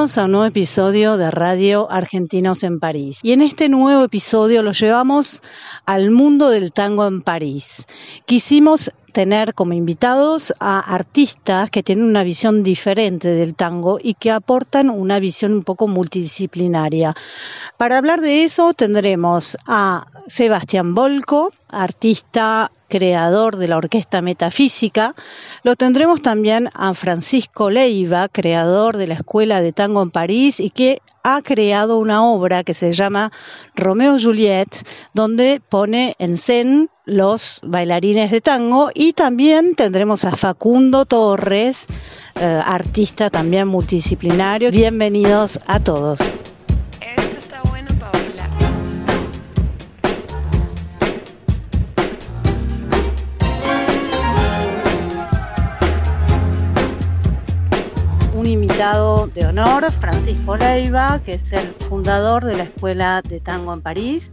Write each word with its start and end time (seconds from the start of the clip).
A 0.00 0.24
un 0.24 0.32
nuevo 0.32 0.46
episodio 0.46 1.18
de 1.18 1.30
Radio 1.30 1.90
Argentinos 1.90 2.62
en 2.62 2.80
París. 2.80 3.18
Y 3.22 3.32
en 3.32 3.42
este 3.42 3.68
nuevo 3.68 4.02
episodio 4.02 4.62
lo 4.62 4.70
llevamos 4.70 5.42
al 5.84 6.10
mundo 6.10 6.48
del 6.48 6.72
tango 6.72 7.06
en 7.06 7.20
París. 7.20 7.84
Quisimos 8.24 8.92
tener 9.12 9.52
como 9.52 9.74
invitados 9.74 10.54
a 10.58 10.80
artistas 10.80 11.68
que 11.68 11.82
tienen 11.82 12.06
una 12.06 12.24
visión 12.24 12.62
diferente 12.62 13.28
del 13.28 13.54
tango 13.54 13.98
y 14.02 14.14
que 14.14 14.30
aportan 14.30 14.88
una 14.88 15.18
visión 15.18 15.52
un 15.52 15.64
poco 15.64 15.86
multidisciplinaria. 15.86 17.14
Para 17.76 17.98
hablar 17.98 18.22
de 18.22 18.44
eso 18.44 18.72
tendremos 18.72 19.58
a 19.66 20.06
Sebastián 20.26 20.94
Volco, 20.94 21.52
artista 21.72 22.70
creador 22.88 23.56
de 23.56 23.68
la 23.68 23.78
Orquesta 23.78 24.20
Metafísica. 24.20 25.14
Lo 25.62 25.76
tendremos 25.76 26.20
también 26.20 26.68
a 26.74 26.92
Francisco 26.92 27.70
Leiva, 27.70 28.28
creador 28.28 28.96
de 28.96 29.06
la 29.06 29.14
Escuela 29.14 29.60
de 29.60 29.72
Tango 29.72 30.02
en 30.02 30.10
París 30.10 30.60
y 30.60 30.70
que 30.70 31.00
ha 31.22 31.40
creado 31.42 31.98
una 31.98 32.24
obra 32.24 32.64
que 32.64 32.74
se 32.74 32.92
llama 32.92 33.30
Romeo 33.74 34.16
y 34.16 34.22
Juliet, 34.22 34.68
donde 35.14 35.60
pone 35.66 36.16
en 36.18 36.36
scène 36.36 36.88
los 37.04 37.60
bailarines 37.62 38.30
de 38.30 38.40
tango 38.40 38.90
y 38.94 39.12
también 39.12 39.74
tendremos 39.74 40.24
a 40.24 40.36
Facundo 40.36 41.04
Torres, 41.04 41.86
eh, 42.36 42.60
artista 42.64 43.30
también 43.30 43.68
multidisciplinario. 43.68 44.70
Bienvenidos 44.70 45.60
a 45.66 45.80
todos. 45.80 46.20
Invitado 58.80 59.26
de 59.26 59.44
honor, 59.44 59.92
Francisco 59.92 60.56
Leiva, 60.56 61.20
que 61.22 61.32
es 61.32 61.52
el 61.52 61.74
fundador 61.74 62.42
de 62.42 62.56
la 62.56 62.62
Escuela 62.62 63.20
de 63.20 63.38
Tango 63.38 63.74
en 63.74 63.82
París, 63.82 64.32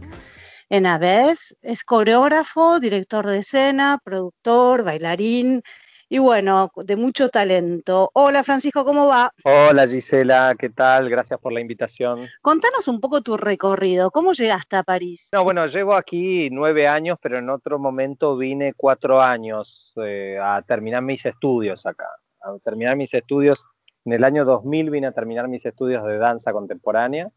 en 0.70 0.86
Aves. 0.86 1.54
Es 1.60 1.84
coreógrafo, 1.84 2.80
director 2.80 3.26
de 3.26 3.40
escena, 3.40 4.00
productor, 4.02 4.84
bailarín 4.84 5.62
y 6.08 6.16
bueno, 6.16 6.70
de 6.76 6.96
mucho 6.96 7.28
talento. 7.28 8.10
Hola 8.14 8.42
Francisco, 8.42 8.86
¿cómo 8.86 9.06
va? 9.06 9.30
Hola 9.44 9.86
Gisela, 9.86 10.54
¿qué 10.58 10.70
tal? 10.70 11.10
Gracias 11.10 11.38
por 11.38 11.52
la 11.52 11.60
invitación. 11.60 12.26
Contanos 12.40 12.88
un 12.88 13.00
poco 13.00 13.20
tu 13.20 13.36
recorrido, 13.36 14.10
¿cómo 14.10 14.32
llegaste 14.32 14.76
a 14.76 14.82
París? 14.82 15.28
No, 15.30 15.44
bueno, 15.44 15.66
llevo 15.66 15.92
aquí 15.92 16.48
nueve 16.50 16.88
años, 16.88 17.18
pero 17.20 17.36
en 17.36 17.50
otro 17.50 17.78
momento 17.78 18.34
vine 18.38 18.72
cuatro 18.74 19.20
años 19.20 19.92
eh, 20.02 20.38
a 20.42 20.62
terminar 20.62 21.02
mis 21.02 21.26
estudios 21.26 21.84
acá. 21.84 22.08
A 22.40 22.56
terminar 22.64 22.96
mis 22.96 23.12
estudios, 23.12 23.62
en 24.08 24.14
el 24.14 24.24
año 24.24 24.46
2000 24.46 24.88
vine 24.88 25.06
a 25.08 25.12
terminar 25.12 25.48
mis 25.48 25.66
estudios 25.66 26.02
de 26.06 26.16
danza 26.16 26.50
contemporánea, 26.50 27.30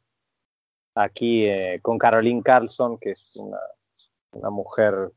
aquí 0.95 1.45
eh, 1.45 1.79
con 1.81 1.97
Caroline 1.97 2.41
Carlson, 2.41 2.97
que 2.97 3.11
es 3.11 3.35
una, 3.35 3.59
mujer, 4.49 5.11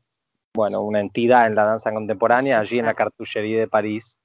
bueno, 0.53 0.81
una 0.81 0.99
entidad 0.99 1.47
en 1.47 1.55
la 1.55 1.63
danza 1.63 1.93
contemporánea, 1.93 2.59
allí 2.59 2.79
en 2.79 2.87
la 2.87 2.93
Cartullería 2.93 3.57
de 3.57 3.69
París. 3.69 4.19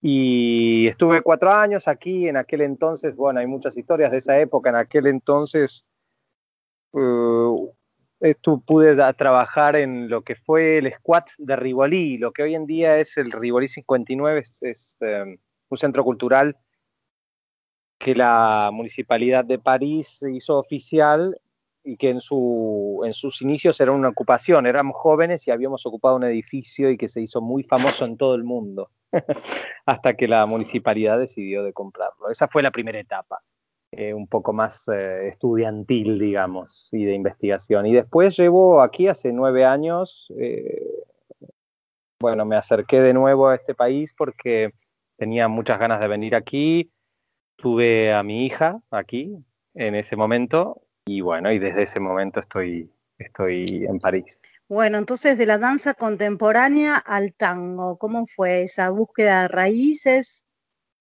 Y 0.00 0.86
estuve 0.86 1.22
cuatro 1.22 1.50
años 1.50 1.88
aquí, 1.88 2.28
en 2.28 2.36
aquel 2.36 2.60
entonces, 2.60 3.16
bueno, 3.16 3.40
hay 3.40 3.48
muchas 3.48 3.76
historias 3.76 4.12
de 4.12 4.18
esa 4.18 4.38
época, 4.38 4.70
en 4.70 4.76
aquel 4.76 5.08
entonces 5.08 5.84
uh, 6.92 7.68
pude 8.64 8.94
trabajar 9.14 9.74
en 9.74 10.08
lo 10.08 10.22
que 10.22 10.36
fue 10.36 10.78
el 10.78 10.92
squat 10.94 11.30
de 11.36 11.56
Rivoli, 11.56 12.16
lo 12.16 12.30
que 12.32 12.44
hoy 12.44 12.54
en 12.54 12.66
día 12.66 12.96
es 12.98 13.16
el 13.16 13.32
Rivoli 13.32 13.66
59, 13.66 14.38
es, 14.38 14.62
es, 14.62 14.96
eh, 15.00 15.40
un 15.68 15.78
centro 15.78 16.04
cultural 16.04 16.56
que 17.98 18.14
la 18.14 18.70
Municipalidad 18.72 19.44
de 19.44 19.58
París 19.58 20.22
hizo 20.22 20.58
oficial 20.58 21.40
y 21.82 21.96
que 21.96 22.10
en, 22.10 22.20
su, 22.20 23.02
en 23.04 23.12
sus 23.12 23.40
inicios 23.42 23.80
era 23.80 23.92
una 23.92 24.08
ocupación, 24.08 24.66
éramos 24.66 24.96
jóvenes 24.96 25.46
y 25.46 25.52
habíamos 25.52 25.86
ocupado 25.86 26.16
un 26.16 26.24
edificio 26.24 26.90
y 26.90 26.96
que 26.96 27.06
se 27.06 27.20
hizo 27.20 27.40
muy 27.40 27.62
famoso 27.62 28.04
en 28.04 28.16
todo 28.16 28.34
el 28.34 28.42
mundo, 28.42 28.90
hasta 29.86 30.14
que 30.14 30.26
la 30.26 30.46
municipalidad 30.46 31.18
decidió 31.18 31.62
de 31.62 31.72
comprarlo. 31.72 32.28
Esa 32.28 32.48
fue 32.48 32.64
la 32.64 32.72
primera 32.72 32.98
etapa, 32.98 33.40
eh, 33.92 34.12
un 34.12 34.26
poco 34.26 34.52
más 34.52 34.88
eh, 34.88 35.28
estudiantil, 35.28 36.18
digamos, 36.18 36.88
y 36.90 37.04
de 37.04 37.14
investigación. 37.14 37.86
Y 37.86 37.94
después 37.94 38.36
llevo 38.36 38.82
aquí 38.82 39.06
hace 39.06 39.32
nueve 39.32 39.64
años, 39.64 40.26
eh, 40.40 41.04
bueno, 42.18 42.44
me 42.44 42.56
acerqué 42.56 43.00
de 43.00 43.14
nuevo 43.14 43.46
a 43.46 43.54
este 43.54 43.76
país 43.76 44.12
porque 44.12 44.72
tenía 45.16 45.48
muchas 45.48 45.78
ganas 45.78 46.00
de 46.00 46.08
venir 46.08 46.34
aquí, 46.34 46.92
tuve 47.56 48.12
a 48.12 48.22
mi 48.22 48.46
hija 48.46 48.80
aquí 48.90 49.36
en 49.74 49.94
ese 49.94 50.16
momento 50.16 50.82
y 51.04 51.20
bueno, 51.20 51.52
y 51.52 51.58
desde 51.58 51.82
ese 51.82 52.00
momento 52.00 52.40
estoy, 52.40 52.90
estoy 53.18 53.86
en 53.88 53.98
París. 53.98 54.38
Bueno, 54.68 54.98
entonces 54.98 55.38
de 55.38 55.46
la 55.46 55.58
danza 55.58 55.94
contemporánea 55.94 56.96
al 56.96 57.32
tango, 57.34 57.98
¿cómo 57.98 58.26
fue 58.26 58.62
esa 58.62 58.90
búsqueda 58.90 59.42
de 59.42 59.48
raíces? 59.48 60.44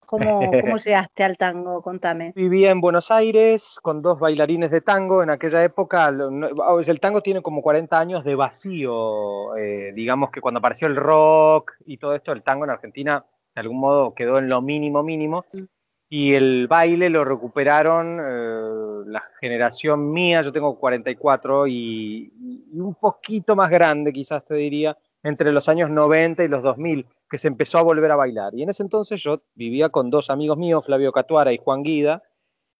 ¿Cómo, 0.05 0.51
cómo 0.61 0.77
llegaste 0.85 1.23
al 1.23 1.35
tango? 1.35 1.81
Contame. 1.81 2.31
Vivía 2.35 2.69
en 2.69 2.79
Buenos 2.79 3.09
Aires 3.09 3.79
con 3.81 4.03
dos 4.03 4.19
bailarines 4.19 4.69
de 4.69 4.81
tango. 4.81 5.23
En 5.23 5.31
aquella 5.31 5.63
época, 5.63 6.13
oh, 6.57 6.79
el 6.79 6.99
tango 6.99 7.21
tiene 7.21 7.41
como 7.41 7.63
40 7.63 7.99
años 7.99 8.23
de 8.23 8.35
vacío. 8.35 9.55
eh, 9.57 9.93
digamos 9.95 10.29
que 10.29 10.41
cuando 10.41 10.59
apareció 10.59 10.87
el 10.87 10.95
rock 10.95 11.73
y 11.87 11.97
todo 11.97 12.13
esto, 12.13 12.31
el 12.33 12.43
tango 12.43 12.65
en 12.65 12.69
Argentina 12.69 13.25
de 13.55 13.61
algún 13.61 13.79
modo 13.79 14.13
quedó 14.13 14.37
en 14.37 14.49
lo 14.49 14.61
mínimo 14.61 15.01
mínimo. 15.01 15.45
Mm. 15.53 15.63
Y 16.07 16.33
el 16.33 16.67
baile 16.67 17.09
lo 17.09 17.25
recuperaron 17.25 18.19
eh, 18.21 19.03
la 19.07 19.23
generación 19.39 20.11
mía, 20.11 20.43
yo 20.43 20.51
tengo 20.51 20.77
44 20.77 21.65
y, 21.67 22.31
y 22.71 22.79
un 22.79 22.93
poquito 22.93 23.55
más 23.55 23.71
grande, 23.71 24.13
quizás 24.13 24.45
te 24.45 24.55
diría, 24.55 24.95
entre 25.23 25.51
los 25.51 25.67
años 25.67 25.89
90 25.89 26.43
y 26.43 26.47
los 26.47 26.61
2000, 26.61 27.07
que 27.27 27.39
se 27.39 27.47
empezó 27.47 27.79
a 27.79 27.81
volver 27.81 28.11
a 28.11 28.15
bailar. 28.15 28.53
Y 28.53 28.61
en 28.61 28.69
ese 28.69 28.83
entonces 28.83 29.21
yo 29.23 29.41
vivía 29.55 29.89
con 29.89 30.11
dos 30.11 30.29
amigos 30.29 30.57
míos, 30.57 30.85
Flavio 30.85 31.11
Catuara 31.11 31.51
y 31.51 31.57
Juan 31.57 31.81
Guida, 31.81 32.21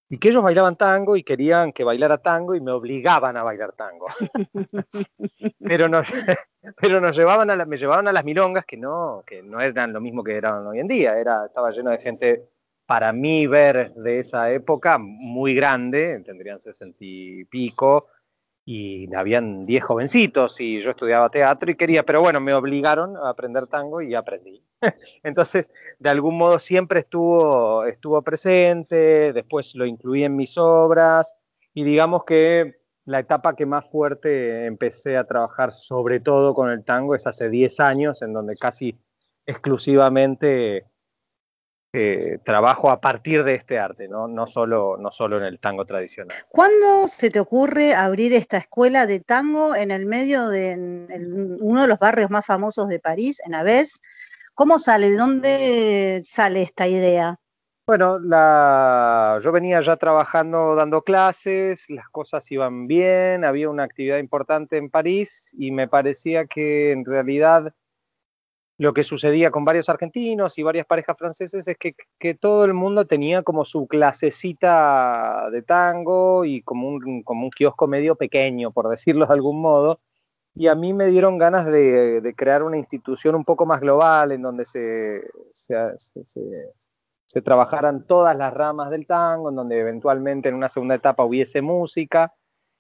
y 0.10 0.18
que 0.18 0.30
ellos 0.30 0.44
bailaban 0.44 0.75
tango 0.75 1.16
y 1.16 1.24
querían 1.24 1.74
que 1.74 1.84
bailara 1.84 2.18
tango 2.19 2.56
y 2.56 2.62
me 2.62 2.72
obligaban 2.72 3.38
a 3.38 3.44
bailar 3.44 3.74
tango. 3.74 4.07
pero 5.60 5.90
nos, 5.90 6.07
pero 6.81 7.02
nos 7.02 7.18
llevaban 7.18 7.50
a 7.50 7.56
la- 7.56 7.66
me 7.66 7.78
llevaban 7.78 8.07
a 8.07 8.13
las 8.13 8.24
milongas 8.24 8.66
que 8.66 8.78
no, 8.78 9.24
que 9.25 9.42
no 9.42 9.60
eran 9.62 9.94
lo 9.94 10.02
mismo 10.02 10.24
que 10.24 10.36
eran 10.36 10.66
hoy 10.68 10.80
en 10.80 10.88
día, 10.88 11.18
era, 11.18 11.46
estaba 11.46 11.72
lleno 11.72 11.92
de 11.92 11.98
gente 11.98 12.50
para 12.86 13.12
mí 13.12 13.48
ver 13.48 13.94
de 13.96 14.19
esa 14.19 14.52
época 14.52 14.98
muy 15.00 15.56
grande, 15.56 16.22
tendrían 16.24 16.62
sesenta 16.62 16.98
y 17.00 17.44
pico, 17.46 18.07
y 18.66 19.14
habían 19.14 19.68
10 19.68 19.84
jovencitos 19.84 20.60
y 20.60 20.82
yo 20.82 20.92
estudiaba 20.92 21.30
teatro 21.30 21.70
y 21.70 21.76
quería, 21.76 22.04
pero 22.04 22.22
bueno, 22.22 22.42
me 22.42 22.54
obligaron 22.54 23.16
a 23.16 23.30
aprender 23.30 23.68
tango 23.68 24.02
y 24.02 24.16
aprendí. 24.16 24.64
Entonces, 25.24 25.70
de 26.00 26.10
algún 26.10 26.36
modo 26.38 26.58
siempre 26.58 27.02
estuvo, 27.02 27.86
estuvo 27.86 28.22
presente, 28.24 29.34
después 29.34 29.76
lo 29.76 29.86
incluí 29.86 30.24
en 30.24 30.36
mis 30.36 30.58
obras 30.58 31.36
y 31.76 31.84
digamos 31.84 32.24
que 32.26 32.80
la 33.06 33.20
etapa 33.20 33.56
que 33.56 33.68
más 33.68 33.86
fuerte 33.92 34.66
empecé 34.66 35.16
a 35.16 35.28
trabajar 35.28 35.72
sobre 35.72 36.20
todo 36.20 36.56
con 36.56 36.72
el 36.72 36.84
tango 36.84 37.14
es 37.14 37.28
hace 37.28 37.50
10 37.50 37.80
años, 37.80 38.24
en 38.24 38.34
donde 38.34 38.56
casi 38.56 38.98
exclusivamente 39.46 40.86
eh, 41.95 42.39
trabajo 42.44 42.92
a 42.92 43.00
partir 43.00 43.44
de 43.44 43.56
este 43.56 43.80
arte, 43.80 44.07
¿no? 44.07 44.27
No, 44.27 44.45
solo, 44.45 44.97
no 45.00 45.12
solo 45.12 45.38
en 45.38 45.44
el 45.44 45.59
tango 45.59 45.86
tradicional. 45.86 46.38
¿Cuándo 46.50 47.07
se 47.07 47.30
te 47.30 47.39
ocurre 47.39 47.94
abrir 47.94 48.33
esta 48.33 48.57
escuela 48.57 49.06
de 49.06 49.21
tango 49.21 49.75
en 49.75 49.92
el 49.92 50.06
medio 50.06 50.50
de 50.50 50.71
en 50.71 51.57
uno 51.62 51.83
de 51.83 51.88
los 51.88 52.00
barrios 52.00 52.30
más 52.30 52.45
famosos 52.45 52.88
de 52.88 53.00
París, 53.00 53.42
en 53.45 53.56
Aves? 53.56 54.01
¿Cómo 54.53 54.80
sale? 54.80 55.12
¿De 55.12 55.18
dónde 55.18 56.21
sale 56.24 56.62
esta 56.62 56.88
idea? 56.88 57.39
Bueno, 57.88 58.18
la... 58.18 59.39
yo 59.44 59.51
venía 59.51 59.80
ya 59.81 59.95
trabajando, 59.95 60.74
dando 60.74 61.03
clases, 61.03 61.86
las 61.89 62.09
cosas 62.09 62.51
iban 62.51 62.88
bien, 62.88 63.45
había 63.45 63.69
una 63.69 63.83
actividad 63.83 64.18
importante 64.18 64.77
en 64.77 64.89
París 64.89 65.50
y 65.53 65.71
me 65.71 65.88
parecía 65.88 66.45
que 66.47 66.92
en 66.92 67.06
realidad 67.06 67.74
lo 68.77 68.94
que 68.94 69.04
sucedía 69.04 69.51
con 69.51 69.63
varios 69.63 69.88
argentinos 69.88 70.57
y 70.57 70.63
varias 70.63 70.86
parejas 70.86 71.18
franceses 71.18 71.68
es 71.68 71.77
que, 71.77 72.33
todo 72.33 72.66
el 72.66 72.74
mundo 72.74 73.06
tenía 73.06 73.42
como 73.42 73.63
su 73.63 73.88
clasecita 73.88 75.50
de 75.51 75.62
tango 75.62 76.44
y 76.44 76.62
como 76.62 76.89
un, 76.89 77.24
como 77.24 77.45
un 77.45 77.51
kiosco 77.51 77.88
medio 77.88 78.16
pequeño, 78.16 78.72
por 78.72 78.89
decirlo 78.89 79.25
de 79.25 79.33
algún 79.33 79.62
modo. 79.62 80.01
Y 80.54 80.68
a 80.68 80.75
mí 80.75 80.94
me 80.94 81.07
dieron 81.07 81.38
ganas 81.38 81.66
de, 81.66 82.33
crear 82.36 82.63
una 82.63 82.77
institución 82.77 83.36
un 83.36 83.45
poco 83.45 83.66
más 83.66 83.80
global 83.80 84.31
en 84.33 84.42
donde 84.42 84.66
se 84.66 85.21
trabajaran 87.44 88.06
todas 88.06 88.36
las 88.38 88.54
ramas 88.54 88.89
del 88.89 89.07
tango, 89.07 89.50
en 89.50 89.56
donde 89.56 89.80
eventualmente 89.80 90.50
en 90.50 90.56
una 90.56 90.69
segunda 90.69 90.95
etapa 90.95 91.24
hubiese 91.24 91.62
música 91.62 92.33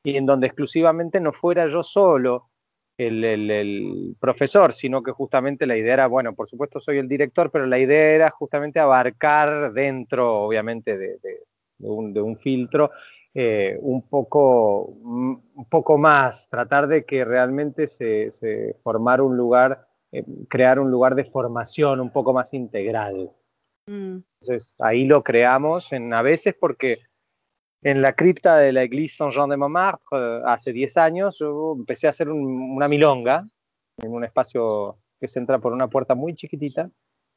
y 0.03 0.17
en 0.17 0.25
donde 0.25 0.47
exclusivamente 0.47 1.19
no 1.19 1.31
fuera 1.31 1.67
yo 1.67 1.83
solo 1.83 2.49
el, 2.97 3.23
el- 3.23 3.51
el 3.51 4.15
profesor, 4.19 4.73
sino 4.73 5.03
que 5.03 5.11
justamente 5.11 5.65
la 5.67 5.77
idea 5.77 5.93
era, 5.93 6.07
bueno, 6.07 6.33
por 6.33 6.47
supuesto 6.47 6.79
soy 6.79 6.97
el 6.97 7.07
director, 7.07 7.51
pero 7.51 7.65
la 7.65 7.77
idea 7.79 8.11
era 8.11 8.29
justamente 8.31 8.79
abarcar 8.79 9.73
dentro, 9.73 10.41
obviamente, 10.43 10.97
de, 10.97 11.17
de- 11.19 11.41
de 11.77 11.89
un, 11.89 12.13
de 12.13 12.21
un 12.21 12.37
filtro 12.37 12.89
eh, 13.33 13.77
un, 13.81 14.01
poco, 14.07 14.83
un 14.85 15.67
poco 15.69 15.97
más, 15.97 16.47
tratar 16.49 16.87
de 16.87 17.03
que 17.03 17.25
realmente 17.25 17.87
se, 17.87 18.31
se 18.31 18.77
formara 18.81 19.23
un 19.23 19.35
lugar, 19.35 19.85
eh, 20.13 20.23
crear 20.47 20.79
un 20.79 20.89
lugar 20.89 21.15
de 21.15 21.25
formación 21.25 21.99
un 21.99 22.11
poco 22.11 22.31
más 22.31 22.53
integral. 22.53 23.29
Mm, 23.87 24.19
Entonces 24.41 24.73
ahí 24.79 25.03
lo 25.05 25.21
creamos 25.21 25.91
en, 25.91 26.13
a 26.13 26.21
veces 26.21 26.55
porque 26.57 26.99
en 27.85 28.01
la 28.01 28.13
cripta 28.13 28.57
de 28.57 28.71
la 28.73 28.81
Église 28.81 29.15
Saint-Jean 29.15 29.47
de 29.47 29.57
Montmartre 29.57 30.17
eh, 30.17 30.41
hace 30.47 30.73
10 30.73 30.97
años 30.97 31.37
yo 31.37 31.75
empecé 31.77 32.07
a 32.07 32.09
hacer 32.09 32.29
un- 32.29 32.71
una 32.75 32.87
milonga 32.87 33.47
en 34.01 34.11
un 34.11 34.23
espacio 34.23 34.97
que 35.19 35.27
se 35.27 35.37
entra 35.37 35.59
por 35.59 35.71
una 35.71 35.87
puerta 35.87 36.15
muy 36.15 36.33
chiquitita, 36.35 36.89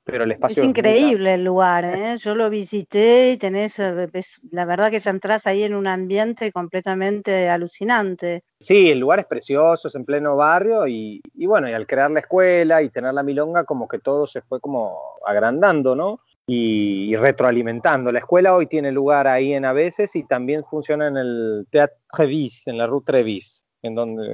pero 0.05 0.25
el 0.25 0.31
Es 0.31 0.37
espacio 0.37 0.63
muy 0.63 0.71
increíble 0.71 1.35
el 1.35 1.45
lugar, 1.45 1.85
¿eh? 1.85 2.17
Yo 2.17 2.35
lo 2.35 2.49
visité 2.49 3.33
y 3.33 3.37
tenés, 3.37 3.79
eh, 3.79 4.09
es- 4.15 4.41
la 4.51 4.65
verdad 4.65 4.91
que 4.91 5.01
ya 5.01 5.11
entras 5.11 5.47
ahí 5.47 5.65
en 5.65 5.75
un 5.75 5.87
ambiente 5.87 6.51
completamente 6.51 7.51
alucinante. 7.51 8.43
Sí, 8.59 8.91
el 8.91 9.01
lugar 9.01 9.19
es 9.21 9.27
precioso, 9.27 9.89
es 9.89 9.95
en 9.95 10.07
pleno 10.07 10.35
barrio 10.35 10.87
y, 10.89 11.21
y 11.35 11.45
bueno, 11.47 11.69
y 11.69 11.75
al 11.75 11.87
crear 11.87 12.11
la 12.11 12.21
escuela 12.21 12.83
y 12.83 12.89
tener 12.89 13.13
la 13.13 13.23
milonga, 13.23 13.65
como 13.65 13.87
que 13.87 13.99
todo 13.99 14.27
se 14.27 14.41
fue 14.41 14.61
como 14.61 14.99
agrandando, 15.27 15.95
¿no? 15.95 16.21
Y, 16.51 17.15
retroalimentando. 17.17 18.11
La 18.11 18.21
escuela 18.21 18.55
hoy 18.55 18.67
tiene 18.67 18.91
lugar 18.91 19.27
ahí 19.27 19.53
en 19.53 19.67
Aveses 19.67 20.17
y 20.17 20.25
también 20.25 20.65
funciona 20.65 21.07
en 21.07 21.19
el 21.19 21.67
Teatre 21.71 21.99
Trevis, 22.11 22.67
en 22.67 22.79
la 22.79 22.87
Rue 22.87 23.03
Trevis, 23.05 23.67
en 23.83 23.95
donde, 23.95 24.27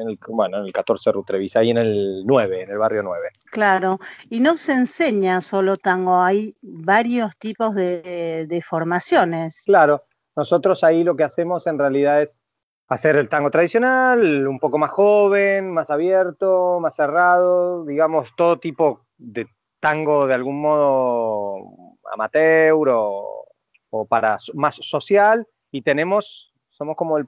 en 0.00 0.08
el, 0.08 0.18
bueno, 0.28 0.58
en 0.58 0.66
el 0.66 0.72
14 0.72 1.10
Rue 1.10 1.24
Trevis, 1.26 1.56
ahí 1.56 1.70
en 1.70 1.78
el 1.78 2.22
9, 2.24 2.62
en 2.62 2.70
el 2.70 2.78
barrio 2.78 3.02
9. 3.02 3.28
Claro, 3.50 3.98
y 4.30 4.38
no 4.38 4.56
se 4.56 4.72
enseña 4.72 5.40
solo 5.40 5.76
tango, 5.76 6.20
hay 6.20 6.54
varios 6.62 7.36
tipos 7.36 7.74
de, 7.74 8.46
de 8.48 8.62
formaciones. 8.62 9.64
Claro, 9.66 10.04
nosotros 10.36 10.84
ahí 10.84 11.02
lo 11.02 11.16
que 11.16 11.24
hacemos 11.24 11.66
en 11.66 11.76
realidad 11.76 12.22
es 12.22 12.40
hacer 12.88 13.16
el 13.16 13.28
tango 13.28 13.50
tradicional, 13.50 14.46
un 14.46 14.58
poco 14.58 14.78
más 14.78 14.90
joven, 14.90 15.72
más 15.72 15.90
abierto, 15.90 16.78
más 16.80 16.94
cerrado, 16.94 17.84
digamos, 17.84 18.30
todo 18.36 18.58
tipo 18.58 19.04
de 19.18 19.46
tango 19.80 20.26
de 20.26 20.34
algún 20.34 20.60
modo 20.60 21.96
amateur 22.12 22.88
o, 22.90 23.46
o 23.90 24.06
para 24.06 24.38
más 24.54 24.76
social 24.76 25.46
y 25.70 25.82
tenemos, 25.82 26.52
somos 26.68 26.96
como 26.96 27.18
el, 27.18 27.26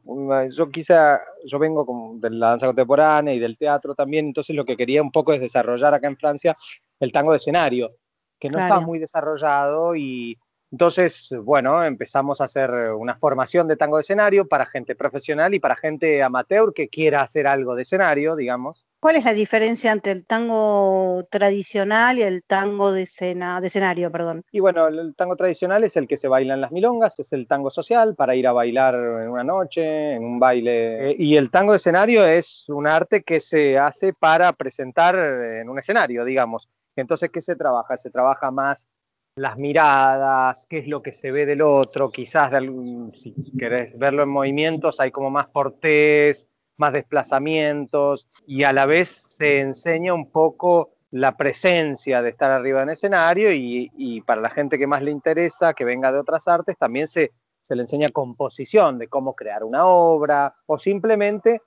yo 0.57 0.71
quizá, 0.71 1.21
yo 1.45 1.59
vengo 1.59 1.85
como 1.85 2.17
de 2.19 2.31
la 2.31 2.51
danza 2.51 2.67
contemporánea 2.67 3.35
y 3.35 3.39
del 3.39 3.59
teatro 3.59 3.95
también, 3.95 4.27
entonces 4.27 4.55
lo 4.57 4.65
que 4.65 4.77
quería 4.77 5.03
un 5.03 5.13
poco 5.13 5.33
es 5.33 5.41
desarrollar 5.41 5.95
acá 5.95 6.07
en 6.07 6.17
Francia 6.17 6.57
el 6.99 7.13
tango 7.13 7.33
de 7.33 7.39
escenario, 7.39 7.97
que 8.39 8.49
no 8.49 8.55
Claro. 8.55 8.75
está 8.75 8.87
muy 8.87 8.99
desarrollado 8.99 9.95
y 9.97 10.39
entonces, 10.73 11.35
bueno, 11.43 11.83
empezamos 11.83 12.41
a 12.41 12.45
hacer 12.45 12.71
una 12.71 13.17
formación 13.17 13.67
de 13.67 13.77
tango 13.77 13.97
de 13.97 14.03
escenario 14.03 14.47
para 14.47 14.67
gente 14.67 14.95
profesional 14.95 15.53
y 15.53 15.59
para 15.59 15.75
gente 15.75 16.23
amateur 16.23 16.73
que 16.73 16.89
quiera 16.89 17.23
hacer 17.23 17.49
algo 17.49 17.75
de 17.75 17.83
escenario, 17.83 18.37
digamos. 18.37 18.87
¿Cuál 19.01 19.17
es 19.17 19.25
la 19.25 19.33
diferencia 19.33 19.93
entre 19.93 20.13
el 20.13 20.27
tango 20.27 21.27
tradicional 21.31 22.19
y 22.19 22.23
el 22.23 22.43
tango 22.45 22.93
de 22.93 23.03
escena, 23.03 23.59
de 23.61 23.69
escenario, 23.69 24.13
perdón? 24.13 24.43
Y 24.53 24.61
bueno, 24.61 24.89
el 24.89 25.15
tango 25.15 25.37
tradicional 25.37 25.85
es 25.85 25.97
el 25.97 26.07
que 26.07 26.19
se 26.19 26.29
baila 26.29 26.53
en 26.53 26.61
las 26.61 26.71
milongas, 26.71 27.19
es 27.19 27.33
el 27.33 27.47
tango 27.47 27.71
social 27.71 28.15
para 28.15 28.35
ir 28.35 28.47
a 28.47 28.53
bailar 28.53 28.95
en 28.95 29.31
una 29.31 29.43
noche, 29.43 30.13
en 30.13 30.23
un 30.23 30.39
baile. 30.39 31.13
Eh, 31.13 31.17
y 31.19 31.37
el 31.37 31.51
tango 31.51 31.73
de 31.73 31.79
escenario 31.79 32.27
es 32.27 32.69
un 32.69 32.87
arte 32.87 33.23
que 33.23 33.41
se 33.41 33.79
hace 33.79 34.13
para 34.13 34.53
presentar 34.53 35.17
en 35.17 35.71
un 35.71 35.79
escenario, 35.79 36.23
digamos. 36.25 36.69
Entonces, 36.95 37.31
¿qué 37.31 37.41
se 37.41 37.57
trabaja? 37.57 37.97
Se 37.97 38.11
trabaja 38.11 38.51
más 38.51 38.87
las 39.35 39.57
miradas, 39.57 40.67
qué 40.69 40.79
es 40.79 40.89
lo 40.89 41.01
que 41.03 41.13
se 41.13 41.31
ve 41.31 41.47
del 41.47 41.63
otro, 41.63 42.11
quizás 42.11 42.51
de 42.51 42.59
algún- 42.59 43.15
si 43.15 43.35
querés 43.59 43.97
verlo 43.97 44.23
en 44.25 44.29
movimientos, 44.29 45.01
hay 45.01 45.11
como 45.11 45.31
más 45.31 45.49
portés, 45.49 46.47
más 46.81 46.93
desplazamientos, 46.93 48.27
y 48.47 48.65
a 48.65 48.73
la 48.73 48.87
vez 48.87 49.09
se 49.09 49.61
enseña 49.61 50.13
un 50.15 50.31
poco 50.31 50.91
la 51.13 51.37
presencia 51.37 52.23
de 52.23 52.31
estar 52.31 52.51
arriba 52.51 52.83
en 52.83 52.91
escenario 52.91 53.53
y, 53.53 54.23
para 54.27 54.41
la 54.41 54.51
gente 54.51 54.79
que 54.79 54.87
más 54.87 55.03
le 55.03 55.11
interesa, 55.11 55.75
que 55.75 55.85
venga 55.85 56.11
de 56.11 56.19
otras 56.19 56.49
artes, 56.49 56.77
también 56.79 57.07
se, 57.07 57.33
se 57.61 57.77
le 57.77 57.83
enseña 57.83 58.09
composición 58.09 58.99
de 58.99 59.09
cómo 59.09 59.35
crear 59.35 59.63
una 59.63 59.87
obra 59.87 60.55
o 60.67 60.79
simplemente 60.79 61.61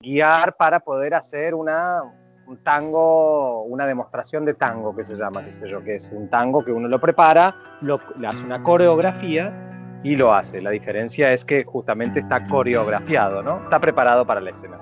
guiar 0.00 0.56
para 0.56 0.80
poder 0.80 1.14
hacer 1.14 1.54
una, 1.54 2.02
un 2.46 2.56
tango, 2.62 3.62
una 3.64 3.86
demostración 3.86 4.44
de 4.44 4.54
tango 4.54 4.94
que 4.94 5.04
se 5.04 5.16
llama, 5.16 5.44
qué 5.44 5.52
sé 5.52 5.68
yo, 5.68 5.82
que 5.82 5.94
es 5.94 6.10
un 6.12 6.30
tango 6.30 6.64
que 6.64 6.72
uno 6.72 6.88
lo 6.88 7.00
prepara, 7.00 7.56
lo, 7.82 8.00
le 8.18 8.26
hace 8.26 8.44
una 8.44 8.62
coreografía 8.62 9.75
y 10.06 10.14
lo 10.14 10.32
hace. 10.32 10.62
La 10.62 10.70
diferencia 10.70 11.32
es 11.32 11.44
que 11.44 11.64
justamente 11.64 12.20
está 12.20 12.46
coreografiado, 12.46 13.42
¿no? 13.42 13.64
Está 13.64 13.80
preparado 13.80 14.24
para 14.24 14.40
la 14.40 14.50
escena. 14.50 14.78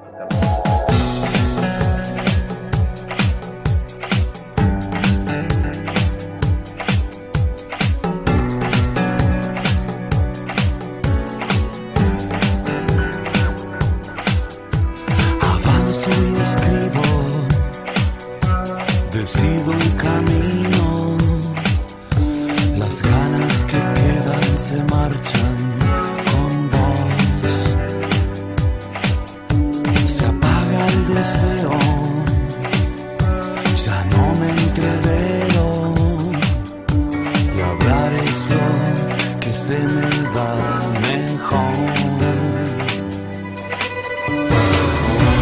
Se 39.67 39.79
me 39.79 40.11
da 40.37 40.53
mejor. 41.01 41.75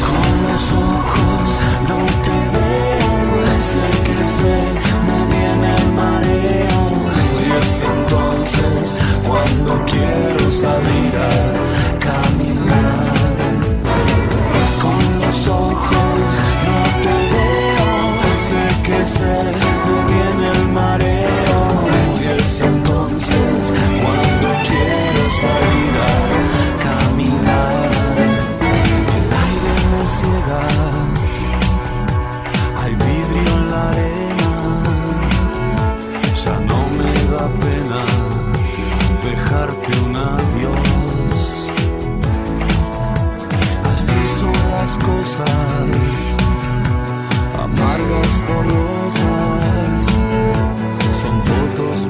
Con 0.09 0.31
los 0.47 0.65
ojos 0.91 1.49
no 1.89 2.01
te 2.27 2.37
veo, 2.55 3.15
sé 3.71 3.87
que 4.07 4.25
se 4.25 4.55
me 5.07 5.19
viene 5.33 5.75
el 5.75 5.87
mareo 6.01 6.83
y 7.41 7.59
es 7.59 7.83
entonces 7.95 8.99
cuando 9.27 9.85
quiero 9.91 10.53
salir 10.53 11.15
a 11.17 11.35
caminar. 12.07 13.15
Con 14.83 15.03
los 15.23 15.49
ojos 15.49 16.29
no 16.69 16.81
te 17.05 17.15
veo, 17.33 17.91
sé 18.39 18.63
que 18.87 19.05
se 19.05 19.72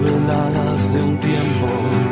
veladas 0.02 0.92
de 0.92 1.02
un 1.02 1.18
tiempo. 1.18 2.11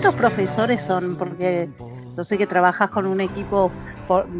Cuántos 0.00 0.18
profesores 0.18 0.80
son? 0.80 1.16
Porque 1.16 1.68
yo 2.16 2.24
sé 2.24 2.38
que 2.38 2.46
trabajas 2.46 2.90
con 2.90 3.04
un 3.04 3.20
equipo 3.20 3.70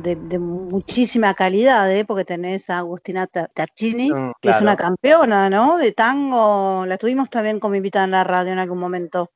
de, 0.02 0.16
de 0.16 0.38
muchísima 0.38 1.34
calidad, 1.34 1.92
¿eh? 1.92 2.06
porque 2.06 2.24
tenés 2.24 2.70
a 2.70 2.78
Agustina 2.78 3.26
Tarchini, 3.26 4.10
Mm, 4.10 4.32
que 4.40 4.50
es 4.50 4.62
una 4.62 4.74
campeona, 4.74 5.50
¿no? 5.50 5.76
De 5.76 5.92
tango. 5.92 6.86
La 6.86 6.96
tuvimos 6.96 7.28
también 7.28 7.60
como 7.60 7.74
invitada 7.74 8.06
en 8.06 8.12
la 8.12 8.24
radio 8.24 8.52
en 8.52 8.58
algún 8.58 8.78
momento. 8.78 9.32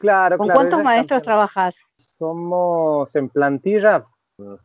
Claro, 0.00 0.36
¿Con 0.36 0.48
claro, 0.48 0.60
cuántos 0.60 0.82
maestros 0.82 1.22
trabajas? 1.22 1.82
Somos 1.96 3.16
en 3.16 3.30
plantilla, 3.30 4.04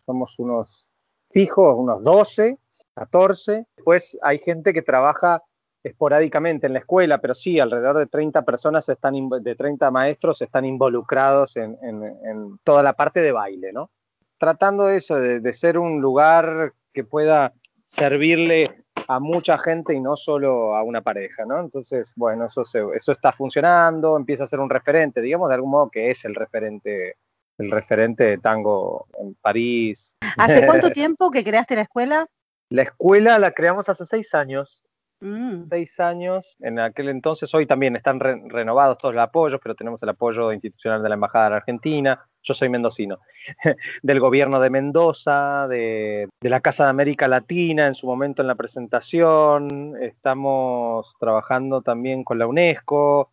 somos 0.05 0.37
unos 0.37 0.91
fijos, 1.29 1.75
unos 1.77 2.03
12, 2.03 2.59
14. 2.95 3.65
Después 3.77 4.17
hay 4.21 4.39
gente 4.39 4.73
que 4.73 4.81
trabaja 4.81 5.41
esporádicamente 5.83 6.67
en 6.67 6.73
la 6.73 6.79
escuela, 6.79 7.19
pero 7.19 7.33
sí, 7.35 7.59
alrededor 7.59 7.97
de 7.97 8.07
30 8.07 8.43
personas 8.43 8.87
están, 8.89 9.13
de 9.41 9.55
30 9.55 9.89
maestros 9.91 10.41
están 10.41 10.65
involucrados 10.65 11.55
en, 11.57 11.77
en- 11.81 12.03
en 12.25 12.59
toda 12.63 12.83
la 12.83 12.93
parte 12.93 13.21
de 13.21 13.31
baile, 13.31 13.71
¿no? 13.73 13.89
Tratando 14.37 14.89
eso, 14.89 15.15
de, 15.15 15.39
de 15.39 15.53
ser 15.53 15.77
un 15.77 16.01
lugar 16.01 16.73
que 16.93 17.03
pueda 17.03 17.53
servirle 17.87 18.65
a 19.07 19.19
mucha 19.19 19.57
gente 19.57 19.93
y 19.95 19.99
no 19.99 20.15
solo 20.15 20.75
a 20.75 20.83
una 20.83 21.01
pareja, 21.01 21.43
¿no? 21.45 21.59
Entonces, 21.59 22.13
bueno, 22.15 22.45
eso, 22.45 22.63
se- 22.63 22.83
eso 22.95 23.11
está 23.11 23.31
funcionando, 23.33 24.15
empieza 24.17 24.43
a 24.43 24.47
ser 24.47 24.59
un 24.59 24.69
referente, 24.69 25.21
digamos 25.21 25.49
de 25.49 25.55
algún 25.55 25.71
modo 25.71 25.89
que 25.89 26.11
es 26.11 26.23
el 26.25 26.35
referente, 26.35 27.15
el 27.57 27.71
referente 27.71 28.23
de 28.23 28.37
tango 28.37 29.07
en 29.19 29.33
París. 29.35 30.15
¿Hace 30.37 30.65
cuánto 30.65 30.89
tiempo 30.91 31.31
que 31.31 31.43
creaste 31.43 31.75
la 31.75 31.81
escuela? 31.81 32.25
La 32.69 32.83
escuela 32.83 33.39
la 33.39 33.51
creamos 33.51 33.89
hace 33.89 34.05
seis 34.05 34.33
años, 34.35 34.85
Mm, 35.21 35.67
seis 35.69 35.99
años. 35.99 36.55
En 36.61 36.79
aquel 36.79 37.09
entonces, 37.09 37.53
hoy 37.53 37.65
también 37.65 37.95
están 37.97 38.19
re- 38.21 38.41
renovados 38.47 38.97
todos 38.97 39.13
los 39.13 39.21
apoyos, 39.21 39.59
pero 39.61 39.75
tenemos 39.75 40.01
el 40.01 40.09
apoyo 40.09 40.53
institucional 40.53 41.03
de 41.03 41.09
la 41.09 41.15
Embajada 41.15 41.45
de 41.45 41.49
la 41.51 41.55
Argentina. 41.57 42.25
Yo 42.41 42.53
soy 42.53 42.69
mendocino, 42.69 43.19
del 44.01 44.19
gobierno 44.21 44.61
de 44.61 44.69
Mendoza, 44.69 45.67
de, 45.67 46.29
de 46.41 46.49
la 46.49 46.61
Casa 46.61 46.85
de 46.85 46.91
América 46.91 47.27
Latina 47.27 47.87
en 47.87 47.95
su 47.95 48.07
momento 48.07 48.41
en 48.41 48.47
la 48.47 48.55
presentación. 48.55 49.97
Estamos 50.01 51.13
trabajando 51.19 51.81
también 51.81 52.23
con 52.23 52.39
la 52.39 52.47
UNESCO, 52.47 53.29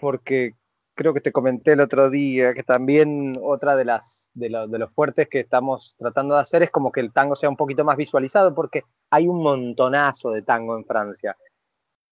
porque 0.00 0.52
creo 0.96 1.14
que 1.14 1.20
te 1.20 1.30
comenté 1.30 1.72
el 1.72 1.80
otro 1.80 2.10
día 2.10 2.54
que 2.54 2.64
también 2.64 3.38
otra 3.42 3.76
de 3.76 3.84
las 3.84 4.30
de, 4.34 4.50
lo- 4.50 4.66
de 4.66 4.78
los 4.80 4.90
fuertes 4.92 5.28
que 5.28 5.40
estamos 5.40 5.94
tratando 5.98 6.34
de 6.34 6.40
hacer 6.40 6.62
es 6.64 6.70
como 6.70 6.90
que 6.90 7.00
el 7.00 7.12
tango 7.12 7.36
sea 7.36 7.48
un 7.48 7.56
poquito 7.56 7.84
más 7.84 7.96
visualizado, 7.96 8.52
porque 8.54 8.82
hay 9.10 9.28
un 9.28 9.42
montonazo 9.42 10.30
de 10.32 10.42
tango 10.42 10.76
en 10.76 10.84
Francia. 10.84 11.36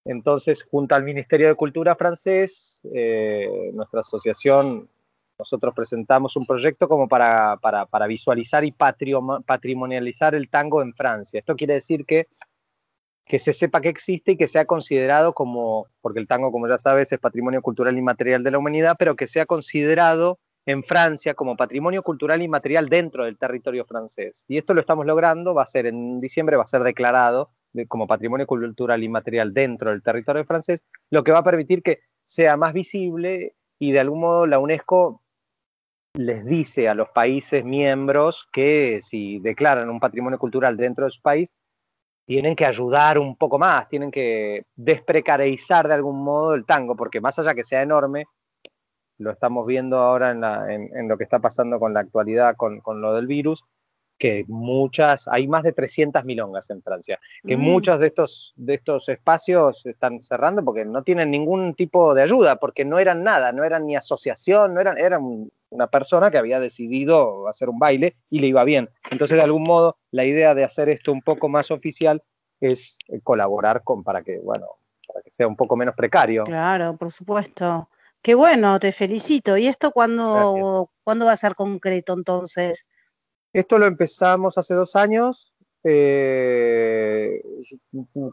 Entonces, 0.05 0.63
junto 0.71 0.95
al 0.95 1.03
Ministerio 1.03 1.49
de 1.49 1.55
Cultura 1.55 1.97
francés, 1.97 2.81
eh, 2.93 3.71
nuestra 3.73 4.01
asociación, 4.01 4.89
nosotros 5.39 5.75
presentamos 5.75 6.37
un 6.37 6.47
proyecto 6.47 6.87
como 6.87 7.09
para, 7.09 7.57
para, 7.57 7.87
para 7.87 8.07
visualizar 8.07 8.65
y 8.65 8.73
patrimonializar 8.73 10.35
el 10.35 10.49
tango 10.49 10.83
en 10.83 10.93
Francia. 10.95 11.41
Esto 11.41 11.57
quiere 11.57 11.75
decir 11.75 12.05
que, 12.05 12.29
que 13.27 13.39
se 13.39 13.53
sepa 13.53 13.81
que 13.81 13.89
existe 13.89 14.33
y 14.33 14.37
que 14.37 14.49
sea 14.49 14.67
considerado 14.67 15.33
como, 15.33 15.87
porque 16.01 16.21
el 16.21 16.29
tango, 16.29 16.53
como 16.53 16.69
ya 16.69 16.79
sabes, 16.79 17.11
es 17.11 17.19
patrimonio 17.19 17.63
cultural 17.63 17.97
inmaterial 17.97 18.43
de 18.43 18.51
la 18.51 18.59
humanidad, 18.59 18.97
pero 18.99 19.17
que 19.17 19.27
sea 19.27 19.47
considerado 19.47 20.39
en 20.67 20.83
Francia 20.83 21.35
como 21.35 21.57
patrimonio 21.57 22.03
cultural 22.03 22.43
inmaterial 22.43 22.89
dentro 22.89 23.25
del 23.25 23.39
territorio 23.39 23.85
francés. 23.85 24.45
Y 24.49 24.57
esto 24.57 24.73
lo 24.75 24.81
estamos 24.81 25.07
logrando, 25.07 25.55
va 25.55 25.63
a 25.63 25.67
ser 25.67 25.87
en 25.87 26.21
diciembre, 26.21 26.57
va 26.57 26.65
a 26.65 26.67
ser 26.67 26.83
declarado 26.83 27.51
de- 27.73 27.87
como 27.87 28.07
patrimonio 28.07 28.47
cultural 28.47 29.03
inmaterial 29.03 29.53
dentro 29.53 29.91
del 29.91 30.03
territorio 30.03 30.45
francés, 30.45 30.83
lo 31.11 31.23
que 31.25 31.33
va 31.33 31.39
a 31.39 31.45
permitir 31.45 31.83
que 31.83 32.01
sea 32.25 32.57
más 32.57 32.73
visible 32.73 33.55
y 33.79 33.93
de 33.93 34.01
algún 34.01 34.21
modo 34.21 34.47
la 34.47 34.59
UNESCO 34.59 35.23
les 36.15 36.45
dice 36.47 36.89
a 36.89 36.95
los 36.95 37.09
países 37.09 37.65
miembros 37.65 38.49
que 38.53 39.01
si 39.03 39.41
declaran 39.41 39.91
un 39.91 39.99
patrimonio 40.01 40.39
cultural 40.39 40.77
dentro 40.77 41.05
de 41.05 41.11
su 41.11 41.21
país, 41.21 41.53
tienen 42.27 42.57
que 42.57 42.65
ayudar 42.67 43.19
un 43.19 43.37
poco 43.37 43.59
más, 43.59 43.89
tienen 43.89 44.11
que 44.11 44.65
desprecarizar 44.77 45.89
de 45.89 45.95
algún 45.95 46.23
modo 46.23 46.55
el 46.55 46.65
tango, 46.65 46.97
porque 46.97 47.21
más 47.21 47.39
allá 47.39 47.55
que 47.55 47.65
sea 47.65 47.83
enorme, 47.83 48.25
lo 49.19 49.31
estamos 49.31 49.67
viendo 49.67 49.99
ahora 49.99 50.31
en, 50.31 50.41
la- 50.41 50.73
en- 50.73 50.91
en 50.97 51.09
lo 51.09 51.17
que 51.19 51.25
está 51.25 51.39
pasando 51.39 51.79
con 51.79 51.93
la 51.95 52.01
actualidad, 52.01 52.57
con, 52.57 52.81
con 52.81 53.01
lo 53.01 53.13
del 53.15 53.27
virus, 53.27 53.65
que 54.19 54.45
muchas, 54.49 55.27
hay 55.29 55.47
más 55.49 55.65
de 55.65 55.73
300 55.73 56.25
milongas 56.25 56.71
en 56.71 56.83
Francia, 56.83 57.19
que 57.47 57.57
mm. 57.57 57.61
muchos 57.61 57.99
de 57.99 58.07
estos, 58.07 58.53
de 58.57 58.75
estos 58.75 59.09
espacios 59.09 59.85
están 59.87 60.23
cerrando 60.23 60.65
porque 60.65 60.85
no 60.85 61.03
tienen 61.03 61.31
ningún 61.31 61.75
tipo 61.75 62.15
de 62.15 62.23
ayuda, 62.23 62.57
porque 62.57 62.85
no 62.85 62.99
eran 62.99 63.23
nada, 63.25 63.53
no 63.53 63.65
eran 63.65 63.87
ni 63.87 63.97
asociación, 63.97 64.73
no 64.73 64.81
eran, 64.81 64.99
eran 64.99 65.51
una 65.75 65.89
persona 65.89 66.31
que 66.31 66.39
había 66.39 66.61
decidido 66.61 67.49
hacer 67.49 67.69
un 67.69 67.81
baile 67.81 68.17
y 68.31 68.39
le 68.39 68.47
iba 68.47 68.63
bien. 68.63 68.89
Entonces, 69.11 69.37
de 69.37 69.43
algún 69.43 69.65
modo, 69.65 69.99
la 70.13 70.25
idea 70.25 70.55
de 70.55 70.63
hacer 70.63 70.89
esto 70.89 71.13
un 71.13 71.21
poco 71.21 71.49
más 71.49 71.73
oficial 71.73 72.23
es 72.61 72.97
eh, 73.09 73.21
colaborar 73.23 73.83
con, 73.83 74.05
para 74.05 74.23
que, 74.23 74.39
bueno, 74.39 74.67
para 75.07 75.21
que 75.23 75.31
sea 75.33 75.49
un 75.49 75.57
poco 75.57 75.77
menos 75.77 75.97
precario. 75.97 76.45
Claro, 76.45 76.97
por 76.97 77.11
supuesto. 77.11 77.89
Qué 78.23 78.35
bueno, 78.37 78.79
te 78.79 78.93
felicito. 78.93 79.57
¿Y 79.57 79.67
esto 79.67 79.91
cuándo, 79.91 80.91
cuándo 81.03 81.27
va 81.27 81.33
a 81.33 81.37
ser 81.37 81.57
concreto 81.57 82.15
entonces? 82.15 82.87
Esto 83.53 83.79
lo 83.79 83.87
empezamos 83.87 84.57
hace 84.57 84.75
dos 84.75 84.95
años 84.95 85.53
eh, 85.83 87.43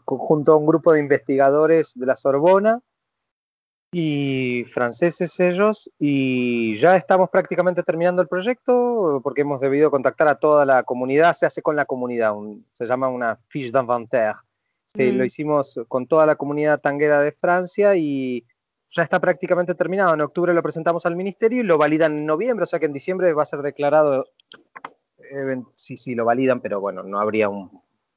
junto 0.04 0.52
a 0.52 0.56
un 0.56 0.66
grupo 0.66 0.92
de 0.92 1.00
investigadores 1.00 1.92
de 1.94 2.06
la 2.06 2.16
Sorbona 2.16 2.80
y 3.94 4.64
franceses 4.64 5.38
ellos 5.38 5.90
y 5.98 6.74
ya 6.76 6.96
estamos 6.96 7.28
prácticamente 7.28 7.82
terminando 7.82 8.22
el 8.22 8.28
proyecto 8.28 9.20
porque 9.22 9.42
hemos 9.42 9.60
debido 9.60 9.90
contactar 9.90 10.28
a 10.28 10.36
toda 10.36 10.64
la 10.64 10.82
comunidad, 10.82 11.34
se 11.36 11.44
hace 11.44 11.60
con 11.60 11.76
la 11.76 11.84
comunidad, 11.84 12.34
un- 12.34 12.64
se 12.72 12.86
llama 12.86 13.08
una 13.08 13.38
fiche 13.48 13.70
d'inventaire. 13.70 14.38
Sí, 14.86 15.04
Mm. 15.12 15.16
Lo 15.18 15.24
hicimos 15.24 15.78
con 15.88 16.06
toda 16.06 16.24
la 16.24 16.36
comunidad 16.36 16.80
tanguera 16.80 17.20
de 17.20 17.32
Francia 17.32 17.94
y 17.94 18.44
ya 18.88 19.02
está 19.02 19.20
prácticamente 19.20 19.74
terminado. 19.74 20.14
En 20.14 20.22
octubre 20.22 20.54
lo 20.54 20.62
presentamos 20.62 21.04
al 21.04 21.14
ministerio 21.16 21.60
y 21.60 21.64
lo 21.64 21.76
validan 21.76 22.16
en 22.16 22.26
noviembre, 22.26 22.64
o 22.64 22.66
sea 22.66 22.78
que 22.78 22.86
en 22.86 22.92
diciembre 22.94 23.32
va 23.34 23.42
a 23.42 23.46
ser 23.46 23.60
declarado 23.60 24.24
even- 25.30 25.66
sí, 25.74 25.98
sí, 25.98 26.14
lo 26.14 26.24
validan, 26.24 26.60
pero 26.60 26.80
bueno, 26.80 27.02
no 27.02 27.20
habría 27.20 27.48
un 27.50 27.70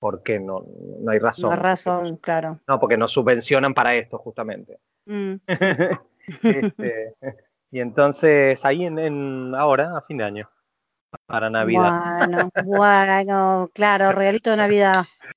por 0.06 0.22
qué, 0.22 0.40
no, 0.40 0.64
no 1.00 1.12
hay 1.12 1.18
razón. 1.18 1.50
La 1.50 1.56
razón, 1.56 2.18
claro. 2.18 2.60
No, 2.68 2.80
porque 2.80 2.96
nos 2.96 3.12
subvencionan 3.12 3.74
para 3.74 3.96
esto, 3.96 4.20
justamente. 4.20 4.78
Mm. 5.08 5.34
Este, 6.44 7.16
y 7.72 7.80
entonces, 7.80 8.64
ahí 8.66 8.86
en, 8.86 9.00
en- 9.00 9.56
ahora, 9.56 9.98
a 9.98 10.02
fin 10.02 10.18
de 10.18 10.24
año, 10.26 10.50
para 11.26 11.50
Navidad. 11.50 12.18
Bueno, 12.20 12.50
bueno, 12.66 13.70
claro, 13.74 14.12
regalito 14.12 14.52
de 14.52 14.58
Navidad. 14.58 15.06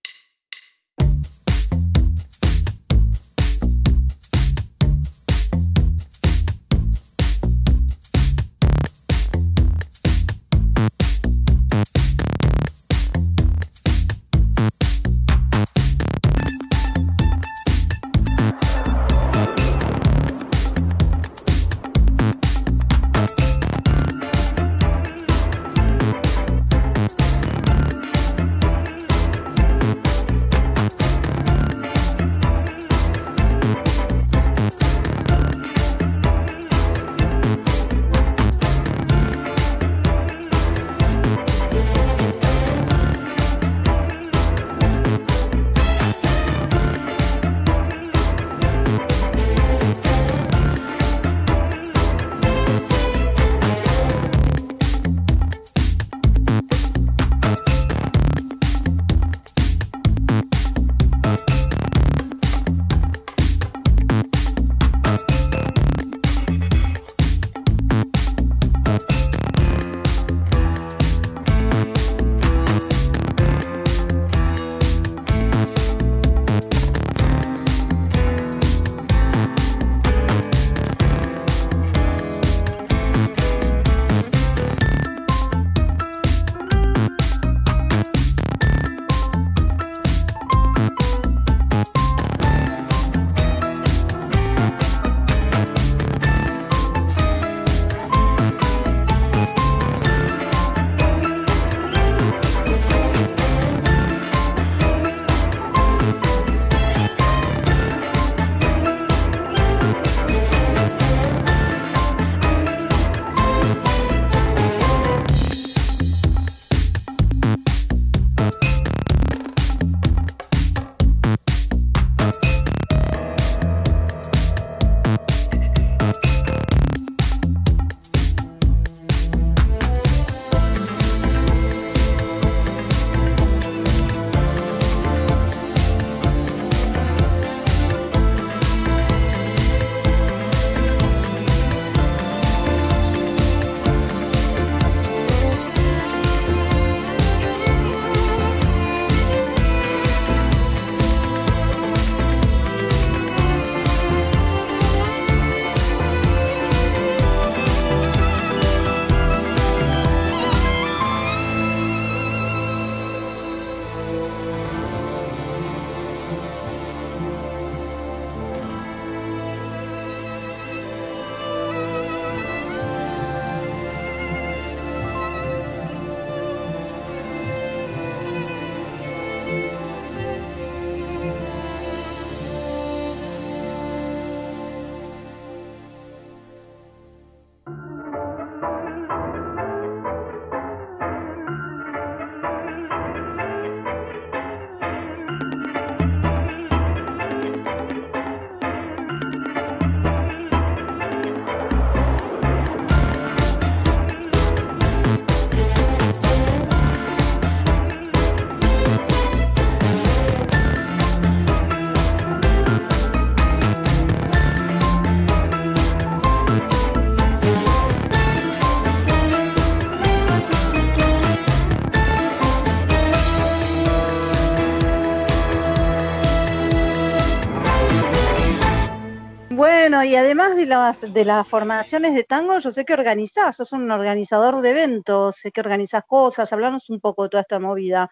además 230.18 230.56
de 230.56 231.24
las, 231.24 231.48
formaciones 231.48 232.14
de 232.14 232.24
tango, 232.24 232.58
yo 232.58 232.70
sé 232.70 232.84
que 232.84 232.92
organizás, 232.92 233.56
sos 233.56 233.72
un 233.72 233.90
organizador 233.90 234.60
de 234.60 234.70
eventos, 234.70 235.36
sé 235.36 235.50
que 235.50 235.60
organizás 235.60 236.04
cosas, 236.06 236.52
hablarnos 236.52 236.90
un 236.90 237.00
poco 237.00 237.24
de 237.24 237.28
toda 237.30 237.40
esta 237.42 237.58
movida. 237.58 238.10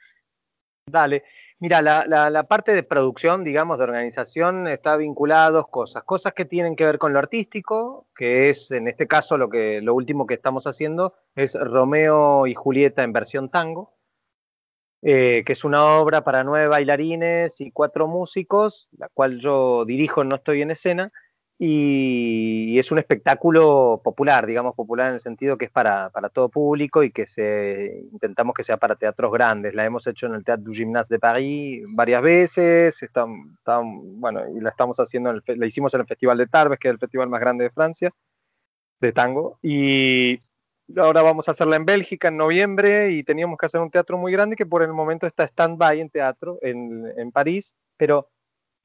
Dale. 0.87 1.25
Mira, 1.59 1.81
la, 1.81 2.43
parte 2.45 2.75
de 2.75 2.83
producción, 2.83 3.43
digamos, 3.43 3.79
de 3.79 3.85
organización, 3.85 4.69
está 4.69 4.97
vinculada 4.97 5.47
a 5.47 5.51
dos 5.51 5.69
cosas. 5.69 6.05
Cosas 6.05 6.35
que 6.35 6.45
tienen 6.45 6.77
que 6.77 6.85
ver 6.85 6.99
con 6.99 7.15
lo 7.15 7.19
artístico, 7.19 8.07
que 8.15 8.51
es, 8.51 8.71
en 8.71 8.89
este 8.89 9.07
caso, 9.07 9.39
lo, 9.39 9.49
que, 9.49 9.81
lo 9.81 9.95
último 9.95 10.27
que 10.27 10.35
estamos 10.35 10.67
haciendo, 10.67 11.15
es 11.35 11.55
Romeo 11.55 12.47
y 12.47 12.53
Julieta 12.53 13.03
en 13.05 13.15
versión 13.15 13.49
tango, 13.51 13.95
eh, 15.01 15.45
que 15.47 15.55
es 15.55 15.65
una 15.65 15.99
obra 15.99 16.25
para 16.25 16.45
nueve 16.45 16.69
bailarines 16.69 17.59
y 17.61 17.71
cuatro 17.71 18.07
músicos, 18.07 18.91
la 18.99 19.09
cual 19.09 19.41
yo 19.41 19.87
dirijo, 19.87 20.25
no 20.25 20.37
estoy 20.37 20.61
en 20.61 20.73
escena, 20.73 21.11
y, 21.59 22.79
es 22.79 22.91
un 22.91 22.99
espectáculo 22.99 24.01
popular, 24.05 24.47
digamos 24.47 24.75
popular 24.75 25.09
en 25.09 25.15
el 25.15 25.21
sentido 25.21 25.57
que 25.57 25.67
es 25.67 25.71
para, 25.71 26.11
para, 26.11 26.29
todo 26.29 26.51
público 26.51 27.03
y 27.03 27.11
que 27.11 27.27
se, 27.27 28.05
intentamos 28.13 28.55
que 28.55 28.63
sea 28.63 28.77
para 28.77 28.97
teatros 28.97 29.33
grandes. 29.33 29.75
La 29.75 29.85
hemos 29.85 30.07
hecho 30.07 30.27
en 30.27 30.35
el 30.35 30.45
Théâtre 30.45 30.65
du 30.65 30.73
Gymnase 30.73 31.15
de 31.15 31.19
París 31.19 31.85
varias 31.89 32.23
veces, 32.23 33.03
está, 33.03 33.25
bueno, 33.83 34.43
y 34.55 34.61
la 34.61 34.71
estamos 34.71 34.99
haciendo, 35.01 35.31
en 35.31 35.43
el, 35.47 35.59
la 35.59 35.67
hicimos 35.67 35.95
en 35.95 36.03
el 36.03 36.07
Festival 36.07 36.39
de 36.39 36.47
Tarbes, 36.47 36.79
que 36.79 36.89
es 36.89 36.93
el 36.93 36.99
festival 36.99 37.29
más 37.31 37.41
grande 37.41 37.65
de 37.65 37.71
Francia, 37.71 38.11
de 39.01 39.13
tango, 39.13 39.59
y 39.63 40.41
ahora 40.97 41.23
vamos 41.23 41.49
a 41.49 41.53
hacerla 41.53 41.77
en 41.77 41.87
Bélgica 41.87 42.29
en 42.29 42.37
noviembre 42.37 43.13
y 43.13 43.25
teníamos 43.25 43.59
que 43.59 43.67
hacer 43.67 43.81
un 43.81 43.91
teatro 43.91 44.19
muy 44.19 44.33
grande 44.33 44.57
que 44.57 44.67
por 44.67 44.83
el 44.83 44.93
momento 44.93 45.27
está 45.27 45.45
stand-by 45.45 46.01
en 46.01 46.11
teatro 46.11 46.59
en, 46.63 47.07
en 47.17 47.33
París, 47.33 47.75
pero 47.97 48.29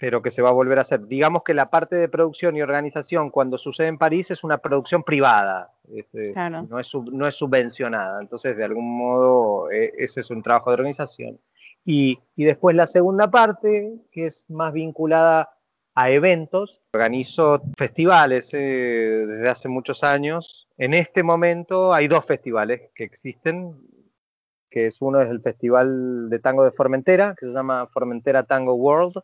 pero 0.01 0.23
que 0.23 0.31
se 0.31 0.41
va 0.41 0.49
a 0.49 0.53
volver 0.53 0.79
a 0.79 0.81
hacer. 0.81 1.05
Digamos 1.05 1.43
que 1.43 1.53
la 1.53 1.69
parte 1.69 1.95
de 1.95 2.09
producción 2.09 2.55
y 2.55 2.63
organización 2.63 3.29
cuando 3.29 3.59
sucede 3.59 3.85
en 3.85 3.99
París 3.99 4.31
es 4.31 4.43
una 4.43 4.57
producción 4.57 5.03
privada, 5.03 5.75
es, 5.93 6.07
claro. 6.33 6.63
no, 6.63 6.79
es, 6.79 6.91
no, 6.95 7.27
es, 7.27 7.35
subvencionada, 7.35 8.19
entonces 8.19 8.57
de 8.57 8.63
algún 8.63 8.97
modo 8.97 9.69
eh, 9.69 9.93
ese 9.99 10.21
es 10.21 10.31
un 10.31 10.41
trabajo 10.41 10.71
de 10.71 10.73
organización. 10.73 11.39
Y, 11.85 12.17
y, 12.35 12.45
después 12.45 12.75
la 12.75 12.87
segunda 12.87 13.29
parte, 13.29 13.93
que 14.11 14.25
es 14.25 14.49
más 14.49 14.73
vinculada 14.73 15.51
a 15.93 16.09
eventos, 16.09 16.81
organizo 16.95 17.61
festivales 17.77 18.49
eh, 18.53 18.57
desde 19.27 19.49
hace 19.49 19.69
muchos 19.69 20.03
años. 20.03 20.67
En 20.79 20.95
este 20.95 21.21
momento 21.21 21.93
hay 21.93 22.07
dos 22.07 22.25
festivales 22.25 22.89
que 22.95 23.03
existen, 23.03 23.75
que 24.67 24.87
es 24.87 24.99
uno 24.99 25.21
es 25.21 25.29
el 25.29 25.41
Festival 25.41 26.27
de 26.31 26.39
Tango 26.39 26.63
de 26.63 26.71
Formentera, 26.71 27.35
que 27.39 27.45
se 27.45 27.53
llama 27.53 27.85
Formentera 27.85 28.41
Tango 28.41 28.73
World, 28.73 29.21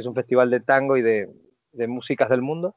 que 0.00 0.02
es 0.02 0.06
un 0.06 0.14
festival 0.14 0.50
de 0.50 0.60
tango 0.60 0.96
y 0.96 1.02
de, 1.02 1.28
de 1.72 1.86
músicas 1.86 2.30
del 2.30 2.40
mundo, 2.40 2.74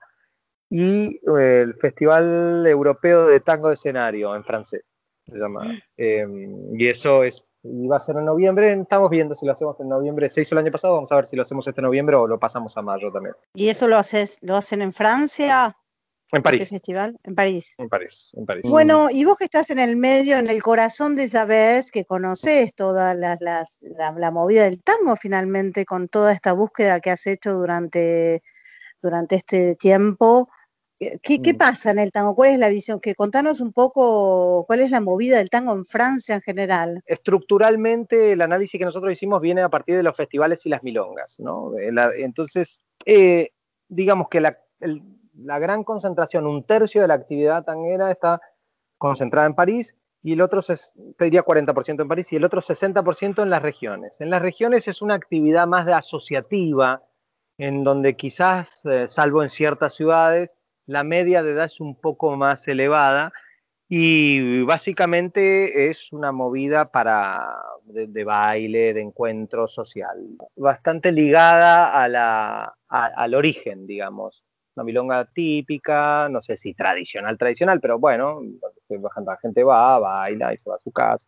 y 0.70 1.20
eh, 1.38 1.62
el 1.62 1.76
Festival 1.76 2.66
Europeo 2.68 3.28
de 3.28 3.40
Tango 3.40 3.70
de 3.70 3.76
Escenario 3.76 4.36
en 4.36 4.44
francés, 4.44 4.84
se 5.26 5.38
llama. 5.38 5.80
Eh, 5.98 6.26
y 6.74 6.88
eso 6.88 7.24
es, 7.24 7.48
iba 7.64 7.96
a 7.96 8.00
ser 8.00 8.18
en 8.18 8.26
noviembre, 8.26 8.74
estamos 8.74 9.10
viendo 9.10 9.36
si 9.36 9.46
lo 9.46 9.54
hacemos 9.54 9.80
en 9.80 9.90
noviembre, 9.90 10.30
se 10.30 10.42
hizo 10.42 10.56
el 10.56 10.60
año 10.60 10.72
pasado, 10.72 10.96
vamos 10.96 11.12
a 11.12 11.16
ver 11.16 11.26
si 11.26 11.36
lo 11.36 11.44
hacemos 11.44 11.68
este 11.68 11.82
noviembre 11.82 12.16
o 12.16 12.28
lo 12.28 12.40
pasamos 12.40 12.76
a 12.76 12.82
mayo 12.82 13.12
también. 13.12 13.36
¿Y 13.54 13.70
eso 13.70 13.88
lo, 13.88 13.98
haces, 13.98 14.38
lo 14.42 14.56
hacen 14.56 14.82
en 14.82 14.92
Francia? 14.92 15.78
En 16.34 16.42
París. 16.42 16.68
festival? 16.68 17.18
En 17.24 17.36
París. 17.36 17.76
En 17.78 17.90
París, 17.90 18.32
en 18.34 18.46
París. 18.46 18.64
Bueno, 18.68 19.08
y 19.12 19.24
vos 19.24 19.38
que 19.38 19.46
estás 19.46 19.70
en 19.70 19.78
el 19.78 19.96
medio, 19.96 20.38
en 20.38 20.48
el 20.48 20.64
corazón 20.64 21.16
de 21.16 21.28
vez 21.46 21.92
que 21.92 22.06
conoces 22.06 22.74
toda 22.74 23.14
las, 23.14 23.40
las, 23.40 23.78
la, 23.82 24.12
la, 24.12 24.32
movida 24.32 24.64
del 24.64 24.82
tango 24.82 25.16
finalmente, 25.16 25.86
con 25.86 26.08
toda 26.08 26.32
esta 26.32 26.54
búsqueda 26.54 27.00
que 27.02 27.12
has 27.12 27.28
hecho 27.28 27.54
durante, 27.54 28.42
durante 29.02 29.36
este 29.36 29.76
tiempo, 29.76 30.50
¿qué, 30.98 31.42
¿qué, 31.42 31.54
pasa 31.54 31.92
en 31.92 32.00
el 32.00 32.12
tango? 32.12 32.34
¿Cuál 32.34 32.52
es 32.52 32.60
la 32.60 32.70
visión? 32.70 33.00
Que 33.00 33.14
contanos 33.14 33.62
un 33.62 33.72
poco 33.72 34.66
cuál 34.66 34.80
es 34.80 34.90
la 34.90 35.02
movida 35.02 35.38
del 35.38 35.52
tango 35.52 35.74
en 35.74 35.86
Francia 35.86 36.34
en 36.34 36.42
general. 36.42 37.04
Estructuralmente, 37.06 38.32
el 38.32 38.42
análisis 38.42 38.80
que 38.80 38.86
nosotros 38.86 39.14
hicimos 39.14 39.40
viene 39.40 39.62
a 39.62 39.70
partir 39.70 39.98
de 39.98 40.04
los 40.04 40.16
festivales 40.16 40.66
y 40.66 40.70
las 40.70 40.82
milongas, 40.82 41.40
¿no? 41.40 41.74
Entonces, 42.18 42.82
eh, 43.06 43.52
digamos 43.88 44.30
que 44.30 44.42
la, 44.42 44.58
el, 44.80 45.04
la 45.36 45.60
gran 45.60 45.84
concentración, 45.84 46.48
un 46.48 46.64
tercio 46.64 47.02
de 47.02 47.08
la 47.08 47.16
actividad 47.16 47.64
tanguera 47.64 48.12
está 48.12 48.42
concentrada 48.98 49.48
en 49.48 49.56
París 49.56 49.96
y 50.22 50.34
el 50.34 50.42
otro, 50.42 50.62
te 50.62 51.26
diría 51.26 51.44
40% 51.44 52.02
en 52.02 52.08
París 52.08 52.32
y 52.32 52.38
el 52.38 52.46
otro 52.46 52.62
60% 52.62 53.44
en 53.44 53.50
las 53.50 53.62
regiones. 53.62 54.22
En 54.22 54.30
las 54.30 54.42
regiones 54.42 54.88
es 54.88 55.02
una 55.02 55.16
actividad 55.16 55.68
más 55.68 55.86
de 55.86 55.94
asociativa, 55.94 57.04
en 57.58 57.84
donde 57.84 58.16
quizás, 58.16 58.70
eh, 58.86 59.08
salvo 59.10 59.44
en 59.44 59.50
ciertas 59.50 59.96
ciudades, 59.96 60.52
la 60.86 61.04
media 61.04 61.44
de 61.44 61.52
edad 61.52 61.66
es 61.66 61.80
un 61.80 62.00
poco 62.00 62.36
más 62.36 62.68
elevada 62.68 63.34
y 63.90 64.64
básicamente 64.64 65.90
es 65.90 66.12
una 66.14 66.32
movida 66.32 66.90
para 66.92 67.46
de, 67.84 68.24
baile, 68.24 68.94
de 68.94 69.02
encuentro 69.02 69.68
social, 69.68 70.18
bastante 70.56 71.12
ligada 71.12 72.02
a 72.02 72.08
la, 72.08 72.78
al 72.88 73.36
origen, 73.36 73.86
digamos 73.86 74.46
una 74.76 74.84
milonga 74.84 75.26
típica, 75.26 76.28
no 76.30 76.42
sé 76.42 76.58
si 76.58 76.74
tradicional, 76.74 77.38
tradicional, 77.38 77.80
pero 77.80 78.00
bueno, 78.00 78.42
la 78.90 79.38
gente 79.38 79.64
va, 79.64 80.00
baila 80.00 80.54
y 80.54 80.58
se 80.58 80.70
va 80.70 80.76
a 80.76 80.80
su 80.80 80.92
casa. 80.92 81.28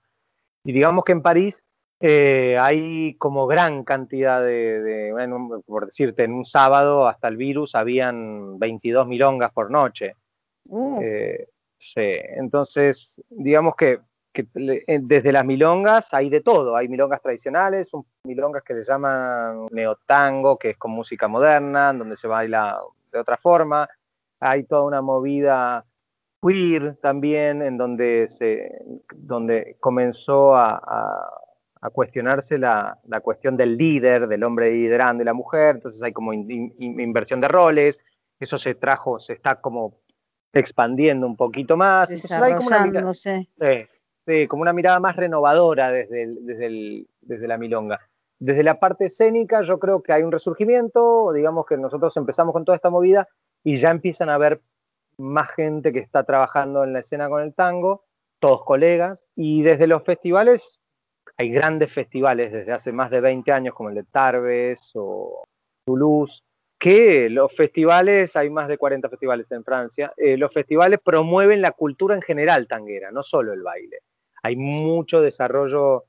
Y 0.63 0.71
digamos 0.71 1.03
que 1.03 1.11
en 1.11 1.21
París 1.21 1.61
eh, 1.99 2.57
hay 2.59 3.15
como 3.15 3.47
gran 3.47 3.83
cantidad 3.83 4.41
de, 4.41 4.81
de 4.81 5.11
bueno, 5.11 5.61
por 5.65 5.85
decirte, 5.85 6.23
en 6.23 6.33
un 6.33 6.45
sábado 6.45 7.07
hasta 7.07 7.27
el 7.27 7.37
virus 7.37 7.75
habían 7.75 8.59
22 8.59 9.07
milongas 9.07 9.51
por 9.53 9.71
noche. 9.71 10.15
Uh. 10.69 11.01
Eh, 11.01 11.47
sí, 11.77 12.01
entonces, 12.37 13.21
digamos 13.29 13.75
que, 13.75 13.99
que, 14.33 14.45
desde 14.53 15.31
las 15.31 15.45
milongas 15.45 16.13
hay 16.13 16.29
de 16.29 16.41
todo, 16.41 16.75
hay 16.75 16.87
milongas 16.89 17.21
tradicionales, 17.21 17.89
son 17.89 18.05
milongas 18.23 18.63
que 18.63 18.73
se 18.73 18.83
llaman 18.83 19.67
neotango, 19.71 20.57
que 20.57 20.71
es 20.71 20.77
con 20.77 20.91
música 20.91 21.27
moderna, 21.27 21.93
donde 21.93 22.17
se 22.17 22.27
baila 22.27 22.79
de 23.15 23.21
otra 23.21 23.37
forma. 23.37 23.87
Hay 24.39 24.65
toda 24.65 24.83
una 24.83 25.01
movida 25.01 25.85
queer 26.41 26.95
también, 26.97 27.61
en 27.61 27.77
donde, 27.77 28.27
se, 28.29 28.69
donde 29.15 29.77
comenzó 29.79 30.55
a, 30.55 30.75
a, 30.75 31.29
a 31.81 31.89
cuestionarse 31.89 32.57
la, 32.57 32.99
la, 33.07 33.21
cuestión 33.21 33.57
del 33.57 33.77
líder, 33.77 34.27
del 34.27 34.43
hombre 34.43 34.71
liderando 34.71 35.23
y 35.23 35.25
la 35.25 35.33
mujer, 35.33 35.75
entonces 35.75 36.01
hay 36.03 36.13
como 36.13 36.33
in, 36.33 36.73
in, 36.77 36.99
inversión 36.99 37.41
de 37.41 37.47
roles, 37.47 37.99
eso 38.39 38.57
se 38.57 38.75
trajo, 38.75 39.19
se 39.19 39.33
está 39.33 39.61
como 39.61 40.01
expandiendo 40.53 41.25
un 41.25 41.35
poquito 41.35 41.77
más. 41.77 42.09
Hay 42.31 42.55
como 42.55 42.67
una 42.67 42.85
mirada, 42.85 43.13
sí, 43.13 43.49
sí, 44.25 44.47
como 44.47 44.61
una 44.61 44.73
mirada 44.73 44.99
más 44.99 45.15
renovadora 45.15 45.91
desde, 45.91 46.23
el, 46.23 46.45
desde, 46.45 46.65
el, 46.65 47.07
desde 47.21 47.47
la 47.47 47.57
milonga. 47.57 47.99
Desde 48.39 48.63
la 48.63 48.79
parte 48.79 49.05
escénica 49.05 49.61
yo 49.61 49.79
creo 49.79 50.03
que 50.03 50.11
hay 50.11 50.23
un 50.23 50.31
resurgimiento, 50.31 51.31
digamos 51.33 51.65
que 51.65 51.77
nosotros 51.77 52.15
empezamos 52.17 52.53
con 52.53 52.65
toda 52.65 52.75
esta 52.75 52.89
movida 52.89 53.27
y 53.63 53.77
ya 53.77 53.91
empiezan 53.91 54.29
a 54.29 54.35
haber 54.35 54.61
más 55.17 55.49
gente 55.51 55.93
que 55.93 55.99
está 55.99 56.23
trabajando 56.23 56.83
en 56.83 56.93
la 56.93 56.99
escena 56.99 57.29
con 57.29 57.41
el 57.41 57.53
tango, 57.53 58.03
todos 58.39 58.63
colegas, 58.65 59.25
y 59.35 59.63
desde 59.63 59.87
los 59.87 60.03
festivales, 60.03 60.79
hay 61.37 61.49
grandes 61.49 61.91
festivales 61.91 62.51
desde 62.51 62.73
hace 62.73 62.91
más 62.91 63.09
de 63.09 63.21
20 63.21 63.51
años 63.51 63.73
como 63.73 63.89
el 63.89 63.95
de 63.95 64.03
Tarbes 64.03 64.91
o 64.95 65.43
Toulouse, 65.85 66.43
que 66.77 67.29
los 67.29 67.55
festivales, 67.55 68.35
hay 68.35 68.49
más 68.49 68.67
de 68.67 68.77
40 68.77 69.09
festivales 69.09 69.49
en 69.51 69.63
Francia, 69.63 70.13
eh, 70.17 70.37
los 70.37 70.53
festivales 70.53 70.99
promueven 71.03 71.61
la 71.61 71.71
cultura 71.71 72.15
en 72.15 72.21
general 72.21 72.67
tanguera, 72.67 73.11
no 73.11 73.23
solo 73.23 73.53
el 73.53 73.63
baile. 73.63 73.99
Hay 74.43 74.57
mucho 74.57 75.21
desarrollo 75.21 76.03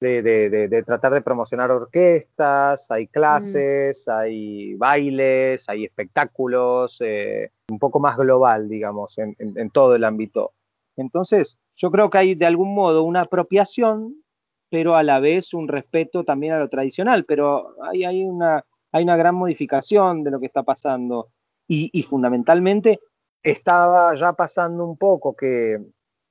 de, 0.00 0.22
de, 0.22 0.68
de, 0.68 0.82
tratar 0.82 1.12
de 1.12 1.20
promocionar 1.20 1.70
orquestas, 1.70 2.90
hay 2.90 3.06
clases, 3.06 4.06
mm. 4.06 4.10
hay 4.10 4.74
bailes, 4.74 5.68
hay 5.68 5.84
espectáculos, 5.84 6.96
eh, 7.00 7.50
un 7.68 7.78
poco 7.78 8.00
más 8.00 8.16
global, 8.16 8.68
digamos, 8.68 9.18
en, 9.18 9.36
en, 9.38 9.58
en, 9.58 9.70
todo 9.70 9.94
el 9.94 10.04
ámbito. 10.04 10.52
Entonces, 10.96 11.58
yo 11.76 11.90
creo 11.90 12.08
que 12.08 12.18
hay 12.18 12.34
de 12.34 12.46
algún 12.46 12.74
modo 12.74 13.02
una 13.02 13.22
apropiación, 13.22 14.22
pero 14.70 14.94
a 14.94 15.02
la 15.02 15.20
vez 15.20 15.52
un 15.52 15.68
respeto 15.68 16.24
también 16.24 16.54
a 16.54 16.58
lo 16.58 16.68
tradicional, 16.68 17.24
pero 17.26 17.74
hay, 17.82 18.04
hay, 18.04 18.24
una, 18.24 18.64
hay 18.92 19.04
una 19.04 19.16
gran 19.16 19.34
modificación 19.34 20.24
de 20.24 20.30
lo 20.30 20.40
que 20.40 20.46
está 20.46 20.62
pasando 20.62 21.28
y, 21.68 21.90
y 21.92 22.02
fundamentalmente 22.04 23.00
estaba 23.42 24.14
ya 24.14 24.32
pasando 24.32 24.84
un 24.86 24.96
poco 24.96 25.34
que 25.36 25.78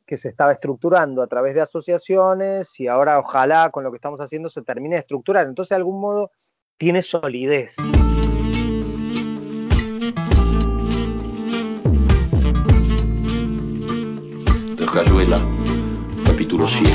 que 0.10 0.18
se 0.18 0.30
estaba 0.30 0.54
estructurando 0.54 1.22
a 1.22 1.28
través 1.28 1.54
de 1.54 1.62
asociaciones 1.62 2.80
y 2.80 2.88
ahora 2.88 3.20
ojalá 3.20 3.70
con 3.70 3.84
lo 3.84 3.92
que 3.92 3.98
estamos 3.98 4.20
haciendo 4.20 4.50
se 4.50 4.64
termine 4.64 4.96
de 4.96 5.02
estructurar. 5.02 5.46
Entonces, 5.46 5.70
de 5.70 5.76
algún 5.76 6.02
modo, 6.02 6.32
tiene 6.80 7.04
solidez. 7.04 7.76
De 14.78 14.86
capítulo 16.26 16.68
7. 16.68 16.90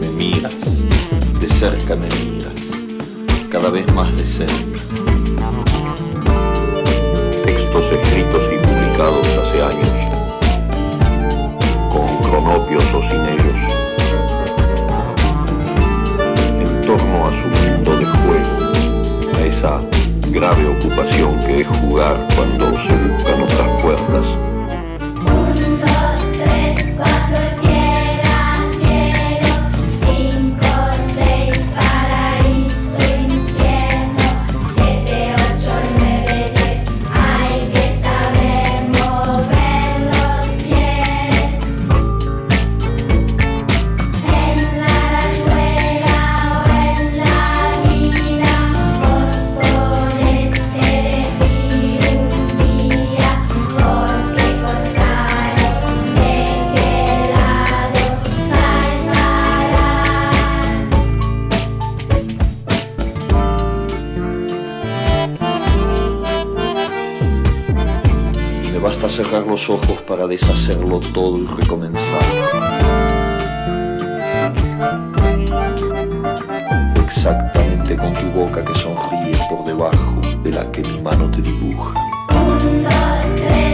Me 0.00 0.08
miras, 0.10 1.40
de 1.40 1.48
cerca 1.48 1.96
me 1.96 2.08
miras, 2.08 3.48
cada 3.50 3.70
vez 3.70 3.90
más 3.94 4.14
de 4.18 4.24
cerca 4.24 4.80
textos 7.44 7.92
escritos 7.92 8.42
y 8.52 8.69
hace 9.02 9.62
años, 9.62 9.88
con 11.90 12.06
cronopios 12.18 12.84
o 12.92 13.00
sin 13.00 13.20
ellos, 13.28 13.56
en 16.60 16.82
torno 16.82 17.26
a 17.26 17.30
su 17.30 17.48
mundo 17.48 17.96
de 17.96 18.04
juego, 18.04 19.38
a 19.38 19.40
esa 19.46 19.80
grave 20.30 20.76
ocupación 20.76 21.38
que 21.46 21.62
es 21.62 21.66
jugar 21.66 22.16
cuando 22.36 22.66
se 22.76 22.94
buscan 23.08 23.42
otras 23.42 23.82
puertas. 23.82 24.49
Cerrar 69.22 69.46
los 69.46 69.68
ojos 69.68 70.00
para 70.08 70.26
deshacerlo 70.26 70.98
todo 71.12 71.36
y 71.36 71.46
recomenzar. 71.46 72.22
Exactamente 77.04 77.96
con 77.96 78.14
tu 78.14 78.30
boca 78.30 78.64
que 78.64 78.74
sonríe 78.74 79.38
por 79.50 79.66
debajo 79.66 80.20
de 80.42 80.52
la 80.52 80.72
que 80.72 80.80
mi 80.80 81.02
mano 81.02 81.30
te 81.30 81.42
dibuja. 81.42 81.92
Dos, 82.30 83.36
tres, 83.36 83.69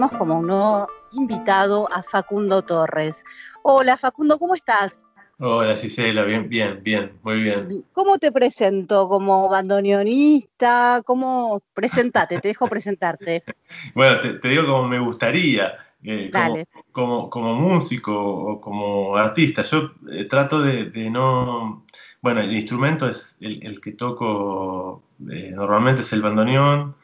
Tenemos 0.00 0.18
como 0.18 0.38
un 0.38 0.46
nuevo 0.46 0.88
invitado 1.12 1.86
a 1.92 2.02
Facundo 2.02 2.62
Torres. 2.62 3.22
Hola 3.62 3.98
Facundo, 3.98 4.38
¿cómo 4.38 4.54
estás? 4.54 5.04
Hola 5.38 5.76
Cisela, 5.76 6.22
bien, 6.22 6.48
bien, 6.48 6.80
bien, 6.82 7.18
muy 7.22 7.42
bien. 7.42 7.84
¿Cómo 7.92 8.16
te 8.16 8.32
presento? 8.32 9.10
¿Como 9.10 9.46
bandoneonista? 9.50 11.02
¿Cómo? 11.04 11.60
Presentate, 11.74 12.40
te 12.40 12.48
dejo 12.48 12.66
presentarte. 12.66 13.44
Bueno, 13.94 14.20
te, 14.20 14.38
te 14.38 14.48
digo 14.48 14.64
como 14.64 14.88
me 14.88 14.98
gustaría, 14.98 15.74
eh, 16.02 16.30
como, 16.32 16.64
como, 16.92 17.28
como 17.28 17.54
músico 17.56 18.18
o 18.18 18.58
como 18.58 19.14
artista. 19.14 19.64
Yo 19.64 19.90
eh, 20.10 20.24
trato 20.24 20.62
de, 20.62 20.86
de 20.86 21.10
no... 21.10 21.84
Bueno, 22.22 22.40
el 22.40 22.54
instrumento 22.54 23.06
es 23.06 23.36
el, 23.40 23.62
el 23.66 23.82
que 23.82 23.92
toco, 23.92 25.02
eh, 25.30 25.52
normalmente 25.54 26.00
es 26.00 26.12
el 26.14 26.22
bandoneón, 26.22 26.96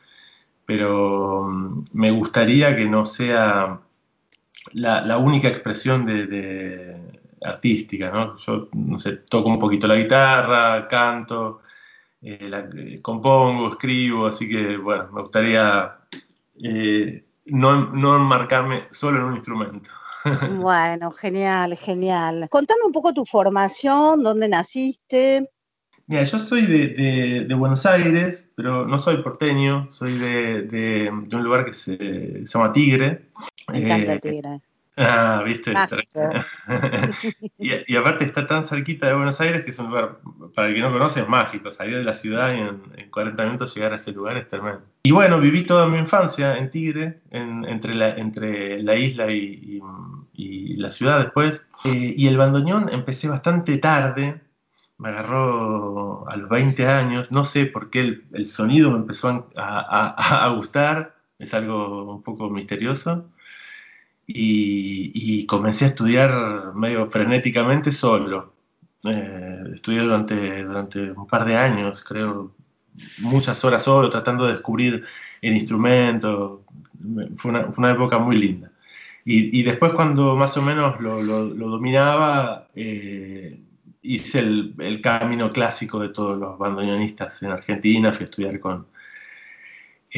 pero 0.66 1.44
mm, 1.44 1.84
me 1.92 2.10
gustaría 2.10 2.76
que 2.76 2.86
no 2.86 3.04
sea 3.04 3.80
la, 4.72 5.18
única 5.18 5.48
expresión 5.48 6.04
de, 6.04 6.96
artística, 7.42 8.10
¿no? 8.10 8.36
Yo, 8.36 8.68
toco 9.30 9.48
un 9.48 9.58
poquito 9.58 9.86
la 9.86 9.96
guitarra, 9.96 10.88
canto, 10.88 11.60
eh, 12.20 12.50
eh, 12.76 13.00
compongo, 13.00 13.68
escribo, 13.68 14.26
así 14.26 14.48
que, 14.48 14.76
bueno, 14.76 15.08
me 15.12 15.22
gustaría 15.22 15.96
eh, 16.62 17.24
no, 17.46 17.92
no 17.92 18.16
enmarcarme 18.16 18.88
solo 18.90 19.18
en 19.18 19.24
un 19.24 19.34
instrumento. 19.34 19.90
Bueno, 20.58 21.12
genial, 21.12 21.76
genial. 21.76 22.48
Contame 22.50 22.80
un 22.84 22.90
poco 22.90 23.14
tu 23.14 23.24
formación, 23.24 24.24
dónde 24.24 24.48
naciste. 24.48 25.48
Mira, 26.08 26.22
yo 26.22 26.38
soy 26.38 26.66
de, 26.66 26.88
de- 26.88 27.44
de 27.48 27.54
Buenos 27.54 27.84
Aires, 27.84 28.48
pero 28.54 28.86
no 28.86 28.96
soy 28.98 29.18
porteño, 29.22 29.90
soy 29.90 30.18
de, 30.18 30.62
de- 30.62 31.10
un 31.10 31.42
lugar 31.44 31.64
que 31.64 31.72
se, 31.72 31.96
se 32.46 32.58
llama 32.58 32.70
Tigre. 32.70 33.26
Me 33.72 33.78
encanta 33.84 34.14
Eh, 34.14 34.20
Tigre. 34.20 34.60
Ah, 34.98 35.42
viste. 35.44 35.72
Y, 37.58 37.70
y 37.92 37.96
aparte 37.96 38.24
está 38.24 38.46
tan 38.46 38.64
cerquita 38.64 39.08
de 39.08 39.14
Buenos 39.14 39.40
Aires 39.40 39.62
que 39.64 39.70
es 39.70 39.78
un 39.78 39.88
lugar, 39.88 40.18
para 40.54 40.68
el 40.68 40.74
que 40.74 40.80
no 40.80 40.92
conoce, 40.92 41.20
es 41.22 41.28
mágico. 41.28 41.70
Salir 41.70 41.96
de 41.98 42.04
la 42.04 42.14
ciudad 42.14 42.54
y 42.54 42.58
en, 42.60 42.82
en 42.96 43.10
40 43.10 43.44
minutos 43.44 43.74
llegar 43.74 43.92
a 43.92 43.96
ese 43.96 44.12
lugar 44.12 44.36
es 44.36 44.46
tremendo. 44.48 44.82
Y 45.02 45.10
bueno, 45.10 45.40
viví 45.40 45.64
toda 45.64 45.86
mi 45.88 45.98
infancia 45.98 46.56
en 46.56 46.70
Tigre, 46.70 47.20
en- 47.30 47.64
entre, 47.66 47.94
la, 47.94 48.10
entre 48.16 48.82
la 48.82 48.94
isla 48.96 49.30
y, 49.30 49.80
y- 50.34 50.72
y 50.72 50.76
la 50.76 50.90
ciudad 50.90 51.20
después. 51.20 51.66
Eh, 51.84 52.14
y 52.16 52.26
el 52.28 52.36
bandoneón 52.36 52.86
empecé 52.92 53.28
bastante 53.28 53.78
tarde, 53.78 54.40
me 54.98 55.08
agarró 55.10 56.28
a 56.28 56.36
los 56.36 56.48
20 56.48 56.86
años, 56.86 57.30
no 57.32 57.44
sé 57.44 57.66
por 57.66 57.90
qué 57.90 58.00
el, 58.00 58.24
el 58.32 58.46
sonido 58.46 58.90
me 58.90 58.98
empezó 58.98 59.28
a, 59.28 59.44
a- 59.56 60.44
a 60.46 60.48
gustar, 60.54 61.16
es 61.38 61.52
algo 61.54 62.14
un 62.16 62.22
poco 62.22 62.50
misterioso 62.50 63.30
y, 64.26 65.12
y 65.14 65.46
comencé 65.46 65.84
a 65.86 65.88
estudiar 65.88 66.74
medio 66.74 67.06
frenéticamente 67.06 67.92
solo. 67.92 68.54
Eh, 69.04 69.62
estudié 69.74 70.00
durante, 70.00 70.64
durante 70.64 71.12
un 71.12 71.26
par 71.26 71.44
de 71.46 71.56
años, 71.56 72.02
creo, 72.02 72.54
muchas 73.18 73.64
horas 73.64 73.84
solo, 73.84 74.10
tratando 74.10 74.46
de 74.46 74.52
descubrir 74.52 75.04
el 75.42 75.56
instrumento. 75.56 76.64
Me- 77.00 77.28
Fue 77.36 77.50
una, 77.50 77.64
fue 77.72 77.84
una 77.84 77.92
época 77.92 78.18
muy 78.18 78.36
linda. 78.36 78.72
Y, 79.24 79.58
y 79.60 79.62
después 79.64 79.92
cuando 79.92 80.36
más 80.36 80.56
o 80.56 80.62
menos 80.62 81.00
lo, 81.00 81.22
lo- 81.22 81.44
lo 81.46 81.68
dominaba, 81.68 82.68
eh, 82.74 83.60
hice 84.14 84.40
el, 84.40 84.74
el 84.78 85.00
camino 85.00 85.52
clásico 85.52 85.98
de 86.00 86.10
todos 86.10 86.38
los 86.38 86.58
bandoneonistas 86.58 87.42
en 87.42 87.50
Argentina, 87.50 88.12
fui 88.12 88.24
a 88.24 88.24
estudiar 88.24 88.60
con, 88.60 88.86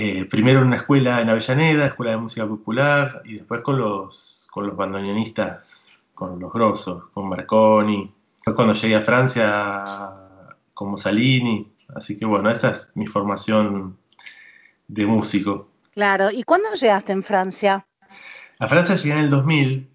eh, 0.00 0.26
primero 0.26 0.60
en 0.60 0.68
una 0.68 0.76
escuela 0.76 1.20
en 1.20 1.28
Avellaneda, 1.28 1.86
Escuela 1.86 2.12
de 2.12 2.18
Música 2.18 2.46
Popular, 2.46 3.20
y 3.24 3.32
después 3.32 3.62
con 3.62 3.78
los, 3.78 4.46
con 4.50 4.66
los 4.66 4.76
bandoneonistas, 4.76 5.90
con 6.14 6.38
los 6.38 6.52
grosos, 6.52 7.08
con 7.12 7.28
Marconi. 7.28 8.14
Fue 8.38 8.54
cuando 8.54 8.74
llegué 8.74 8.94
a 8.94 9.00
Francia 9.00 10.08
con 10.72 10.90
Mussolini, 10.90 11.72
así 11.96 12.16
que 12.16 12.24
bueno, 12.24 12.48
esa 12.48 12.70
es 12.70 12.92
mi 12.94 13.08
formación 13.08 13.98
de 14.86 15.04
músico. 15.04 15.68
Claro. 15.90 16.30
¿Y 16.30 16.44
cuándo 16.44 16.72
llegaste 16.74 17.12
en 17.12 17.24
Francia? 17.24 17.84
A 18.60 18.66
Francia 18.68 18.94
llegué 18.94 19.14
en 19.14 19.18
el 19.18 19.30
2000, 19.30 19.90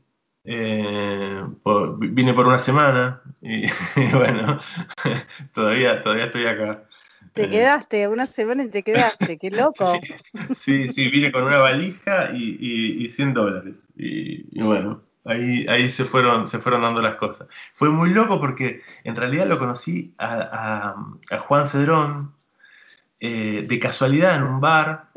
eh, 0.45 1.43
por- 1.63 1.97
vine 1.99 2.33
por 2.33 2.47
una 2.47 2.59
semana 2.59 3.21
y, 3.41 3.63
bueno, 4.13 4.59
todavía, 5.53 6.01
todavía 6.01 6.25
estoy 6.25 6.45
acá. 6.45 6.83
Te 7.33 7.49
quedaste 7.49 8.07
una 8.07 8.25
semana 8.25 8.63
y 8.65 8.69
te 8.69 8.83
quedaste, 8.83 9.37
qué 9.37 9.49
loco. 9.51 9.85
Sí, 10.53 10.89
sí, 10.89 11.09
vine 11.09 11.31
con 11.31 11.43
una 11.43 11.59
valija 11.59 12.31
y, 12.33 12.57
y, 12.59 13.05
y 13.05 13.09
100 13.09 13.33
dólares. 13.33 13.87
Y, 13.95 14.59
y 14.59 14.61
bueno, 14.63 15.01
ahí, 15.25 15.65
ahí 15.67 15.89
se, 15.89 16.05
fueron, 16.05 16.45
se 16.47 16.59
fueron 16.59 16.81
dando 16.81 17.01
las 17.01 17.15
cosas. 17.15 17.47
Fue 17.73 17.89
muy 17.89 18.11
loco 18.11 18.39
porque 18.39 18.81
en 19.03 19.15
realidad 19.15 19.47
lo 19.47 19.57
conocí 19.59 20.13
a, 20.17 20.33
a- 20.33 20.95
a 21.35 21.39
Juan 21.39 21.67
Cedrón 21.67 22.33
eh, 23.19 23.63
de 23.67 23.79
casualidad 23.79 24.35
en 24.35 24.43
un 24.43 24.59
bar 24.59 25.09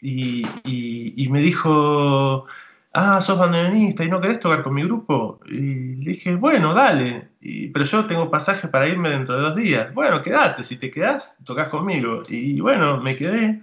y 0.00 1.28
me 1.30 1.40
dijo, 1.40 2.46
ah, 2.94 3.20
sos 3.20 3.38
bandoneonista 3.38 4.04
y 4.04 4.08
no 4.08 4.20
querés 4.20 4.40
tocar 4.40 4.62
con 4.62 4.74
mi 4.74 4.82
grupo. 4.84 5.40
Y 5.46 5.96
le 5.96 6.12
dije, 6.12 6.36
bueno, 6.36 6.74
dale, 6.74 7.30
Y- 7.40 7.68
pero 7.68 7.84
yo 7.84 8.06
tengo 8.06 8.30
pasaje 8.30 8.68
para 8.68 8.88
irme 8.88 9.10
dentro 9.10 9.36
de 9.36 9.42
dos 9.42 9.56
días. 9.56 9.92
Bueno, 9.94 10.22
quédate, 10.22 10.64
si 10.64 10.76
te 10.78 10.90
quedás, 10.90 11.36
tocas 11.44 11.68
conmigo. 11.68 12.22
Y 12.28 12.60
bueno, 12.60 13.00
me 13.00 13.16
quedé 13.16 13.62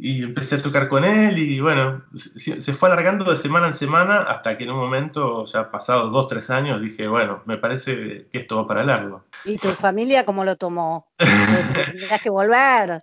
y 0.00 0.22
empecé 0.22 0.54
a 0.54 0.62
tocar 0.62 0.88
con 0.88 1.04
él 1.04 1.36
y 1.38 1.58
bueno, 1.58 2.04
se, 2.14 2.62
se 2.62 2.72
fue 2.72 2.88
alargando 2.88 3.28
de 3.28 3.36
semana 3.36 3.66
en 3.66 3.74
semana 3.74 4.22
hasta 4.22 4.56
que 4.56 4.62
en 4.62 4.70
un 4.70 4.78
momento, 4.78 5.44
ya 5.44 5.72
pasados 5.72 6.12
dos, 6.12 6.28
tres 6.28 6.50
años, 6.50 6.80
dije, 6.80 7.08
bueno, 7.08 7.42
me 7.46 7.58
parece 7.58 8.28
que 8.30 8.38
esto 8.38 8.56
va 8.56 8.68
para 8.68 8.84
largo. 8.84 9.24
¿Y 9.44 9.58
tu 9.58 9.68
familia 9.70 10.24
cómo 10.24 10.44
lo 10.44 10.56
tomó? 10.56 11.08
Tendrás 11.18 12.22
que 12.22 12.30
volver. 12.30 13.00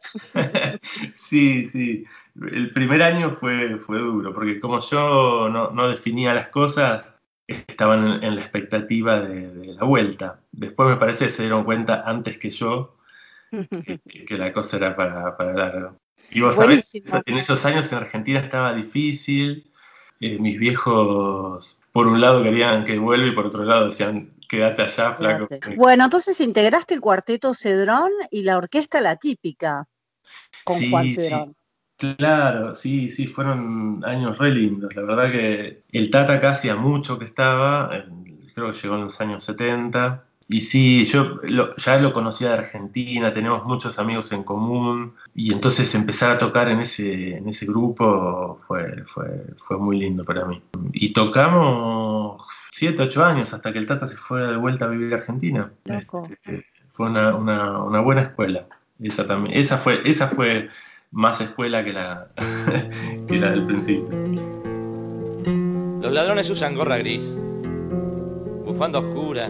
Sí, 1.14 1.68
sí. 1.68 2.06
El 2.42 2.72
primer 2.72 3.04
año 3.04 3.32
fue, 3.32 3.78
fue 3.78 4.00
duro, 4.00 4.34
porque 4.34 4.62
como 4.62 4.80
yo 4.80 5.50
no, 5.50 5.72
no 5.72 5.90
definía 5.90 6.34
las 6.34 6.48
cosas, 6.48 7.14
estaban 7.48 8.08
en, 8.08 8.24
en 8.24 8.36
la 8.36 8.42
expectativa 8.42 9.20
de, 9.20 9.54
de 9.54 9.74
la 9.74 9.84
vuelta. 9.84 10.38
Después 10.54 10.90
me 10.90 10.96
parece 10.96 11.26
que 11.26 11.32
se 11.32 11.44
dieron 11.44 11.66
cuenta 11.66 12.04
antes 12.06 12.38
que 12.38 12.50
yo 12.52 12.98
que, 13.52 14.26
que 14.26 14.38
la 14.38 14.54
cosa 14.54 14.78
era 14.78 14.96
para, 14.96 15.36
para 15.36 15.54
largo. 15.54 15.98
Y 16.32 16.41
vos 16.41 16.56
sabés, 16.56 16.93
en 16.95 17.38
esos 17.38 17.65
años 17.65 17.91
en 17.91 17.99
Argentina 17.99 18.39
estaba 18.39 18.73
difícil. 18.73 19.71
eh, 20.19 20.39
mis 20.39 20.58
viejos, 20.58 21.78
por 21.91 22.08
un 22.08 22.21
lado 22.21 22.41
querían 22.43 22.84
que 22.84 22.97
vuelva 22.97 23.28
y 23.28 23.32
por 23.32 23.47
otro 23.47 23.63
lado 23.63 23.86
decían, 23.86 24.30
quédate 24.47 24.84
allá, 24.84 25.13
flaco. 25.13 25.47
Bueno, 25.75 26.06
entonces 26.06 26.39
integraste 26.41 26.93
el 26.93 27.01
cuarteto 27.01 27.54
Cedrón 27.54 28.12
y 28.32 28.43
la 28.43 28.58
orquesta 28.58 29.01
La 29.01 29.15
Típica 29.17 29.86
con 30.63 30.78
Sí, 30.78 30.89
Juan 30.89 31.06
sí. 31.06 31.13
Cedrón. 31.15 31.56
Claro, 31.97 32.75
sí, 32.75 33.10
sí, 33.10 33.25
fueron 33.28 34.04
años 34.06 34.38
re 34.38 34.51
lindos. 34.51 34.93
La 34.95 35.04
verdad 35.04 35.32
que 35.32 35.82
el 35.93 36.10
Tata 36.10 36.34
acá 36.34 36.51
hacía 36.51 36.75
mucho 36.75 37.17
que 37.17 37.23
estaba, 37.25 37.89
creo 38.54 38.71
que 38.71 38.78
llegó 38.78 38.95
en 38.95 39.04
los 39.06 39.21
años 39.21 39.43
70. 39.45 40.25
Y 40.48 40.62
sí, 40.62 41.06
yo 41.06 41.40
lo- 41.44 41.76
ya 41.76 41.98
lo 42.00 42.14
conocía 42.14 42.50
de 42.50 42.54
Argentina, 42.60 43.34
tenemos 43.34 43.66
muchos 43.66 43.98
amigos 43.98 44.32
en 44.32 44.44
común. 44.44 45.14
Y 45.34 45.52
entonces 45.52 45.94
empezar 45.96 46.30
a 46.32 46.38
tocar 46.38 46.70
en 46.70 46.82
ese, 46.82 47.38
en 47.38 47.50
ese 47.50 47.66
grupo 47.66 48.56
fue, 48.68 49.04
fue, 49.08 49.26
fue 49.58 49.78
muy 49.78 49.98
lindo 49.98 50.24
para 50.24 50.46
mí. 50.46 50.62
Y 50.94 51.14
tocamos 51.14 52.44
siete, 52.72 53.02
ocho 53.04 53.26
años 53.26 53.54
hasta 53.54 53.72
que 53.74 53.80
el 53.80 53.88
Tata 53.88 54.06
se 54.06 54.18
fue 54.18 54.42
de 54.42 54.58
vuelta 54.58 54.86
a 54.86 54.90
vivir 54.90 55.14
a 55.14 55.18
Argentina. 55.18 55.72
Este, 56.30 56.66
fue 56.92 57.08
una, 57.10 57.36
una- 57.36 57.84
una 57.84 58.00
buena 58.02 58.22
escuela. 58.22 58.68
Esa 59.02 59.26
también, 59.28 59.58
esa 59.58 59.78
fue, 59.78 60.00
esa 60.06 60.28
fue 60.28 60.70
más 61.12 61.42
escuela 61.42 61.84
que 61.84 61.92
la, 61.94 62.28
que 63.28 63.38
la 63.40 63.50
del 63.52 63.66
principio. 63.66 64.08
Los 66.02 66.14
ladrones 66.14 66.50
usan 66.52 66.76
gorra 66.76 66.98
gris, 66.98 67.24
bufanda 68.64 69.00
oscura 69.00 69.50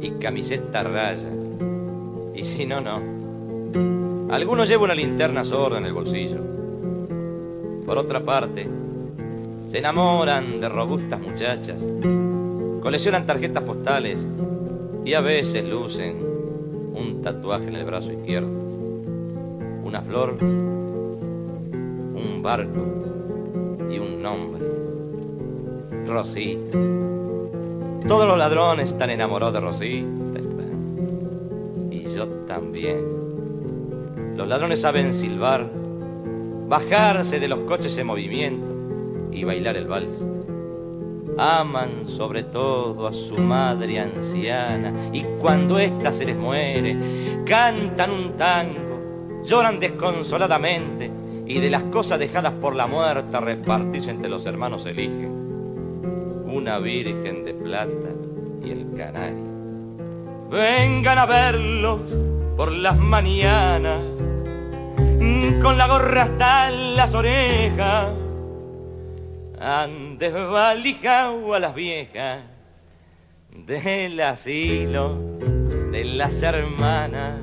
y 0.00 0.10
camiseta 0.12 0.82
raya. 0.82 1.28
Y 2.34 2.44
si 2.44 2.66
no, 2.66 2.80
no. 2.80 4.32
Algunos 4.32 4.68
llevan 4.68 4.84
una 4.84 4.94
linterna 4.94 5.44
sorda 5.44 5.78
en 5.78 5.86
el 5.86 5.92
bolsillo. 5.92 6.40
Por 7.84 7.98
otra 7.98 8.20
parte, 8.20 8.68
se 9.66 9.78
enamoran 9.78 10.60
de 10.60 10.68
robustas 10.68 11.20
muchachas, 11.20 11.80
coleccionan 12.80 13.26
tarjetas 13.26 13.64
postales 13.64 14.18
y 15.04 15.14
a 15.14 15.20
veces 15.20 15.64
lucen 15.64 16.16
un 16.94 17.20
tatuaje 17.22 17.68
en 17.68 17.76
el 17.76 17.84
brazo 17.84 18.12
izquierdo. 18.12 18.48
Una 19.84 20.02
flor, 20.02 20.36
un 20.40 22.40
barco 22.42 22.80
y 23.90 23.98
un 23.98 24.22
nombre. 24.22 24.64
Rosita. 26.06 26.78
Todos 28.06 28.26
los 28.26 28.38
ladrones 28.38 28.92
están 28.92 29.10
enamorados 29.10 29.54
de 29.54 29.60
Rosita. 29.60 30.40
Y 31.90 32.04
yo 32.14 32.26
también. 32.48 34.36
Los 34.36 34.48
ladrones 34.48 34.80
saben 34.80 35.12
silbar, 35.12 35.70
bajarse 36.66 37.38
de 37.38 37.48
los 37.48 37.60
coches 37.60 37.96
en 37.98 38.06
movimiento 38.06 38.72
y 39.30 39.44
bailar 39.44 39.76
el 39.76 39.86
vals. 39.86 40.08
Aman 41.38 42.06
sobre 42.06 42.42
todo 42.42 43.06
a 43.06 43.12
su 43.12 43.38
madre 43.38 44.00
anciana 44.00 44.92
y 45.12 45.22
cuando 45.40 45.78
ésta 45.78 46.12
se 46.12 46.24
les 46.24 46.36
muere, 46.36 46.96
cantan 47.44 48.10
un 48.10 48.36
tango, 48.36 49.42
lloran 49.44 49.78
desconsoladamente 49.78 51.10
y 51.46 51.60
de 51.60 51.70
las 51.70 51.84
cosas 51.84 52.18
dejadas 52.18 52.54
por 52.54 52.74
la 52.74 52.86
muerte 52.86 53.36
a 53.36 53.40
repartirse 53.40 54.10
entre 54.10 54.30
los 54.30 54.46
hermanos 54.46 54.86
eligen 54.86 55.39
una 56.50 56.78
virgen 56.78 57.44
de 57.44 57.54
plata 57.54 58.10
y 58.62 58.70
el 58.70 58.94
canario. 58.96 59.50
Vengan 60.50 61.18
a 61.18 61.26
verlos 61.26 62.00
por 62.56 62.72
las 62.72 62.98
mañanas, 62.98 64.00
con 65.62 65.78
la 65.78 65.86
gorra 65.86 66.22
hasta 66.22 66.70
las 66.70 67.14
orejas, 67.14 68.08
han 69.60 70.18
desvalijado 70.18 71.54
a 71.54 71.60
las 71.60 71.74
viejas 71.74 72.40
del 73.50 74.20
asilo 74.20 75.18
de 75.92 76.04
las 76.04 76.42
hermanas. 76.42 77.34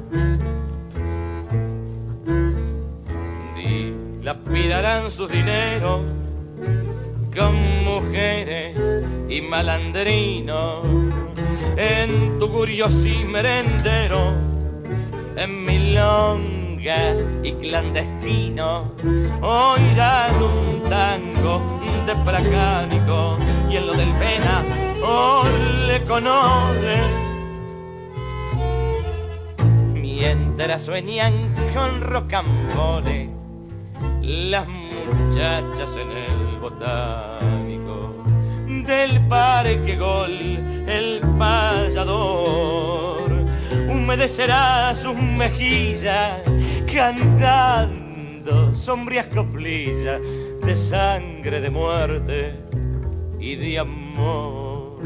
Dilapidarán 3.55 5.11
sus 5.11 5.31
dineros 5.31 6.01
con 7.37 7.83
mujeres 7.83 8.75
y 9.29 9.41
malandrinos 9.41 10.83
en 11.75 12.39
tugurios 12.39 13.05
y 13.05 13.23
merenderos, 13.25 14.33
en 15.35 15.63
milongas 15.63 17.23
y 17.43 17.51
clandestinos, 17.53 18.87
oirán 19.41 20.41
un 20.41 20.83
tango 20.89 21.79
de 22.07 22.15
placánico 22.25 23.37
y 23.69 23.75
en 23.75 23.85
lo 23.85 23.93
del 23.93 24.11
pena 24.13 24.63
o 25.05 25.43
le 25.85 26.03
conoce. 26.05 26.97
Mientras 29.93 30.81
sueñan 30.81 31.33
con 31.75 32.01
rocambole 32.01 33.29
las 34.23 34.67
muchachas 34.67 35.95
en 35.95 36.11
el 36.11 36.46
botánico 36.69 38.13
del 38.85 39.25
parque 39.27 39.95
gol 39.95 40.31
el 40.87 41.21
payador. 41.37 43.31
Humedecerá 43.89 44.93
sus 44.95 45.15
mejillas 45.15 46.41
cantando 46.93 48.75
sombrías 48.75 49.27
coplillas 49.27 50.19
de 50.65 50.75
sangre 50.75 51.61
de 51.61 51.69
muerte 51.69 52.55
y 53.39 53.55
de 53.55 53.79
amor. 53.79 54.99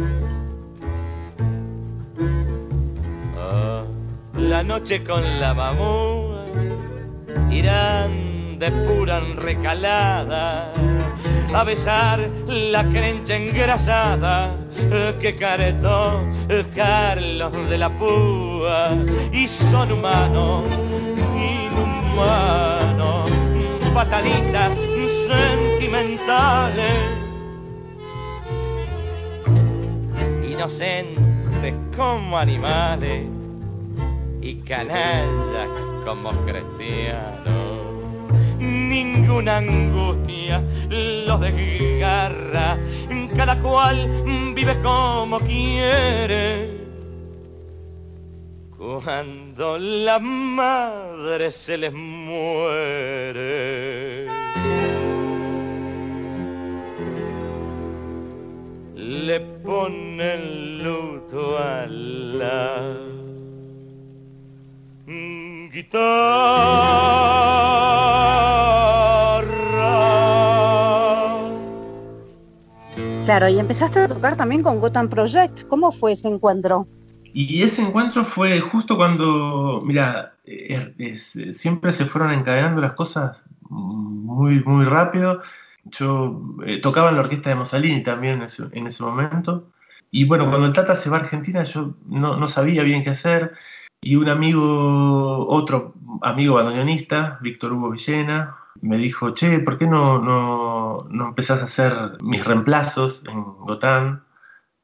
Ah, 3.37 3.83
la 4.35 4.63
noche 4.63 5.03
con 5.03 5.21
la 5.39 5.53
mamúa 5.53 6.45
irán 7.51 8.57
de 8.57 8.71
pura 8.71 9.19
recalada 9.19 10.71
a 11.53 11.63
besar 11.63 12.19
la 12.47 12.83
crencha 12.83 13.35
engrasada 13.35 14.55
que 15.19 15.35
caretó 15.35 16.21
Carlos 16.75 17.51
de 17.69 17.77
la 17.77 17.89
Púa. 17.89 18.91
Y 19.31 19.47
son 19.47 19.91
humanos, 19.91 20.63
inhumanos, 21.35 23.29
pataditas 23.93 24.71
sentimentales, 25.27 26.95
inocentes 30.49 31.73
como 31.95 32.37
animales 32.37 33.25
y 34.41 34.55
canallas 34.55 35.69
como 36.05 36.31
cristianos 36.45 37.90
ninguna 38.91 39.57
angustia 39.57 40.61
los 41.25 41.39
desgarra, 41.39 42.77
cada 43.37 43.55
cual 43.61 43.97
vive 44.53 44.75
como 44.81 45.39
quiere, 45.39 46.77
cuando 48.77 49.77
la 49.77 50.19
madre 50.19 51.51
se 51.51 51.77
les 51.77 51.93
muere. 51.93 53.21
Le 58.95 59.39
ponen 59.63 60.83
luto 60.83 61.57
a 61.57 61.87
la 61.87 63.11
guitarra. 65.73 67.21
Claro, 73.31 73.47
y 73.47 73.59
empezaste 73.59 73.99
a 74.01 74.07
tocar 74.09 74.35
también 74.35 74.61
con 74.61 74.81
Gotham 74.81 75.07
Project. 75.07 75.65
¿Cómo 75.69 75.93
fue 75.93 76.11
ese 76.11 76.27
encuentro? 76.27 76.85
Y 77.33 77.63
ese 77.63 77.81
encuentro 77.81 78.25
fue 78.25 78.59
justo 78.59 78.97
cuando, 78.97 79.81
mira, 79.85 80.33
eh, 80.43 80.91
es- 80.97 81.37
es- 81.37 81.57
siempre 81.57 81.93
se 81.93 82.03
fueron 82.03 82.33
encadenando 82.33 82.81
las 82.81 82.93
cosas 82.93 83.45
muy, 83.69 84.61
muy 84.65 84.83
rápido. 84.83 85.39
Yo 85.85 86.41
eh, 86.65 86.81
tocaba 86.81 87.07
en 87.07 87.15
la 87.15 87.21
orquesta 87.21 87.49
de 87.49 87.55
Mussolini 87.55 88.03
también 88.03 88.39
en 88.39 88.41
ese, 88.47 88.63
en 88.73 88.87
ese 88.87 89.01
momento. 89.01 89.71
Y 90.11 90.25
bueno, 90.25 90.49
cuando 90.49 90.67
el 90.67 90.73
Tata 90.73 90.97
se 90.97 91.09
va 91.09 91.15
a 91.15 91.19
Argentina, 91.21 91.63
yo 91.63 91.93
no, 92.07 92.35
no 92.35 92.49
sabía 92.49 92.83
bien 92.83 93.01
qué 93.01 93.11
hacer. 93.11 93.53
Y 94.01 94.17
un 94.17 94.27
amigo, 94.27 95.47
otro 95.47 95.93
amigo 96.21 96.55
bandoneonista, 96.55 97.39
Víctor 97.41 97.71
Hugo 97.71 97.91
Villena, 97.91 98.57
me 98.79 98.97
dijo, 98.97 99.33
che, 99.33 99.59
¿por 99.59 99.77
qué 99.77 99.87
no, 99.87 100.19
no, 100.19 100.97
no 101.09 101.27
empezás 101.27 101.61
a 101.61 101.65
hacer 101.65 102.17
mis 102.21 102.43
reemplazos 102.45 103.23
en 103.27 103.43
Gotán? 103.43 104.23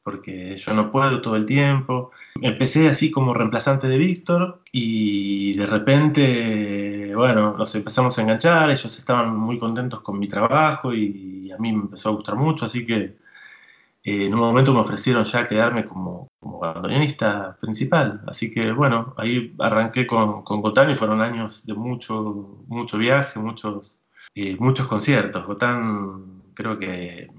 Porque 0.04 0.56
yo 0.58 0.74
no 0.74 0.92
puedo 0.92 1.22
todo 1.22 1.36
el 1.36 1.46
tiempo. 1.46 2.12
Empecé 2.42 2.90
así 2.90 3.12
como 3.12 3.34
reemplazante 3.34 3.88
de 3.88 3.98
Víctor 3.98 4.62
y 4.72 5.54
de 5.56 5.66
repente, 5.66 7.14
bueno, 7.16 7.56
nos 7.58 7.76
empezamos 7.76 8.18
a 8.18 8.22
enganchar, 8.22 8.70
ellos 8.70 8.98
estaban 8.98 9.36
muy 9.36 9.60
contentos 9.60 10.02
con 10.02 10.20
mi 10.20 10.28
trabajo 10.28 10.94
y 10.94 11.52
a 11.52 11.58
mí 11.58 11.74
me 11.74 11.84
empezó 11.84 12.10
a 12.10 12.14
gustar 12.14 12.36
mucho, 12.36 12.66
así 12.66 12.86
que 12.86 13.18
eh, 14.08 14.28
en 14.28 14.34
un 14.34 14.40
momento 14.40 14.74
me 14.74 14.80
ofrecieron 14.80 15.26
ya 15.26 15.46
quedarme 15.50 15.86
como, 15.86 16.30
como 16.40 16.60
bandoneonista 16.60 17.58
principal. 17.60 18.22
Así 18.26 18.50
que 18.54 18.72
bueno, 18.72 19.14
ahí 19.18 19.54
arranqué 19.60 20.08
con, 20.08 20.44
con 20.44 20.62
Gotán 20.62 20.90
y 20.90 20.96
fueron 20.96 21.20
años 21.20 21.66
de 21.66 21.74
mucho, 21.74 22.64
mucho 22.68 22.98
viaje, 22.98 23.38
muchos, 23.38 24.02
eh, 24.34 24.56
muchos 24.60 24.88
conciertos. 24.88 25.46
Gotán 25.46 26.42
creo 26.54 26.80
que 26.80 27.30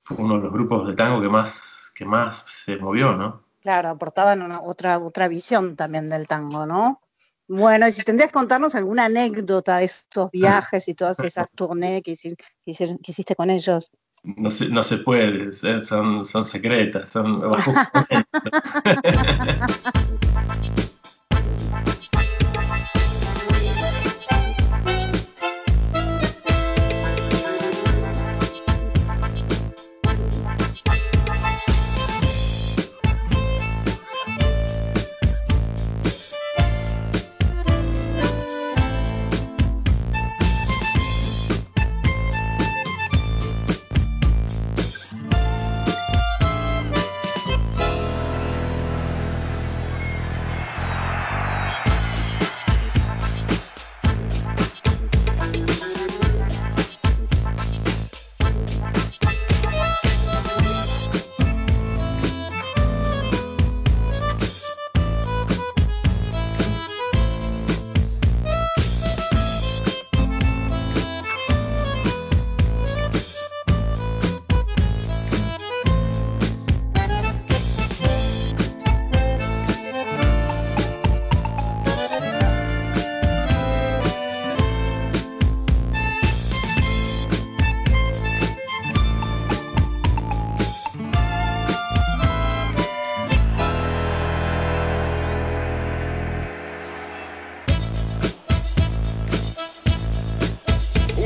fue 0.00 0.24
uno 0.24 0.36
de 0.36 0.42
los 0.44 0.52
grupos 0.52 0.86
de 0.86 0.94
tango 0.94 1.20
que 1.20 1.28
más, 1.28 1.92
que 1.92 2.04
más 2.04 2.44
se 2.46 2.76
movió, 2.76 3.16
¿no? 3.16 3.42
Claro, 3.60 3.88
aportaban 3.88 4.42
una, 4.42 4.60
otra, 4.62 4.96
otra 5.00 5.26
visión 5.26 5.74
también 5.74 6.08
del 6.08 6.28
tango, 6.28 6.66
¿no? 6.66 7.00
Bueno, 7.48 7.88
y 7.88 7.92
si 7.92 8.04
tendrías 8.04 8.30
que 8.30 8.38
contarnos 8.38 8.76
alguna 8.76 9.06
anécdota 9.06 9.78
de 9.78 9.86
esos 9.86 10.30
viajes 10.30 10.86
y 10.86 10.94
todas 10.94 11.18
esas 11.18 11.48
tournées 11.56 12.00
que, 12.00 12.12
hiciste 12.12 13.34
con 13.34 13.50
ellos. 13.50 13.90
No 14.22 14.50
se, 14.50 14.68
no 14.68 14.82
se 14.82 14.98
puede, 14.98 15.48
eh, 15.48 15.80
son, 15.80 16.26
son 16.26 16.44
secretas, 16.44 17.08
son 17.08 17.40
bajo 17.50 17.72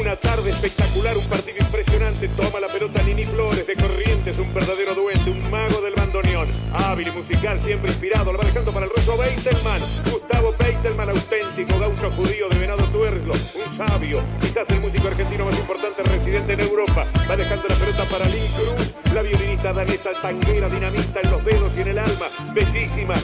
Una 0.05 0.17
tarde 0.17 0.51
espectacular, 0.51 1.17
un 1.17 1.25
partido 1.29 1.57
impresionante. 1.61 2.29
Toma 2.37 2.61
la 2.61 2.69
pelota 2.69 3.03
Nini 3.05 3.25
Flores 3.25 3.67
de 3.67 3.75
Corrientes, 3.75 4.39
un 4.39 4.53
verdadero 4.53 4.95
duende, 4.95 5.31
un 5.31 5.51
mago 5.51 5.81
del 5.81 5.95
bandoneón. 5.95 6.47
Hábil 6.75 7.09
y 7.09 7.11
musical, 7.11 7.59
siempre 7.63 7.89
inspirado. 7.91 8.31
Lo 8.31 8.39
va 8.39 8.45
dejando 8.45 8.71
para 8.71 8.85
el 8.85 8.93
ruso 8.95 9.17
Beitelman. 9.17 9.81
Gustavo 10.05 10.55
Beitelman, 10.59 11.09
auténtico 11.09 11.79
gaucho 11.79 12.11
judío 12.13 12.51
de 12.51 12.59
Venado 12.59 12.85
Tuerlo. 12.89 13.33
Un 13.33 13.79
sabio, 13.79 14.21
quizás 14.43 14.69
el 14.69 14.81
músico 14.81 15.09
argentino 15.09 15.47
más 15.47 15.59
importante 15.59 16.03
residente 16.03 16.53
en 16.53 16.61
Europa. 16.61 17.07
Va 17.27 17.37
dejando 17.39 17.65
la 17.67 17.75
pelota 17.75 18.05
para 18.05 18.27
Lynn 18.27 18.53
Cruz, 18.59 18.95
la 19.15 19.23
violinista 19.23 19.73
danesa 19.73 20.13
tanguera, 20.21 20.69
dinamita 20.69 21.21
en 21.23 21.31
los 21.31 21.43
dedos 21.47 21.73
y 21.79 21.81
en 21.81 21.89
el 21.89 21.99
alma. 21.99 22.27
Bellísima, 22.53 23.15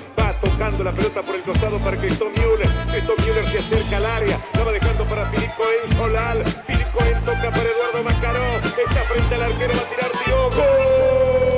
tocando 0.40 0.84
la 0.84 0.92
pelota 0.92 1.22
por 1.22 1.34
el 1.34 1.42
costado 1.42 1.78
para 1.78 1.96
Cristo 1.96 2.30
Müller. 2.30 2.68
Cristo 2.90 3.14
Müller 3.18 3.46
se 3.48 3.58
acerca 3.58 3.96
al 3.96 4.06
área, 4.06 4.38
la 4.54 4.64
va 4.64 4.72
dejando 4.72 5.04
para 5.04 5.26
Filipo 5.30 5.62
En 5.84 5.96
Solal. 5.96 6.44
Filipo 6.66 7.04
En 7.04 7.24
toca 7.24 7.50
para 7.50 7.62
Eduardo 7.62 8.02
Macaró. 8.04 8.56
Está 8.58 9.02
frente 9.04 9.34
al 9.34 9.42
arquero, 9.42 9.74
va 9.74 9.80
a 9.80 9.90
tirar 9.90 10.10
Diogo. 10.26 11.49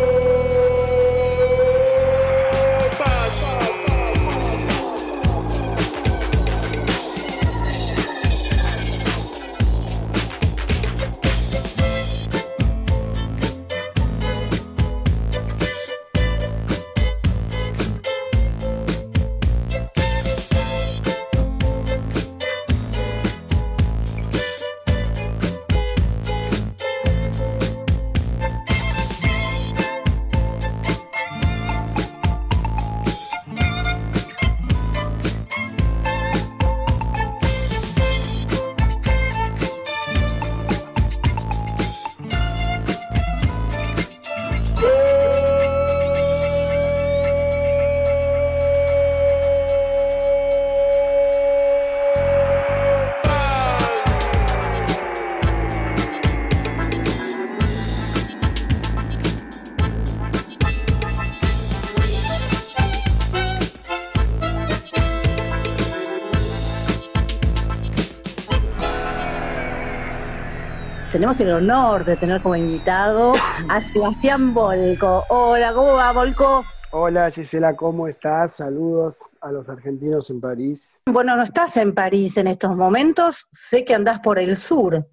Tenemos 71.23 71.41
el 71.41 71.53
honor 71.53 72.05
de 72.05 72.17
tener 72.17 72.43
como 72.43 72.57
invitado 72.57 73.35
a 73.69 73.81
Sebastián 73.81 74.53
Volco. 74.53 75.23
Hola, 75.29 75.73
¿cómo 75.73 75.93
va, 75.93 76.11
Volco? 76.11 76.65
Hola 76.91 77.31
Gisela, 77.31 77.77
¿cómo 77.77 78.09
estás? 78.09 78.57
Saludos 78.57 79.39
a 79.41 79.53
los 79.53 79.69
argentinos 79.69 80.31
en 80.31 80.41
París. 80.41 81.01
Bueno, 81.07 81.37
no 81.37 81.45
estás 81.45 81.77
en 81.77 81.95
París 81.95 82.39
en 82.39 82.49
estos 82.49 82.75
momentos, 82.75 83.47
sé 83.53 83.85
que 83.85 83.95
andás 83.95 84.19
por 84.19 84.37
el 84.41 84.57
sur. 84.57 85.07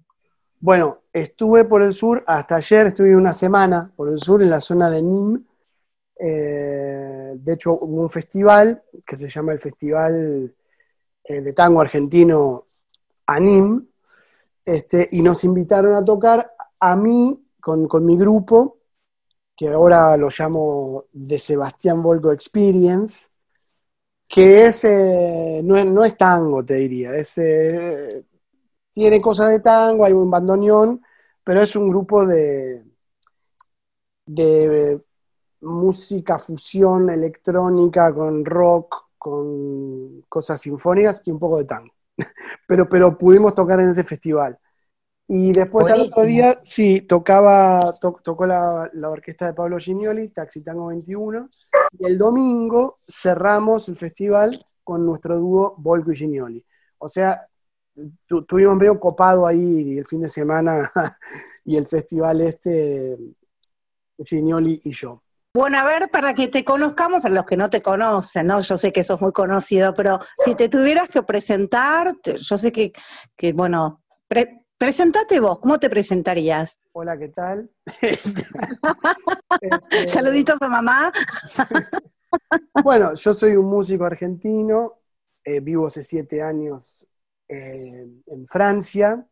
Bueno, 0.58 0.98
estuve 1.12 1.64
por 1.64 1.80
el 1.80 1.92
sur, 1.92 2.24
hasta 2.26 2.56
ayer 2.56 2.88
estuve 2.88 3.14
una 3.14 3.32
semana 3.32 3.92
por 3.94 4.08
el 4.08 4.18
sur, 4.18 4.42
en 4.42 4.50
la 4.50 4.60
zona 4.60 4.90
de 4.90 5.02
Nîmes. 5.02 5.42
Eh, 6.18 7.34
de 7.36 7.52
hecho, 7.52 7.74
hubo 7.74 8.02
un 8.02 8.10
festival 8.10 8.82
que 9.06 9.16
se 9.16 9.28
llama 9.28 9.52
el 9.52 9.60
Festival 9.60 10.52
eh, 11.22 11.40
de 11.40 11.52
Tango 11.52 11.80
Argentino 11.80 12.64
ANIM, 13.26 13.89
este, 14.64 15.08
y 15.12 15.22
nos 15.22 15.44
invitaron 15.44 15.94
a 15.94 16.04
tocar 16.04 16.52
a 16.80 16.96
mí 16.96 17.42
con, 17.60 17.86
con 17.88 18.06
mi 18.06 18.16
grupo, 18.16 18.78
que 19.56 19.68
ahora 19.68 20.16
lo 20.16 20.28
llamo 20.30 21.04
de 21.12 21.38
Sebastián 21.38 22.02
Volco 22.02 22.32
Experience, 22.32 23.26
que 24.28 24.66
es, 24.66 24.84
eh, 24.84 25.60
no, 25.64 25.76
es 25.76 25.86
no 25.86 26.04
es 26.04 26.16
tango, 26.16 26.64
te 26.64 26.74
diría, 26.74 27.14
es, 27.16 27.36
eh, 27.38 28.24
tiene 28.92 29.20
cosas 29.20 29.50
de 29.50 29.60
tango, 29.60 30.04
hay 30.04 30.12
un 30.12 30.30
bandoneón, 30.30 31.02
pero 31.44 31.62
es 31.62 31.74
un 31.76 31.88
grupo 31.90 32.26
de, 32.26 32.84
de 34.26 35.00
música 35.62 36.38
fusión 36.38 37.10
electrónica 37.10 38.14
con 38.14 38.44
rock, 38.44 39.10
con 39.18 40.22
cosas 40.28 40.60
sinfónicas 40.60 41.22
y 41.26 41.30
un 41.30 41.38
poco 41.38 41.58
de 41.58 41.64
tango. 41.64 41.94
Pero, 42.66 42.88
pero 42.88 43.18
pudimos 43.18 43.54
tocar 43.54 43.80
en 43.80 43.90
ese 43.90 44.04
festival. 44.04 44.58
Y 45.28 45.52
después 45.52 45.88
al 45.90 46.00
otro 46.00 46.22
Buenísimo. 46.22 46.26
día, 46.26 46.58
sí, 46.60 47.00
tocaba, 47.02 47.80
to- 48.00 48.20
tocó 48.24 48.46
la, 48.46 48.90
la 48.94 49.10
orquesta 49.10 49.46
de 49.46 49.54
Pablo 49.54 49.78
Gignoli, 49.78 50.28
Taxi 50.30 50.62
Tango 50.62 50.88
21, 50.88 51.48
y 51.98 52.06
el 52.06 52.18
domingo 52.18 52.98
cerramos 53.02 53.88
el 53.88 53.96
festival 53.96 54.58
con 54.84 55.06
nuestro 55.06 55.38
dúo 55.38 55.74
Volco 55.78 56.12
y 56.12 56.16
Gignoli. 56.16 56.66
O 56.98 57.08
sea, 57.08 57.46
tu- 58.26 58.44
tuvimos 58.44 58.76
medio 58.76 58.98
copado 58.98 59.46
ahí 59.46 59.98
el 59.98 60.06
fin 60.06 60.22
de 60.22 60.28
semana 60.28 60.92
y 61.64 61.76
el 61.76 61.86
festival 61.86 62.40
este, 62.40 63.16
Gignoli 64.24 64.80
y 64.84 64.90
yo. 64.92 65.22
Bueno, 65.52 65.78
a 65.78 65.84
ver, 65.84 66.08
para 66.10 66.32
que 66.34 66.46
te 66.46 66.64
conozcamos, 66.64 67.20
para 67.22 67.34
los 67.34 67.44
que 67.44 67.56
no 67.56 67.68
te 67.68 67.82
conocen, 67.82 68.46
¿no? 68.46 68.60
Yo 68.60 68.78
sé 68.78 68.92
que 68.92 69.02
sos 69.02 69.20
muy 69.20 69.32
conocido, 69.32 69.94
pero 69.94 70.20
si 70.36 70.54
te 70.54 70.68
tuvieras 70.68 71.08
que 71.08 71.22
presentar, 71.24 72.14
yo 72.22 72.56
sé 72.56 72.70
que, 72.70 72.92
que 73.36 73.52
bueno, 73.52 74.00
pre- 74.28 74.64
presentate 74.78 75.40
vos, 75.40 75.58
¿cómo 75.58 75.78
te 75.80 75.90
presentarías? 75.90 76.76
Hola, 76.92 77.18
¿qué 77.18 77.28
tal? 77.28 77.68
Este, 79.60 80.08
Saluditos 80.08 80.56
a 80.62 80.68
mamá. 80.68 81.12
Bueno, 82.82 83.14
yo 83.14 83.34
soy 83.34 83.56
un 83.56 83.66
músico 83.66 84.04
argentino, 84.04 85.00
eh, 85.44 85.60
vivo 85.60 85.88
hace 85.88 86.02
siete 86.02 86.40
años 86.42 87.06
eh, 87.48 88.06
en 88.26 88.46
Francia, 88.46 89.26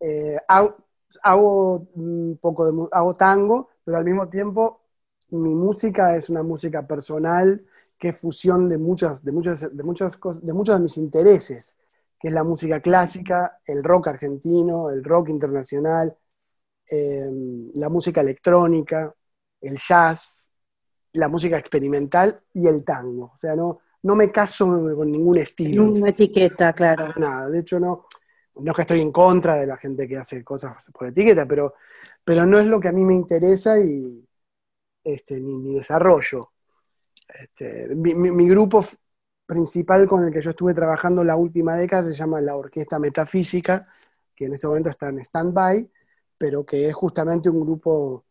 eh, 0.00 0.36
hago, 0.48 0.76
hago 1.22 1.86
un 1.94 2.38
poco 2.40 2.70
de 2.70 2.88
hago 2.92 3.14
tango, 3.14 3.68
pero 3.84 3.98
al 3.98 4.04
mismo 4.04 4.28
tiempo 4.28 4.82
mi 5.30 5.54
música 5.54 6.16
es 6.16 6.28
una 6.28 6.42
música 6.42 6.86
personal 6.86 7.64
que 7.98 8.08
es 8.08 8.18
fusión 8.18 8.68
de 8.68 8.78
muchas, 8.78 9.24
de 9.24 9.30
muchas, 9.32 9.76
de 9.76 9.82
muchas 9.82 10.16
cosas, 10.16 10.44
de 10.44 10.52
muchos 10.52 10.76
de 10.76 10.82
mis 10.82 10.96
intereses, 10.96 11.76
que 12.18 12.28
es 12.28 12.34
la 12.34 12.44
música 12.44 12.80
clásica, 12.80 13.60
el 13.66 13.84
rock 13.84 14.08
argentino, 14.08 14.90
el 14.90 15.04
rock 15.04 15.28
internacional, 15.28 16.16
eh, 16.90 17.30
la 17.74 17.88
música 17.88 18.22
electrónica, 18.22 19.14
el 19.60 19.76
jazz, 19.76 20.48
la 21.12 21.28
música 21.28 21.58
experimental 21.58 22.40
y 22.54 22.66
el 22.66 22.84
tango. 22.84 23.32
O 23.34 23.38
sea, 23.38 23.54
no, 23.54 23.80
no 24.02 24.16
me 24.16 24.32
caso 24.32 24.66
con 24.66 25.10
ningún 25.10 25.38
estilo. 25.38 25.84
una 25.84 26.10
etiqueta, 26.10 26.72
claro. 26.72 27.12
Nada. 27.16 27.48
De 27.50 27.60
hecho, 27.60 27.78
no, 27.78 28.06
no 28.60 28.70
es 28.72 28.76
que 28.76 28.82
estoy 28.82 29.00
en 29.00 29.12
contra 29.12 29.56
de 29.56 29.66
la 29.66 29.76
gente 29.76 30.08
que 30.08 30.16
hace 30.16 30.42
cosas 30.42 30.90
por 30.92 31.08
etiqueta, 31.08 31.46
pero, 31.46 31.74
pero 32.24 32.46
no 32.46 32.58
es 32.58 32.66
lo 32.66 32.80
que 32.80 32.88
a 32.88 32.92
mí 32.92 33.04
me 33.04 33.14
interesa 33.14 33.78
y 33.78 34.26
este, 35.04 35.40
ni, 35.40 35.74
desarrollo. 35.74 36.52
Este, 37.28 37.94
mi, 37.94 38.48
grupo 38.48 38.84
principal 39.46 40.08
con 40.08 40.24
el 40.24 40.32
que 40.32 40.40
yo 40.40 40.50
estuve 40.50 40.74
trabajando 40.74 41.24
la 41.24 41.36
última 41.36 41.76
década 41.76 42.04
se 42.04 42.14
llama 42.14 42.40
la 42.40 42.56
Orquesta 42.56 42.98
Metafísica, 42.98 43.86
que 44.34 44.46
en 44.46 44.54
este 44.54 44.66
momento 44.66 44.90
está 44.90 45.08
en 45.08 45.20
stand-by, 45.20 45.90
pero 46.38 46.64
que 46.64 46.88
es 46.88 46.94
justamente 46.94 47.50
un 47.50 47.60
grupo 47.60 48.24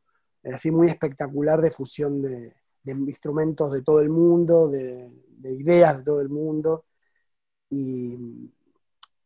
eh, 0.44 0.54
así 0.54 0.72
muy 0.72 0.88
espectacular 0.88 1.62
de 1.62 1.72
fusión 1.72 2.22
de, 2.22 2.56
de 2.84 2.92
instrumentos 2.94 3.72
de 3.72 3.82
todo 3.82 4.02
el 4.02 4.10
mundo, 4.10 4.70
de, 4.70 5.10
de 5.38 5.52
ideas 5.54 5.98
de 5.98 6.04
todo 6.04 6.22
el 6.22 6.30
mundo. 6.30 6.86
Y, 7.70 8.18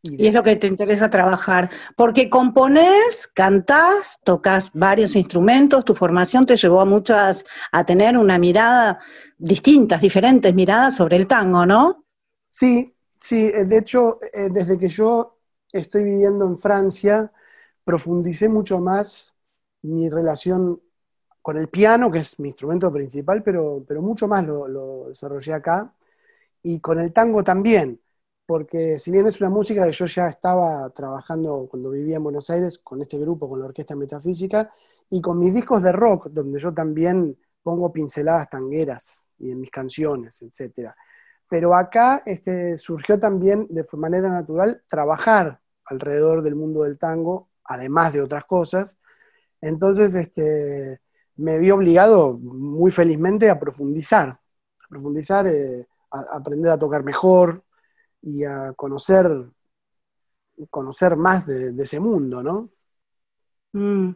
Y 0.05 0.27
es 0.27 0.33
lo 0.33 0.43
que 0.43 0.57
te 0.57 0.67
interesa 0.67 1.09
trabajar, 1.09 1.69
porque 1.95 2.29
componés, 2.29 3.29
cantás, 3.33 4.19
tocas 4.25 4.69
varios 4.73 5.15
instrumentos, 5.15 5.85
tu 5.85 5.95
formación 5.95 6.45
te 6.45 6.57
llevó 6.57 6.81
a 6.81 6.85
muchas, 6.85 7.45
a 7.71 7.85
tener 7.85 8.17
una 8.17 8.37
mirada, 8.37 8.99
distintas, 9.37 10.01
diferentes 10.01 10.53
miradas 10.53 10.97
sobre 10.97 11.15
el 11.15 11.25
tango, 11.25 11.65
¿no? 11.65 12.03
Sí, 12.49 12.93
sí, 13.19 13.45
eh, 13.45 13.65
de 13.65 13.77
hecho, 13.77 14.19
eh, 14.33 14.49
desde 14.51 14.77
que 14.77 14.89
yo 14.89 15.39
estoy 15.71 16.03
viviendo 16.03 16.45
en 16.45 16.57
Francia, 16.57 17.31
profundicé 17.85 18.49
mucho 18.49 18.79
más 18.79 19.33
mi 19.83 20.09
relación 20.09 20.81
con 21.41 21.57
el 21.57 21.69
piano, 21.69 22.11
que 22.11 22.19
es 22.19 22.39
mi 22.39 22.49
instrumento 22.49 22.91
principal, 22.91 23.41
pero, 23.43 23.83
pero 23.87 24.01
mucho 24.01 24.27
más 24.27 24.45
lo, 24.45 24.67
lo 24.67 25.09
desarrollé 25.09 25.53
acá, 25.53 25.93
y 26.63 26.79
con 26.79 26.99
el 26.99 27.13
tango 27.13 27.43
también, 27.43 27.99
porque 28.45 28.99
si 28.99 29.11
bien 29.11 29.25
es 29.27 29.39
una 29.41 29.49
música 29.49 29.85
que 29.85 29.91
yo 29.91 30.05
ya 30.05 30.27
estaba 30.27 30.89
trabajando 30.89 31.67
cuando 31.69 31.89
vivía 31.89 32.17
en 32.17 32.23
Buenos 32.23 32.49
Aires 32.49 32.77
con 32.77 33.01
este 33.01 33.17
grupo, 33.17 33.49
con 33.49 33.59
la 33.59 33.65
Orquesta 33.65 33.95
Metafísica, 33.95 34.71
y 35.09 35.21
con 35.21 35.37
mis 35.37 35.53
discos 35.53 35.81
de 35.83 35.91
rock, 35.91 36.29
donde 36.29 36.59
yo 36.59 36.73
también 36.73 37.37
pongo 37.61 37.91
pinceladas 37.91 38.49
tangueras 38.49 39.23
y 39.39 39.51
en 39.51 39.61
mis 39.61 39.71
canciones, 39.71 40.41
etcétera. 40.41 40.95
Pero 41.47 41.75
acá 41.75 42.23
este, 42.25 42.77
surgió 42.77 43.19
también 43.19 43.67
de 43.69 43.85
manera 43.93 44.29
natural 44.29 44.81
trabajar 44.87 45.59
alrededor 45.85 46.41
del 46.41 46.55
mundo 46.55 46.83
del 46.83 46.97
tango, 46.97 47.49
además 47.63 48.13
de 48.13 48.21
otras 48.21 48.45
cosas. 48.45 48.95
Entonces 49.61 50.15
este, 50.15 50.99
me 51.35 51.59
vi 51.59 51.71
obligado 51.71 52.37
muy 52.37 52.91
felizmente 52.91 53.49
a 53.49 53.59
profundizar, 53.59 54.29
a 54.29 54.87
profundizar, 54.89 55.47
eh, 55.47 55.87
a 56.11 56.37
aprender 56.37 56.71
a 56.71 56.79
tocar 56.79 57.03
mejor 57.03 57.63
y 58.23 58.43
a 58.43 58.73
conocer, 58.73 59.29
conocer 60.69 61.15
más 61.15 61.45
de, 61.45 61.71
de 61.71 61.83
ese 61.83 61.99
mundo, 61.99 62.41
¿no? 62.41 62.69
Mm, 63.73 64.11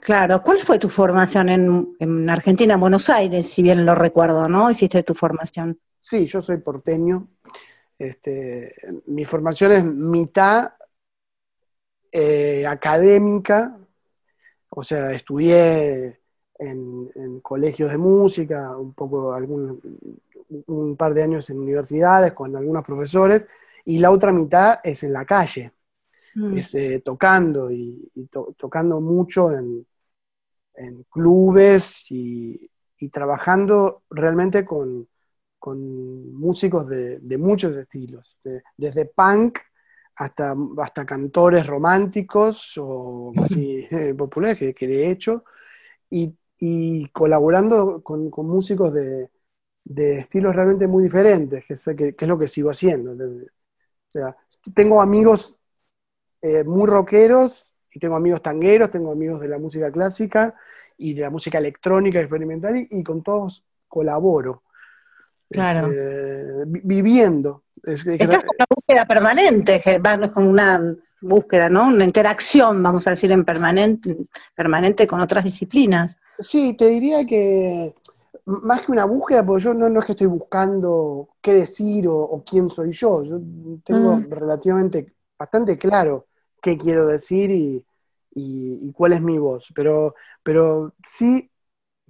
Claro, 0.00 0.42
¿cuál 0.42 0.58
fue 0.58 0.78
tu 0.78 0.88
formación 0.88 1.48
en, 1.50 1.96
en 1.98 2.30
Argentina, 2.30 2.74
en 2.74 2.80
Buenos 2.80 3.10
Aires, 3.10 3.48
si 3.48 3.62
bien 3.62 3.84
lo 3.84 3.94
recuerdo, 3.94 4.48
¿no? 4.48 4.70
Hiciste 4.70 5.02
tu 5.02 5.14
formación. 5.14 5.78
Sí, 5.98 6.24
yo 6.24 6.40
soy 6.40 6.56
porteño. 6.58 7.28
Este, 7.98 8.74
mi 9.06 9.26
formación 9.26 9.72
es 9.72 9.84
mitad 9.84 10.72
eh, 12.10 12.66
académica, 12.66 13.76
o 14.70 14.82
sea, 14.82 15.12
estudié 15.12 16.20
en, 16.58 17.10
en 17.14 17.40
colegios 17.40 17.90
de 17.90 17.98
música, 17.98 18.74
un 18.76 18.94
poco, 18.94 19.34
algún, 19.34 19.80
un 20.66 20.96
par 20.96 21.14
de 21.14 21.22
años 21.22 21.50
en 21.50 21.60
universidades 21.60 22.32
con 22.32 22.56
algunos 22.56 22.82
profesores, 22.84 23.46
y 23.84 23.98
la 23.98 24.10
otra 24.10 24.32
mitad 24.32 24.80
es 24.84 25.02
en 25.04 25.12
la 25.12 25.24
calle, 25.24 25.72
Mm. 26.36 26.56
es, 26.56 26.74
eh, 26.74 27.02
tocando 27.04 27.70
y, 27.70 28.10
y 28.14 28.26
to- 28.26 28.54
tocando 28.58 29.00
mucho 29.00 29.52
en, 29.52 29.86
en 30.74 31.04
clubes 31.04 32.10
y, 32.10 32.70
y 32.98 33.08
trabajando 33.08 34.02
realmente 34.10 34.64
con, 34.64 35.08
con 35.58 36.32
músicos 36.34 36.88
de, 36.88 37.18
de 37.20 37.38
muchos 37.38 37.76
estilos, 37.76 38.38
de- 38.44 38.62
desde 38.76 39.06
punk 39.06 39.58
hasta, 40.16 40.54
hasta 40.78 41.06
cantores 41.06 41.66
románticos 41.66 42.74
o 42.78 43.32
así 43.42 43.86
eh, 43.90 44.14
populares 44.16 44.58
que, 44.58 44.74
que 44.74 44.86
he 44.86 45.10
hecho, 45.10 45.44
y, 46.10 46.36
y 46.58 47.08
colaborando 47.10 48.02
con, 48.02 48.30
con 48.30 48.48
músicos 48.48 48.92
de, 48.94 49.30
de 49.84 50.18
estilos 50.18 50.54
realmente 50.54 50.86
muy 50.86 51.02
diferentes, 51.02 51.64
que, 51.64 51.76
sé 51.76 51.96
que, 51.96 52.14
que 52.14 52.24
es 52.24 52.28
lo 52.28 52.38
que 52.38 52.48
sigo 52.48 52.70
haciendo. 52.70 53.12
O 53.12 53.46
sea, 54.08 54.36
tengo 54.74 55.00
amigos 55.00 55.56
eh, 56.42 56.64
muy 56.64 56.86
rockeros 56.86 57.72
y 57.92 57.98
tengo 57.98 58.16
amigos 58.16 58.42
tangueros, 58.42 58.90
tengo 58.90 59.12
amigos 59.12 59.40
de 59.40 59.48
la 59.48 59.58
música 59.58 59.90
clásica 59.90 60.54
y 60.96 61.14
de 61.14 61.22
la 61.22 61.30
música 61.30 61.58
electrónica 61.58 62.20
experimental 62.20 62.76
y, 62.76 62.86
y 62.90 63.02
con 63.02 63.22
todos 63.22 63.64
colaboro. 63.88 64.62
Claro. 65.50 65.88
Este, 65.88 66.64
vi- 66.66 66.82
viviendo. 66.84 67.64
Es 67.82 68.06
Estás 68.06 68.44
con 68.44 68.54
una 68.56 68.66
búsqueda 68.68 69.06
permanente, 69.06 69.82
es 69.84 70.30
como 70.32 70.50
una 70.50 70.94
búsqueda, 71.20 71.68
¿no? 71.68 71.88
Una 71.88 72.04
interacción, 72.04 72.82
vamos 72.82 73.06
a 73.06 73.10
decir, 73.10 73.32
en 73.32 73.44
permanente, 73.44 74.16
permanente 74.54 75.06
con 75.06 75.20
otras 75.20 75.44
disciplinas. 75.44 76.16
Sí, 76.38 76.74
te 76.74 76.86
diría 76.88 77.26
que 77.26 77.94
más 78.46 78.82
que 78.82 78.92
una 78.92 79.04
búsqueda, 79.04 79.44
porque 79.44 79.64
yo 79.64 79.74
no, 79.74 79.88
no 79.88 80.00
es 80.00 80.06
que 80.06 80.12
estoy 80.12 80.26
buscando 80.28 81.30
qué 81.40 81.54
decir 81.54 82.08
o, 82.08 82.16
o 82.18 82.44
quién 82.44 82.68
soy 82.70 82.92
yo. 82.92 83.22
Yo 83.24 83.40
tengo 83.84 84.20
Mm. 84.20 84.30
relativamente, 84.30 85.14
bastante 85.38 85.78
claro 85.78 86.26
qué 86.62 86.76
quiero 86.76 87.06
decir 87.06 87.50
y, 87.50 87.84
y- 88.32 88.88
y 88.88 88.92
cuál 88.92 89.14
es 89.14 89.22
mi 89.22 89.38
voz. 89.38 89.72
Pero, 89.74 90.14
pero 90.42 90.94
sí 91.06 91.50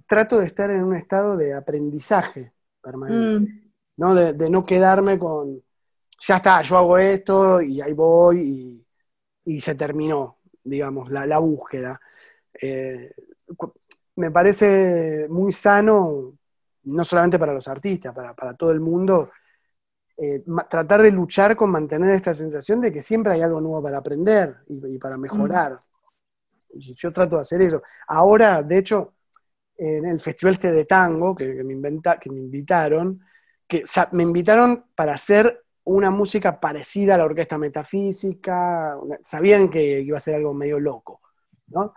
trato 0.07 0.39
de 0.39 0.47
estar 0.47 0.69
en 0.71 0.83
un 0.83 0.95
estado 0.95 1.37
de 1.37 1.53
aprendizaje 1.53 2.53
permanente. 2.81 3.33
Mm. 3.33 3.71
¿no? 3.97 4.15
De, 4.15 4.33
de 4.33 4.49
no 4.49 4.65
quedarme 4.65 5.19
con, 5.19 5.63
ya 6.21 6.37
está, 6.37 6.61
yo 6.61 6.77
hago 6.77 6.97
esto 6.97 7.61
y 7.61 7.81
ahí 7.81 7.93
voy 7.93 8.85
y, 9.45 9.53
y 9.55 9.59
se 9.61 9.75
terminó, 9.75 10.39
digamos, 10.63 11.11
la, 11.11 11.25
la 11.25 11.39
búsqueda. 11.39 11.99
Eh, 12.61 13.13
me 14.21 14.31
parece 14.31 15.27
muy 15.29 15.51
sano, 15.51 16.33
no 16.83 17.03
solamente 17.03 17.39
para 17.39 17.53
los 17.53 17.67
artistas, 17.67 18.13
para, 18.15 18.33
para 18.33 18.53
todo 18.55 18.71
el 18.71 18.79
mundo, 18.79 19.31
eh, 20.17 20.43
tratar 20.69 21.01
de 21.01 21.11
luchar 21.11 21.55
con 21.55 21.69
mantener 21.71 22.11
esta 22.11 22.33
sensación 22.33 22.81
de 22.81 22.91
que 22.91 23.01
siempre 23.01 23.33
hay 23.33 23.41
algo 23.41 23.59
nuevo 23.61 23.81
para 23.83 23.97
aprender 23.97 24.57
y, 24.67 24.95
y 24.95 24.97
para 24.97 25.17
mejorar. 25.17 25.75
Y 26.73 26.93
yo 26.95 27.11
trato 27.11 27.35
de 27.35 27.41
hacer 27.41 27.61
eso. 27.61 27.81
Ahora, 28.07 28.61
de 28.63 28.77
hecho, 28.77 29.13
en 29.77 30.05
el 30.05 30.19
festival 30.19 30.53
este 30.55 30.71
de 30.71 30.85
tango 30.85 31.35
que, 31.35 31.55
que 31.55 31.63
me, 31.63 31.73
inventa- 31.73 32.19
que 32.19 32.29
me 32.29 32.39
invitaron, 32.39 33.19
que 33.67 33.83
me 34.11 34.23
invitaron 34.23 34.85
para 34.95 35.13
hacer 35.13 35.63
una 35.83 36.11
música 36.11 36.59
parecida 36.59 37.15
a 37.15 37.17
la 37.17 37.25
orquesta 37.25 37.57
metafísica, 37.57 38.95
sabían 39.21 39.69
que 39.69 40.01
iba 40.01 40.17
a 40.17 40.21
ser 40.21 40.35
algo 40.35 40.53
medio 40.53 40.79
loco, 40.79 41.21
¿no? 41.67 41.93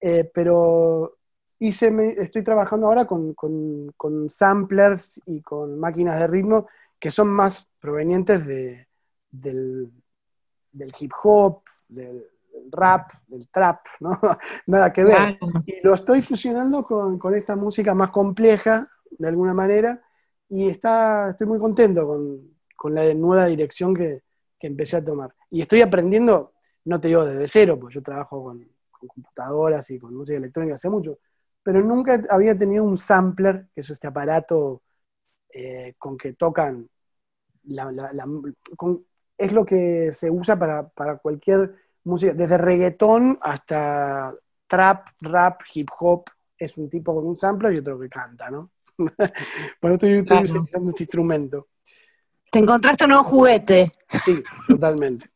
Eh, 0.00 0.30
pero 0.32 1.18
hice, 1.58 1.90
me- 1.90 2.12
estoy 2.12 2.42
trabajando 2.44 2.86
ahora 2.86 3.06
con, 3.06 3.34
con- 3.34 3.92
con 3.96 4.28
samplers 4.28 5.20
y 5.26 5.40
con 5.42 5.78
máquinas 5.78 6.18
de 6.20 6.26
ritmo 6.26 6.66
que 6.98 7.10
son 7.10 7.28
más 7.28 7.68
provenientes 7.80 8.44
de- 8.46 8.88
del, 9.30 9.90
del 10.72 10.92
hip 10.98 11.12
hop, 11.22 11.62
del, 11.88 12.24
del 12.52 12.70
rap, 12.72 13.10
del 13.26 13.48
trap, 13.50 13.80
¿no? 14.00 14.18
Nada 14.66 14.92
que 14.92 15.04
ver. 15.04 15.38
Y 15.66 15.80
lo 15.82 15.94
estoy 15.94 16.22
fusionando 16.22 16.84
con, 16.84 17.18
con 17.18 17.34
esta 17.34 17.56
música 17.56 17.94
más 17.94 18.10
compleja, 18.10 18.88
de 19.10 19.28
alguna 19.28 19.54
manera, 19.54 20.02
y 20.48 20.68
está, 20.68 21.30
estoy 21.30 21.46
muy 21.46 21.58
contento 21.58 22.06
con, 22.06 22.40
con 22.76 22.94
la 22.94 23.12
nueva 23.14 23.46
dirección 23.46 23.94
que, 23.94 24.22
que 24.58 24.66
empecé 24.66 24.96
a 24.96 25.00
tomar. 25.02 25.34
Y 25.50 25.60
estoy 25.62 25.82
aprendiendo, 25.82 26.52
no 26.84 27.00
te 27.00 27.08
digo 27.08 27.24
desde 27.24 27.48
cero, 27.48 27.78
porque 27.80 27.94
yo 27.94 28.02
trabajo 28.02 28.42
con, 28.44 28.58
con 28.90 29.08
computadoras 29.08 29.90
y 29.90 29.98
con 29.98 30.14
música 30.14 30.38
electrónica 30.38 30.74
hace 30.74 30.88
mucho, 30.88 31.18
pero 31.66 31.82
nunca 31.82 32.22
había 32.30 32.56
tenido 32.56 32.84
un 32.84 32.96
sampler, 32.96 33.66
que 33.74 33.80
es 33.80 33.90
este 33.90 34.06
aparato 34.06 34.82
eh, 35.52 35.94
con 35.98 36.16
que 36.16 36.34
tocan, 36.34 36.88
la- 37.64 37.90
la- 37.90 38.12
la- 38.12 38.24
con- 38.76 39.04
es 39.36 39.52
lo 39.52 39.64
que 39.66 40.12
se 40.12 40.30
usa 40.30 40.56
para, 40.56 40.88
para 40.88 41.16
cualquier 41.18 41.74
música, 42.04 42.34
desde 42.34 42.56
reggaetón 42.56 43.36
hasta 43.42 44.32
trap, 44.68 45.08
rap, 45.22 45.60
hip 45.74 45.88
hop, 45.98 46.26
es 46.56 46.78
un 46.78 46.88
tipo 46.88 47.12
con 47.16 47.26
un 47.26 47.34
sampler 47.34 47.72
y 47.72 47.78
otro 47.78 47.98
que 47.98 48.08
canta, 48.08 48.48
¿no? 48.48 48.70
Por 49.80 49.90
eso 49.90 49.94
estoy, 49.94 50.12
estoy 50.12 50.24
Claro. 50.24 50.42
utilizando 50.44 50.90
este 50.90 51.02
instrumento. 51.02 51.66
Te 52.52 52.60
encontraste 52.60 53.04
un 53.06 53.10
nuevo 53.10 53.24
juguete. 53.24 53.90
Sí, 54.24 54.40
totalmente. 54.68 55.26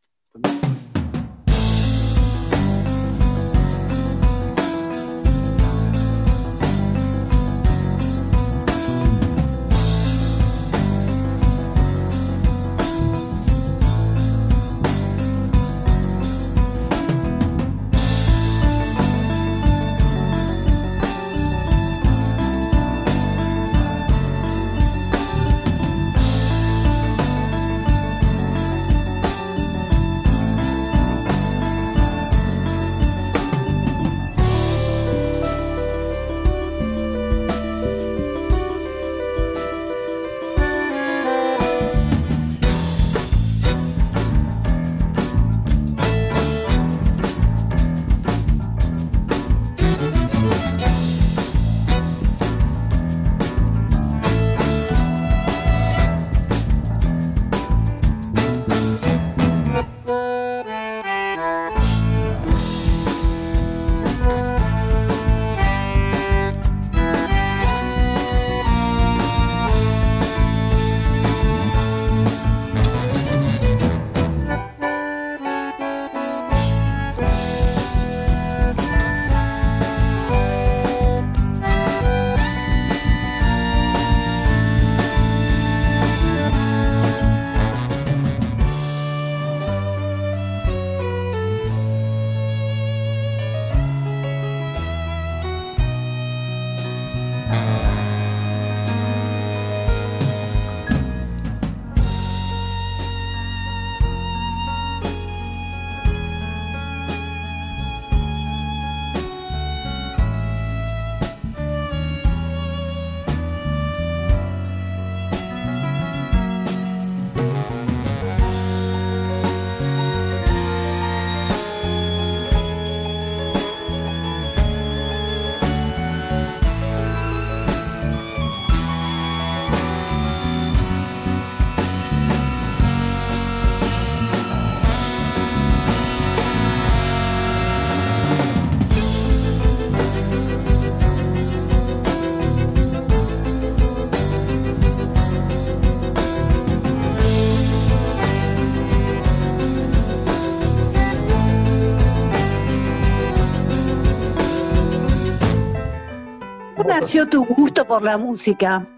¿Cómo 156.81 156.95
nació 156.95 157.28
tu 157.28 157.45
gusto 157.45 157.87
por 157.87 158.03
la 158.03 158.16
música? 158.16 158.89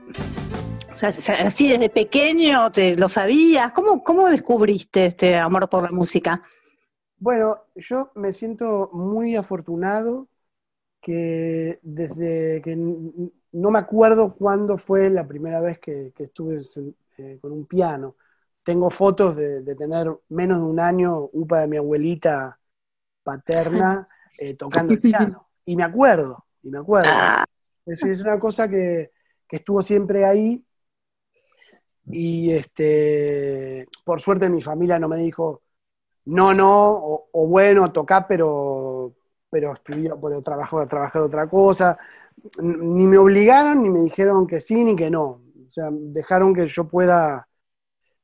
O 0.89 0.95
sea, 0.95 1.09
así 1.45 1.67
desde 1.67 1.91
pequeño 1.91 2.71
te 2.71 2.95
lo 2.95 3.09
sabías. 3.09 3.73
¿Cómo, 3.73 4.05
cómo 4.05 4.29
descubriste 4.29 5.07
este 5.07 5.37
amor 5.37 5.69
por 5.69 5.83
la 5.83 5.91
música? 5.91 6.41
Bueno, 7.19 7.65
yo 7.75 8.13
me 8.15 8.31
siento 8.31 8.89
muy 8.93 9.35
afortunado 9.35 10.29
que 11.01 11.81
desde 11.83 12.63
que 12.63 12.77
no 12.77 13.71
me 13.73 13.81
acuerdo 13.81 14.37
cuándo 14.37 14.79
fue 14.79 15.11
la 15.11 15.27
primera 15.27 15.61
vez 15.61 15.81
que, 15.81 16.13
que 16.15 16.23
estuve 16.23 16.59
eh, 17.19 17.39
con 17.41 17.51
un 17.51 17.67
piano. 17.67 18.15
Tengo 18.63 18.91
fotos 18.91 19.35
de, 19.35 19.63
de 19.63 19.75
tener 19.75 20.09
menos 20.29 20.59
de 20.59 20.65
un 20.65 20.79
año 20.79 21.31
upa 21.33 21.63
de 21.63 21.67
mi 21.67 21.79
abuelita 21.79 22.61
paterna 23.25 24.07
eh, 24.39 24.55
tocando 24.55 24.93
el 24.93 25.01
piano. 25.01 25.49
Y 25.67 25.75
me 25.75 25.83
acuerdo, 25.83 26.45
y 26.63 26.71
me 26.71 26.79
acuerdo. 26.79 27.11
Es, 27.87 28.03
es 28.03 28.21
una 28.21 28.39
cosa 28.39 28.69
que, 28.69 29.11
estuvo 29.51 29.83
siempre 29.83 30.25
ahí. 30.25 30.65
Y 32.07 32.53
este, 32.53 33.87
por 34.05 34.21
suerte 34.21 34.49
mi 34.49 34.61
familia 34.61 34.99
no 34.99 35.09
me 35.09 35.19
dijo, 35.19 35.63
no, 36.27 36.55
no, 36.55 37.29
o, 37.33 37.47
bueno, 37.49 37.93
toca, 37.93 38.27
pero, 38.27 39.15
pero 39.51 39.73
estudió, 39.73 40.21
pero 40.21 40.43
trabajo, 40.43 40.87
trabajé 40.89 41.19
otra 41.19 41.49
cosa. 41.49 41.99
Ni 42.61 43.07
me 43.07 43.19
obligaron, 43.19 43.83
ni 43.83 43.91
me 43.91 44.01
dijeron 44.01 44.47
que 44.47 44.61
sí, 44.61 44.85
ni 44.85 44.97
que 44.97 45.11
no. 45.11 45.43
O 45.67 45.71
sea, 45.71 45.89
dejaron 45.93 46.55
que 46.55 46.67
yo 46.67 46.89
pueda 46.89 47.49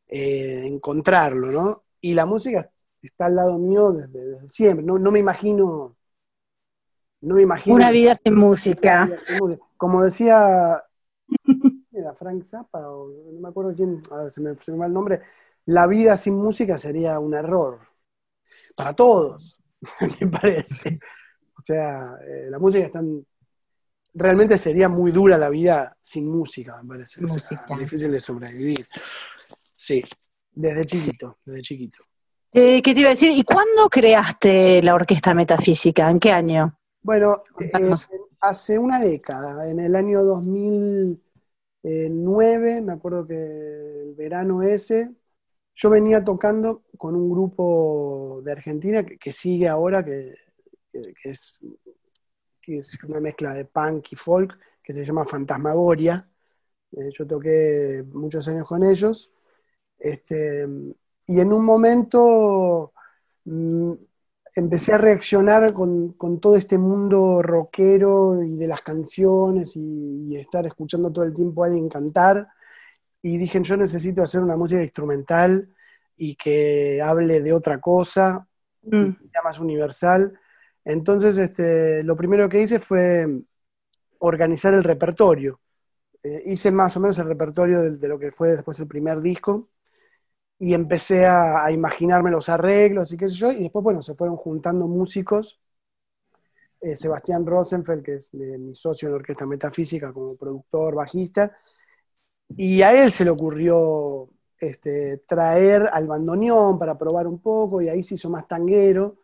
eh, 0.09 0.63
encontrarlo, 0.67 1.49
¿no? 1.49 1.85
Y 2.01 2.15
la 2.15 2.27
música 2.27 2.71
está 3.03 3.27
al 3.27 3.37
lado 3.37 3.59
mío 3.59 3.93
desde, 3.93 4.21
desde 4.21 4.51
siempre. 4.51 4.85
No, 4.85 4.99
no 4.99 5.11
me 5.11 5.19
imagino. 5.21 5.98
No 7.21 7.35
me 7.35 7.43
imagino. 7.43 7.75
Una 7.75 7.91
vida 7.91 8.17
sin 8.23 8.35
música. 8.35 9.11
Como 9.77 10.03
decía 10.03 10.83
era 11.93 12.15
Frank 12.15 12.45
Zappa, 12.45 12.89
o 12.89 13.09
no 13.33 13.41
me 13.41 13.49
acuerdo 13.49 13.75
quién, 13.75 14.01
a 14.11 14.25
ver, 14.25 14.33
se 14.33 14.41
me, 14.41 14.55
se 14.57 14.73
me 14.73 14.79
va 14.79 14.87
el 14.87 14.93
nombre. 14.93 15.21
La 15.67 15.87
vida 15.87 16.17
sin 16.17 16.35
música 16.35 16.79
sería 16.79 17.19
un 17.19 17.35
error. 17.35 17.81
Para 18.75 18.95
todos, 18.95 19.63
me 20.21 20.27
parece. 20.29 20.99
O 21.57 21.61
sea, 21.61 22.17
eh, 22.27 22.47
la 22.51 22.59
música 22.59 22.87
es 22.87 22.93
tan. 22.93 23.25
Realmente 24.15 24.57
sería 24.57 24.89
muy 24.89 25.13
dura 25.13 25.37
la 25.37 25.49
vida 25.49 25.97
sin 26.01 26.31
música, 26.31 26.81
me 26.83 26.89
parece. 26.89 27.25
O 27.25 27.29
sea, 27.29 27.59
difícil 27.79 28.11
de 28.11 28.21
sobrevivir. 28.21 28.89
Sí, 29.77 30.03
desde 30.51 30.85
chiquito, 30.87 31.39
desde 31.45 31.63
chiquito. 31.63 31.99
Eh, 32.53 32.81
¿Qué 32.83 32.95
te 32.95 33.01
iba 33.01 33.11
a 33.11 33.13
decir? 33.13 33.31
¿Y 33.31 33.45
cuándo 33.45 33.89
creaste 33.91 34.83
la 34.83 34.95
Orquesta 34.95 35.35
Metafísica? 35.35 36.11
¿En 36.11 36.19
qué 36.19 36.33
año? 36.33 36.78
Bueno, 37.03 37.43
eh, 37.59 37.97
hace 38.41 38.79
una 38.79 39.01
década, 39.01 39.69
en 39.71 39.81
el 39.81 39.97
año 39.97 40.23
2009, 40.23 42.81
me 42.83 42.93
acuerdo 42.93 43.27
que 43.27 43.35
el 43.35 44.15
verano 44.15 44.63
ese, 44.63 45.11
yo 45.75 45.91
venía 45.91 46.25
tocando 46.25 46.85
con 46.99 47.15
un 47.17 47.31
grupo 47.31 48.41
de 48.45 48.53
Argentina 48.53 49.05
que, 49.07 49.19
que 49.19 49.33
sigue 49.33 49.69
ahora, 49.69 50.05
que, 50.05 50.35
que- 50.93 51.15
que 51.23 51.31
es, 51.31 51.63
que 52.61 52.79
es 52.79 53.03
una 53.05 53.21
mezcla 53.21 53.55
de 53.55 53.65
punk 53.65 54.13
y 54.13 54.17
folk, 54.17 54.59
que 54.83 54.93
se 54.93 55.05
llama 55.05 55.25
Fantasmagoria. 55.25 56.29
Eh, 56.93 57.11
yo 57.13 57.27
toqué 57.27 58.05
muchos 58.13 58.47
años 58.49 58.67
con 58.69 58.85
ellos. 58.85 59.31
Este, 59.99 60.67
y 61.27 61.41
en 61.41 61.53
un 61.53 61.65
momento 61.65 62.93
mm, 63.45 63.93
empecé 64.59 64.93
a 64.95 64.99
reaccionar 64.99 65.73
con, 65.73 66.13
con 66.15 66.41
todo 66.41 66.57
este 66.57 66.79
mundo 66.79 67.43
rockero 67.43 68.43
y 68.43 68.57
de 68.57 68.67
las 68.67 68.83
canciones 68.83 69.77
y, 69.77 70.27
y 70.29 70.37
estar 70.37 70.67
escuchando 70.67 71.13
todo 71.13 71.25
el 71.25 71.35
tiempo 71.35 71.63
a 71.63 71.67
alguien 71.67 71.89
cantar. 71.89 72.49
Y 73.23 73.39
dije, 73.39 73.61
yo 73.63 73.77
necesito 73.77 74.23
hacer 74.23 74.43
una 74.43 74.57
música 74.57 74.83
instrumental 74.83 75.69
y 76.17 76.37
que 76.37 77.01
hable 77.03 77.41
de 77.41 77.53
otra 77.53 77.81
cosa, 77.81 78.45
Mm. 78.83 79.11
más 79.45 79.59
universal. 79.59 80.39
Entonces, 80.85 81.37
este, 81.37 82.03
lo 82.05 82.17
primero 82.17 82.49
que 82.49 82.63
hice 82.63 82.79
fue 82.79 83.27
organizar 84.19 84.73
el 84.73 84.85
repertorio. 84.85 85.61
Eh, 86.23 86.45
hice 86.47 86.71
más 86.71 86.97
o 86.97 87.01
menos 87.01 87.19
el 87.19 87.27
repertorio 87.27 87.83
de, 87.83 87.97
de 87.97 88.09
lo 88.09 88.19
que 88.19 88.31
fue 88.31 88.51
después 88.51 88.79
el 88.81 88.87
primer 88.87 89.21
disco 89.21 89.69
y 90.59 90.75
empecé 90.75 91.27
a, 91.27 91.65
a 91.65 91.73
imaginarme 91.73 92.31
los 92.31 92.49
arreglos 92.49 93.13
y 93.13 93.17
qué 93.17 93.29
sé 93.29 93.35
yo, 93.37 93.53
y 93.53 93.63
después, 93.65 93.83
bueno, 93.85 94.03
se 94.03 94.15
fueron 94.15 94.37
juntando 94.37 94.87
músicos. 94.87 95.59
Eh, 96.81 96.95
Sebastián 96.97 97.45
Rosenfeld, 97.45 98.03
que 98.05 98.15
es 98.15 98.33
mi 98.35 98.75
socio 98.75 99.09
en 99.09 99.13
la 99.15 99.17
Orquesta 99.19 99.45
Metafísica 99.47 100.13
como 100.13 100.37
productor, 100.37 100.95
bajista, 100.95 101.57
y 102.57 102.83
a 102.83 102.93
él 103.03 103.13
se 103.13 103.25
le 103.25 103.31
ocurrió 103.31 104.29
este, 104.59 105.19
traer 105.29 105.89
al 105.93 106.07
bandoneón 106.07 106.79
para 106.79 106.99
probar 106.99 107.27
un 107.27 107.41
poco, 107.41 107.83
y 107.83 107.89
ahí 107.89 108.03
se 108.03 108.15
hizo 108.15 108.31
más 108.31 108.47
tanguero. 108.49 109.19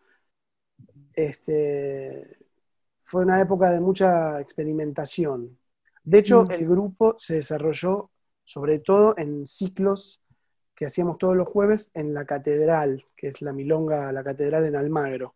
Este, 1.15 2.39
fue 2.99 3.23
una 3.23 3.41
época 3.41 3.71
de 3.71 3.81
mucha 3.81 4.41
experimentación. 4.41 5.59
De 6.05 6.19
hecho, 6.19 6.45
Mm. 6.45 6.51
el 6.51 6.67
grupo 6.69 7.17
se 7.19 7.37
desarrolló 7.37 8.11
sobre 8.45 8.81
todo 8.81 9.15
en 9.19 9.47
ciclos 9.47 10.23
que 10.75 10.87
hacíamos 10.87 11.19
todos 11.19 11.37
los 11.37 11.49
jueves 11.49 11.91
en 11.95 12.15
la 12.15 12.25
catedral, 12.25 13.05
que 13.17 13.29
es 13.29 13.41
la 13.43 13.53
Milonga, 13.53 14.13
la 14.13 14.25
catedral 14.25 14.65
en 14.65 14.77
Almagro, 14.77 15.35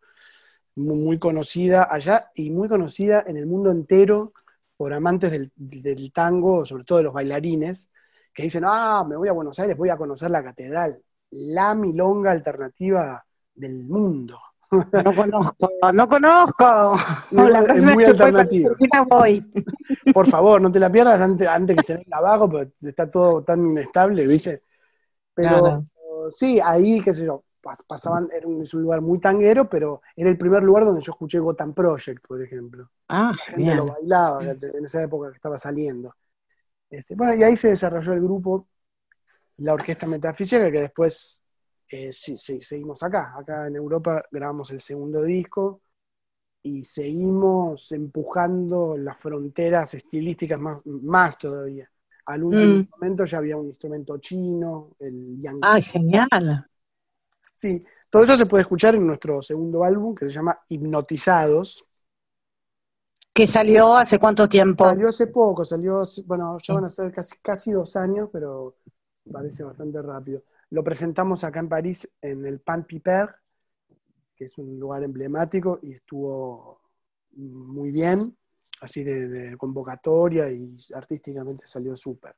muy, 0.76 0.98
muy 0.98 1.18
conocida 1.18 1.88
allá 1.90 2.30
y 2.34 2.50
muy 2.50 2.68
conocida 2.68 3.24
en 3.26 3.36
el 3.36 3.46
mundo 3.46 3.70
entero 3.70 4.32
por 4.76 4.92
amantes 4.92 5.30
del, 5.30 5.52
del 5.56 6.12
tango, 6.12 6.64
sobre 6.64 6.84
todo 6.84 6.98
de 6.98 7.04
los 7.04 7.12
bailarines, 7.12 7.90
que 8.32 8.44
dicen, 8.44 8.62
ah, 8.66 9.04
me 9.08 9.16
voy 9.16 9.28
a 9.28 9.32
Buenos 9.32 9.58
Aires, 9.58 9.76
voy 9.76 9.88
a 9.88 9.96
conocer 9.96 10.30
la 10.30 10.42
catedral, 10.42 11.02
la 11.30 11.74
Milonga 11.74 12.30
alternativa 12.30 13.24
del 13.54 13.84
mundo. 13.84 14.38
No 14.70 15.14
conozco, 15.14 15.70
no 15.94 16.08
conozco. 16.08 16.96
No, 17.30 17.48
la 17.48 17.60
es 17.60 17.82
muy 17.82 18.04
que 18.04 19.00
voy. 19.08 19.52
Por 20.12 20.26
favor, 20.28 20.60
no 20.60 20.70
te 20.70 20.78
la 20.78 20.92
pierdas 20.92 21.20
antes, 21.20 21.48
antes 21.48 21.76
que 21.76 21.82
se 21.82 21.94
venga 21.94 22.18
abajo, 22.18 22.50
porque 22.50 22.72
está 22.82 23.10
todo 23.10 23.42
tan 23.42 23.66
inestable, 23.66 24.26
¿viste? 24.26 24.64
Pero 25.38 25.50
Claro. 25.50 25.86
sí, 26.32 26.60
ahí, 26.64 27.00
qué 27.02 27.12
sé 27.12 27.24
yo, 27.26 27.44
pas- 27.62 27.84
pasaban, 27.86 28.28
era 28.32 28.46
un, 28.48 28.62
es 28.62 28.74
un 28.74 28.82
lugar 28.82 29.00
muy 29.00 29.20
tanguero, 29.20 29.68
pero 29.68 30.02
era 30.16 30.30
el 30.30 30.38
primer 30.38 30.62
lugar 30.62 30.84
donde 30.84 31.02
yo 31.02 31.12
escuché 31.12 31.38
Gotham 31.38 31.74
Project, 31.74 32.26
por 32.26 32.42
ejemplo. 32.42 32.90
Ah, 33.08 33.34
La 33.38 33.44
gente 33.44 33.74
lo 33.74 33.86
bailaba 33.86 34.50
en 34.52 34.84
esa 34.84 35.02
época 35.02 35.30
que 35.30 35.36
estaba 35.36 35.58
saliendo. 35.58 36.14
Este, 36.90 37.14
bueno, 37.16 37.34
y 37.34 37.44
ahí 37.44 37.56
se 37.56 37.68
desarrolló 37.70 38.12
el 38.14 38.22
grupo, 38.22 38.68
la 39.58 39.74
Orquesta 39.74 40.06
Metafísica, 40.06 40.70
que 40.70 40.80
después 40.82 41.42
eh, 41.90 42.12
sí, 42.12 42.38
sí, 42.38 42.62
seguimos 42.62 43.02
acá. 43.02 43.34
Acá 43.38 43.66
en 43.68 43.76
Europa 43.76 44.24
grabamos 44.30 44.70
el 44.72 44.80
segundo 44.80 45.22
disco 45.22 45.82
y 46.62 46.84
seguimos 46.84 47.92
empujando 47.92 48.96
las 48.98 49.18
fronteras 49.20 49.94
estilísticas 49.94 50.60
más, 50.60 50.80
más 50.86 51.38
todavía. 51.38 51.90
Al 52.28 52.42
último 52.44 52.76
Mm. 52.76 52.88
momento 52.90 53.24
ya 53.24 53.38
había 53.38 53.56
un 53.56 53.68
instrumento 53.68 54.18
chino, 54.18 54.90
el 54.98 55.40
yang. 55.40 55.58
Ay, 55.62 55.82
genial. 55.82 56.66
Sí, 57.54 57.84
todo 58.10 58.22
eso 58.22 58.36
se 58.36 58.46
puede 58.46 58.62
escuchar 58.62 58.94
en 58.94 59.06
nuestro 59.06 59.42
segundo 59.42 59.82
álbum 59.82 60.14
que 60.14 60.26
se 60.26 60.32
llama 60.34 60.58
Hipnotizados. 60.68 61.84
¿Que 63.34 63.46
salió 63.46 63.96
hace 63.96 64.18
cuánto 64.18 64.48
tiempo? 64.48 64.84
Salió 64.84 65.08
hace 65.08 65.26
poco, 65.28 65.64
salió, 65.64 66.02
bueno, 66.26 66.58
ya 66.62 66.74
van 66.74 66.84
a 66.84 66.88
ser 66.88 67.12
casi, 67.12 67.36
casi 67.40 67.72
dos 67.72 67.96
años, 67.96 68.28
pero 68.32 68.76
parece 69.32 69.64
bastante 69.64 70.02
rápido. 70.02 70.42
Lo 70.70 70.84
presentamos 70.84 71.44
acá 71.44 71.60
en 71.60 71.68
París 71.68 72.08
en 72.20 72.44
el 72.46 72.60
Pan 72.60 72.84
Piper, 72.84 73.28
que 74.36 74.44
es 74.44 74.56
un 74.58 74.78
lugar 74.78 75.02
emblemático 75.02 75.80
y 75.82 75.94
estuvo 75.94 76.80
muy 77.32 77.90
bien, 77.90 78.37
así 78.80 79.02
de, 79.02 79.28
de 79.28 79.56
convocatoria 79.56 80.50
y 80.50 80.76
artísticamente 80.94 81.66
salió 81.66 81.94
súper. 81.96 82.36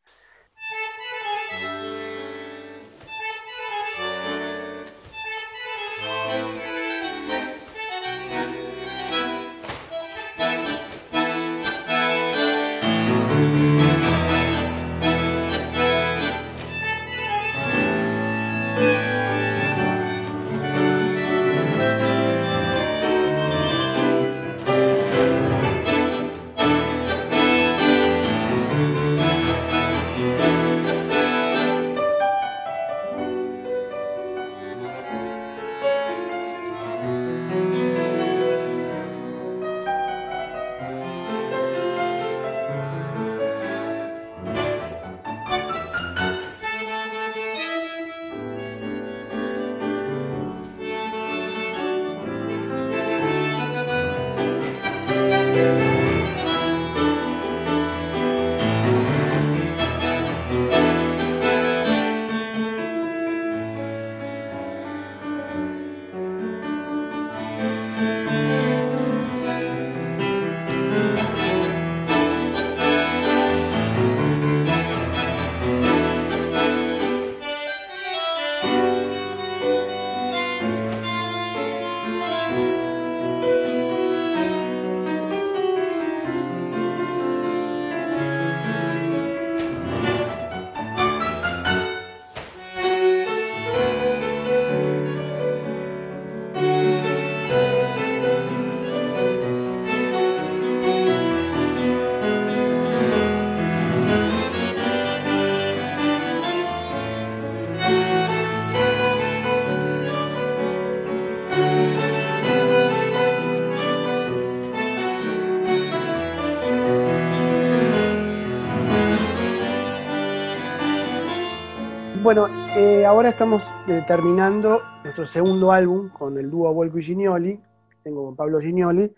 Bueno, 122.32 122.46
eh, 122.76 123.04
ahora 123.04 123.30
estamos 123.30 123.60
eh, 123.88 124.04
terminando 124.06 124.80
nuestro 125.02 125.26
segundo 125.26 125.72
álbum 125.72 126.10
con 126.10 126.38
el 126.38 126.48
dúo 126.48 126.72
Volco 126.72 127.00
y 127.00 127.02
Gignoli, 127.02 127.60
tengo 128.04 128.24
con 128.24 128.36
Pablo 128.36 128.60
Gignoli, 128.60 129.12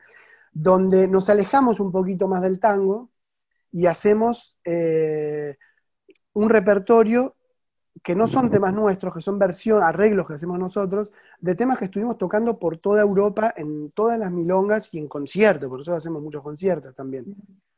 donde 0.51 1.07
nos 1.09 1.29
alejamos 1.29 1.79
un 1.79 1.93
poquito 1.93 2.27
más 2.27 2.41
del 2.41 2.59
tango 2.59 3.11
y 3.71 3.85
hacemos 3.85 4.59
eh, 4.65 5.59
un 6.33 6.49
repertorio 6.49 7.37
que 8.03 8.15
no 8.15 8.27
son 8.27 8.51
temas 8.51 8.73
nuestros, 8.73 9.13
que 9.13 9.21
son 9.21 9.39
versión, 9.39 9.83
arreglos 9.83 10.27
que 10.27 10.33
hacemos 10.33 10.59
nosotros, 10.59 11.13
de 11.39 11.55
temas 11.55 11.77
que 11.77 11.85
estuvimos 11.85 12.17
tocando 12.17 12.59
por 12.59 12.79
toda 12.79 13.03
Europa, 13.03 13.53
en 13.55 13.91
todas 13.91 14.19
las 14.19 14.33
milongas 14.33 14.89
y 14.95 14.99
en 14.99 15.07
conciertos, 15.07 15.69
por 15.69 15.83
eso 15.83 15.93
hacemos 15.93 16.23
muchos 16.23 16.43
conciertos 16.43 16.95
también, 16.95 17.27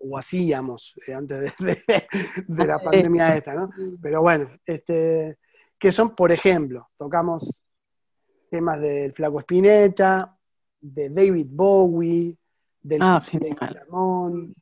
o 0.06 0.18
hacíamos 0.18 0.94
eh, 1.06 1.14
antes 1.14 1.40
de, 1.58 1.66
de- 1.66 2.06
de 2.46 2.66
la 2.66 2.78
pandemia 2.78 3.36
esta, 3.36 3.54
¿no? 3.54 3.70
Pero 4.02 4.22
bueno, 4.22 4.50
este, 4.66 5.38
que 5.78 5.92
son, 5.92 6.14
por 6.14 6.30
ejemplo, 6.32 6.88
tocamos 6.96 7.62
temas 8.50 8.80
del 8.80 9.12
Flaco 9.12 9.40
Spinetta, 9.40 10.36
de 10.80 11.08
David 11.10 11.46
Bowie, 11.50 12.36
del 12.82 13.00
Ah, 13.02 13.24
de. 13.32 13.54
Ramón, 13.54 14.54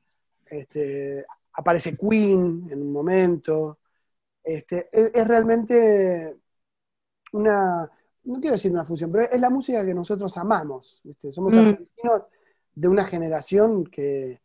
este, 0.47 1.25
aparece 1.55 1.97
Queen 1.97 2.69
en 2.71 2.83
un 2.83 2.93
momento. 2.93 3.79
Este, 4.45 4.89
es, 4.93 5.11
es 5.15 5.27
realmente 5.29 6.37
una, 7.33 7.91
no 8.25 8.35
quiero 8.41 8.53
decir 8.55 8.71
una 8.73 8.85
fusión, 8.85 9.11
pero 9.11 9.31
es 9.31 9.41
la 9.41 9.51
música 9.51 9.85
que 9.85 9.95
nosotros 9.95 10.37
amamos. 10.37 11.01
¿viste? 11.05 11.33
Somos 11.33 11.53
Mm. 11.55 11.59
argentinos 11.59 12.23
de 12.75 12.89
una 12.89 13.05
generación 13.05 13.85
que, 13.85 14.41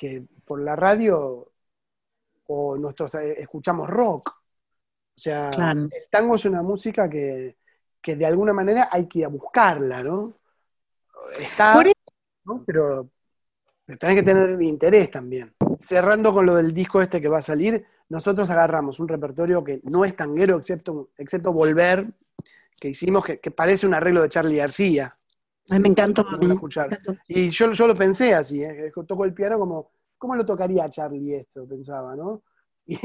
que 0.00 0.22
por 0.46 0.62
la 0.62 0.74
radio 0.74 1.52
o 2.46 2.76
nosotros 2.78 3.16
eh, 3.16 3.34
escuchamos 3.38 3.86
rock. 3.86 4.30
O 4.30 5.20
sea, 5.20 5.50
Claro. 5.50 5.82
el 5.82 6.08
tango 6.10 6.36
es 6.36 6.46
una 6.46 6.62
música 6.62 7.06
que, 7.10 7.58
que 8.00 8.16
de 8.16 8.24
alguna 8.24 8.54
manera 8.54 8.88
hay 8.90 9.06
que 9.06 9.18
ir 9.18 9.24
a 9.26 9.28
buscarla, 9.28 10.02
¿no? 10.02 10.38
Está, 11.38 11.82
pero 12.64 13.10
tenés 13.98 14.16
que 14.16 14.22
tener 14.22 14.62
interés 14.62 15.10
también. 15.10 15.54
Cerrando 15.78 16.32
con 16.32 16.46
lo 16.46 16.54
del 16.54 16.72
disco 16.72 17.02
este 17.02 17.20
que 17.20 17.28
va 17.28 17.38
a 17.38 17.42
salir, 17.42 17.84
nosotros 18.08 18.48
agarramos 18.48 19.00
un 19.00 19.08
repertorio 19.08 19.62
que 19.62 19.80
no 19.82 20.06
es 20.06 20.16
tanguero, 20.16 20.56
excepto, 20.56 21.10
excepto 21.18 21.52
Volver, 21.52 22.06
que 22.80 22.88
hicimos, 22.88 23.22
que, 23.22 23.38
que 23.38 23.50
parece 23.50 23.86
un 23.86 23.92
arreglo 23.92 24.22
de 24.22 24.30
Charlie 24.30 24.56
García. 24.56 25.14
Me 25.78 25.88
encantó. 25.88 26.22
Lo 26.24 26.38
van 26.38 26.50
a 26.50 26.54
escuchar. 26.54 27.00
Y 27.28 27.50
yo, 27.50 27.72
yo 27.72 27.86
lo 27.86 27.94
pensé 27.96 28.34
así, 28.34 28.62
¿eh? 28.62 28.92
toco 29.06 29.24
el 29.24 29.32
piano 29.34 29.58
como, 29.58 29.92
¿cómo 30.18 30.34
lo 30.34 30.44
tocaría 30.44 30.88
Charlie 30.90 31.36
esto? 31.36 31.66
Pensaba, 31.66 32.14
¿no? 32.16 32.42
Y, 32.86 32.98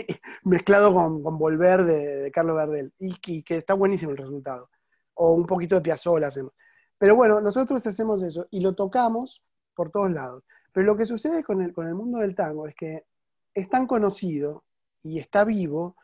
mezclado 0.43 0.91
con, 0.93 1.22
con 1.22 1.38
Volver 1.38 1.84
de, 1.86 2.16
de 2.24 2.32
Carlos 2.32 2.55
Gardel. 2.55 2.91
Y, 2.97 3.16
que- 3.20 3.43
que 3.43 3.57
está 3.57 3.74
buenísimo 3.76 4.11
el 4.11 4.18
resultado. 4.18 4.70
O 5.13 5.34
un 5.34 5.45
poquito 5.45 5.76
de 5.76 5.82
Piazzolla 5.82 6.28
hacemos. 6.28 6.53
Pero 6.97 7.16
bueno, 7.16 7.39
nosotros 7.41 7.86
hacemos 7.86 8.24
eso 8.24 8.47
y 8.49 8.61
lo 8.61 8.74
tocamos 8.74 9.43
por 9.76 9.91
todos 9.91 10.11
lados. 10.11 10.43
Pero 10.72 10.88
lo 10.88 10.97
que 10.97 11.05
sucede 11.05 11.43
con 11.43 11.61
el, 11.61 11.72
con 11.74 11.88
el 11.88 11.93
mundo 11.93 12.20
del 12.20 12.34
tango 12.36 12.68
es 12.68 12.74
que 12.76 13.05
es 13.53 13.70
tan 13.70 13.86
conocido 13.86 14.63
y 15.03 15.20
está 15.20 15.43
vivo, 15.43 15.95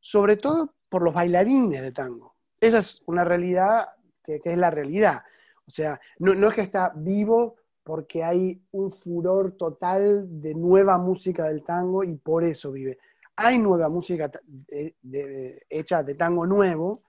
sobre 0.00 0.36
todo 0.36 0.74
por 0.88 1.02
los 1.02 1.14
bailarines 1.14 1.80
de 1.80 1.92
tango. 1.92 2.34
Esa 2.60 2.78
es 2.78 3.02
una 3.06 3.24
realidad 3.24 3.88
que, 4.22 4.40
que 4.40 4.52
es 4.52 4.58
la 4.58 4.70
realidad. 4.70 5.22
Sea, 5.72 6.00
no, 6.18 6.32
es 6.48 6.54
que 6.54 6.60
está 6.60 6.92
vivo 6.94 7.56
porque 7.82 8.22
hay 8.22 8.62
un 8.72 8.90
furor 8.90 9.52
total 9.56 10.26
de 10.40 10.54
nueva 10.54 10.98
música 10.98 11.44
del 11.48 11.64
tango 11.64 12.04
y 12.04 12.14
por 12.14 12.44
eso 12.44 12.70
vive. 12.72 12.98
Hay 13.36 13.58
nueva 13.58 13.88
música 13.88 14.30
hecha 15.68 16.02
de 16.02 16.14
tango 16.14 16.46
nuevo 16.46 17.02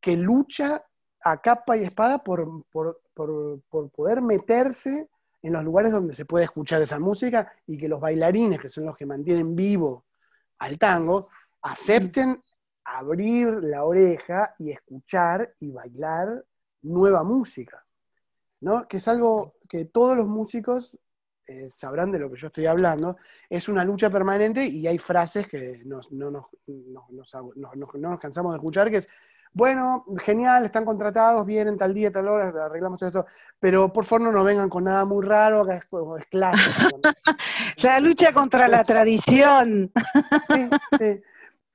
que 0.00 0.16
lucha 0.16 0.84
a 1.22 1.40
capa 1.40 1.76
y 1.76 1.84
espada 1.84 2.18
por- 2.22 2.64
por 2.72 3.90
poder 3.90 4.22
meterse 4.22 5.08
en 5.42 5.52
los 5.52 5.64
lugares 5.64 5.92
donde 5.92 6.14
se 6.14 6.24
puede 6.24 6.44
escuchar 6.44 6.82
esa 6.82 6.98
música 6.98 7.52
y 7.66 7.78
que 7.78 7.88
los 7.88 8.00
bailarines, 8.00 8.60
que 8.60 8.68
son 8.68 8.86
los 8.86 8.96
que 8.96 9.06
mantienen 9.06 9.54
vivo 9.54 10.04
al 10.58 10.78
tango, 10.78 11.28
acepten 11.62 12.42
abrir 12.84 13.48
la 13.62 13.84
oreja 13.84 14.54
y 14.58 14.70
escuchar 14.72 15.54
y 15.60 15.70
bailar 15.70 16.44
nueva 16.82 17.22
música. 17.22 17.84
¿No? 18.60 18.86
Que 18.88 18.98
es 18.98 19.08
algo 19.08 19.54
que 19.68 19.84
todos 19.86 20.16
los 20.16 20.26
músicos 20.26 20.98
eh, 21.46 21.68
sabrán 21.68 22.12
de 22.12 22.18
lo 22.18 22.30
que 22.30 22.38
yo 22.38 22.46
estoy 22.48 22.66
hablando. 22.66 23.16
Es 23.48 23.68
una 23.68 23.84
lucha 23.84 24.08
permanente 24.10 24.64
y 24.66 24.86
hay 24.86 24.98
frases 24.98 25.48
que 25.48 25.82
nos- 25.84 26.12
no, 26.12 26.30
nos, 26.30 26.44
no- 26.66 27.06
no- 27.10 27.24
no- 27.54 27.72
no 27.74 28.10
nos 28.10 28.20
cansamos 28.20 28.52
de 28.52 28.58
escuchar, 28.58 28.90
que 28.90 28.98
es, 28.98 29.08
bueno, 29.52 30.04
genial, 30.24 30.66
están 30.66 30.84
contratados, 30.84 31.44
vienen 31.44 31.76
tal 31.76 31.92
día, 31.92 32.12
tal 32.12 32.28
hora, 32.28 32.52
arreglamos 32.66 32.98
todo 32.98 33.08
esto, 33.08 33.26
pero 33.58 33.92
por 33.92 34.04
favor 34.04 34.26
no 34.26 34.32
nos 34.32 34.44
vengan 34.44 34.68
con 34.68 34.84
nada 34.84 35.04
muy 35.04 35.26
raro, 35.26 35.62
acá 35.62 35.76
es, 35.78 35.84
es 36.22 36.26
clásico. 36.30 37.00
La 37.82 37.98
lucha 37.98 38.32
contra 38.32 38.68
la 38.68 38.84
tradición. 38.84 39.90
Sí, 40.46 40.68
sí. 41.00 41.22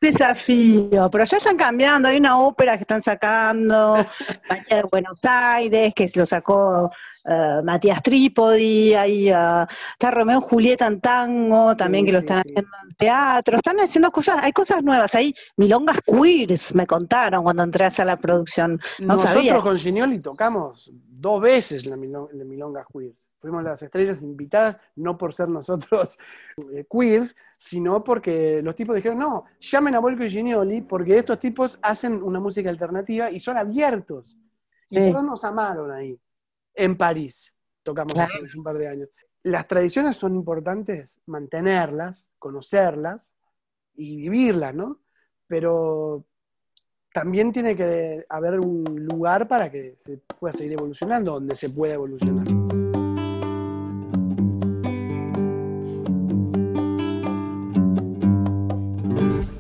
Desafío, 0.02 1.10
pero 1.10 1.24
ya 1.24 1.38
están 1.38 1.58
cambiando, 1.58 2.08
hay 2.08 2.18
una 2.18 2.38
ópera 2.40 2.76
que 2.78 2.82
están 2.84 3.02
sacando, 3.02 3.96
María 4.50 4.78
de 4.78 4.84
Buenos 4.92 5.18
Aires, 5.24 5.94
que 5.96 6.12
lo 6.16 6.26
sacó 6.26 6.92
eh, 7.28 7.62
Matías 7.64 8.04
Trípodi, 8.04 8.94
hay, 8.94 9.30
eh, 9.30 9.66
está 9.94 10.12
Romeo 10.12 10.42
Julieta 10.42 10.86
en 10.88 11.02
tango, 11.02 11.76
también 11.76 12.04
Sí, 12.04 12.08
que 12.08 12.12
lo 12.14 12.20
sí, 12.20 12.26
están 12.26 12.44
sí. 12.44 12.50
haciendo 12.52 12.78
en 12.90 12.96
teatro, 12.98 13.58
están 13.58 13.80
haciendo 13.80 14.12
cosas, 14.12 14.38
hay 14.44 14.52
cosas 14.52 14.84
nuevas, 14.84 15.16
hay 15.16 15.34
milongas 15.58 15.98
queers, 16.06 16.76
me 16.76 16.86
contaron 16.86 17.44
cuando 17.44 17.64
entré 17.64 17.86
a 17.86 17.88
hacer 17.88 18.06
la 18.06 18.18
producción, 18.18 18.80
no 19.00 19.08
Nosotros 19.16 19.34
sabía. 19.34 19.60
con 19.62 19.78
Gignoli 19.78 20.20
tocamos 20.20 20.92
dos 20.94 21.42
veces 21.42 21.86
la, 21.86 21.96
milon- 21.96 22.30
la 22.34 22.44
Milonga 22.46 22.86
Queer. 22.94 23.14
Fuimos 23.38 23.64
las 23.64 23.82
estrellas 23.82 24.22
invitadas, 24.22 24.80
no 24.96 25.18
por 25.18 25.34
ser 25.34 25.50
nosotros 25.50 26.18
eh, 26.74 26.86
queers, 26.90 27.36
sino 27.58 28.04
porque 28.04 28.62
los 28.64 28.76
tipos 28.76 28.96
dijeron, 28.96 29.20
no, 29.20 29.46
llamen 29.60 29.96
a 29.96 30.00
Volco 30.00 30.24
y 30.24 30.30
Gignoli, 30.30 30.82
porque 30.82 31.18
estos 31.18 31.40
tipos 31.40 31.78
hacen 31.82 32.24
una 32.24 32.40
música 32.40 32.70
alternativa 32.70 33.30
y 33.30 33.40
son 33.40 33.58
abiertos. 33.58 34.38
Y 34.90 34.98
Sí. 34.98 35.12
todos 35.12 35.24
nos 35.24 35.44
amaron 35.44 35.92
ahí, 35.92 36.20
en 36.74 36.96
París. 36.98 37.58
Tocamos 37.84 38.14
Claro. 38.14 38.32
hace 38.46 38.58
un 38.58 38.64
par 38.64 38.78
de 38.78 38.88
años. 38.88 39.10
Las 39.44 39.68
tradiciones 39.68 40.18
son 40.18 40.34
importantes, 40.36 41.20
mantenerlas, 41.28 42.28
conocerlas 42.40 43.32
y 43.96 44.18
vivirlas, 44.18 44.74
¿no? 44.74 45.00
Pero 45.48 46.26
también 47.14 47.54
tiene 47.54 47.76
que 47.76 48.26
haber 48.28 48.60
un 48.60 48.84
lugar 49.10 49.48
para 49.48 49.72
que 49.72 49.96
se 49.98 50.18
pueda 50.18 50.52
seguir 50.52 50.74
evolucionando, 50.74 51.34
donde 51.34 51.56
se 51.56 51.70
pueda 51.70 51.94
evolucionar. 51.94 52.65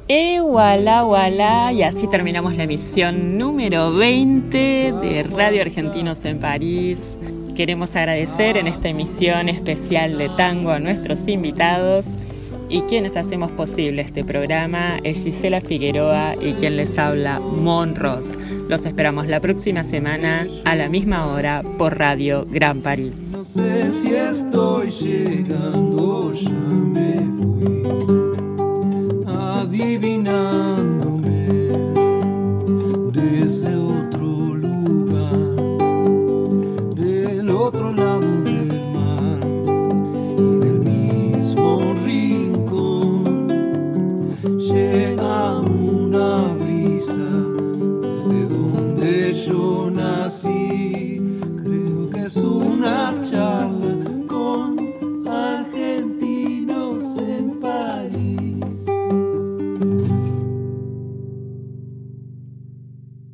E 0.07 0.39
voilà, 0.39 1.01
voilà, 1.01 1.73
y 1.73 1.81
así 1.81 2.07
terminamos 2.07 2.55
la 2.55 2.65
emisión 2.65 3.39
número 3.39 3.91
20 3.91 4.93
de 5.01 5.23
Radio 5.23 5.63
Argentinos 5.63 6.23
en 6.25 6.37
París. 6.37 6.99
Queremos 7.55 7.95
agradecer 7.95 8.57
en 8.57 8.67
esta 8.67 8.87
emisión 8.89 9.49
especial 9.49 10.19
de 10.19 10.29
tango 10.29 10.69
a 10.69 10.79
nuestros 10.79 11.27
invitados 11.27 12.05
y 12.69 12.81
quienes 12.81 13.17
hacemos 13.17 13.49
posible 13.49 14.03
este 14.03 14.23
programa 14.23 14.99
es 15.03 15.23
Gisela 15.23 15.59
Figueroa 15.59 16.33
y 16.39 16.53
quien 16.53 16.77
les 16.77 16.99
habla, 16.99 17.39
Mon 17.39 17.95
Ross. 17.95 18.25
Los 18.69 18.85
esperamos 18.85 19.25
la 19.25 19.39
próxima 19.39 19.83
semana 19.83 20.45
a 20.65 20.75
la 20.75 20.87
misma 20.87 21.33
hora 21.33 21.63
por 21.79 21.97
Radio 21.97 22.45
Gran 22.47 22.81
París. 22.81 23.15
No 23.31 23.43
sé 23.43 23.91
si 23.91 24.13
estoy 24.13 24.91
llegando, 24.91 26.31
ya 26.31 26.51
me 26.51 27.13
fui 27.41 28.24
divina. 29.75 30.64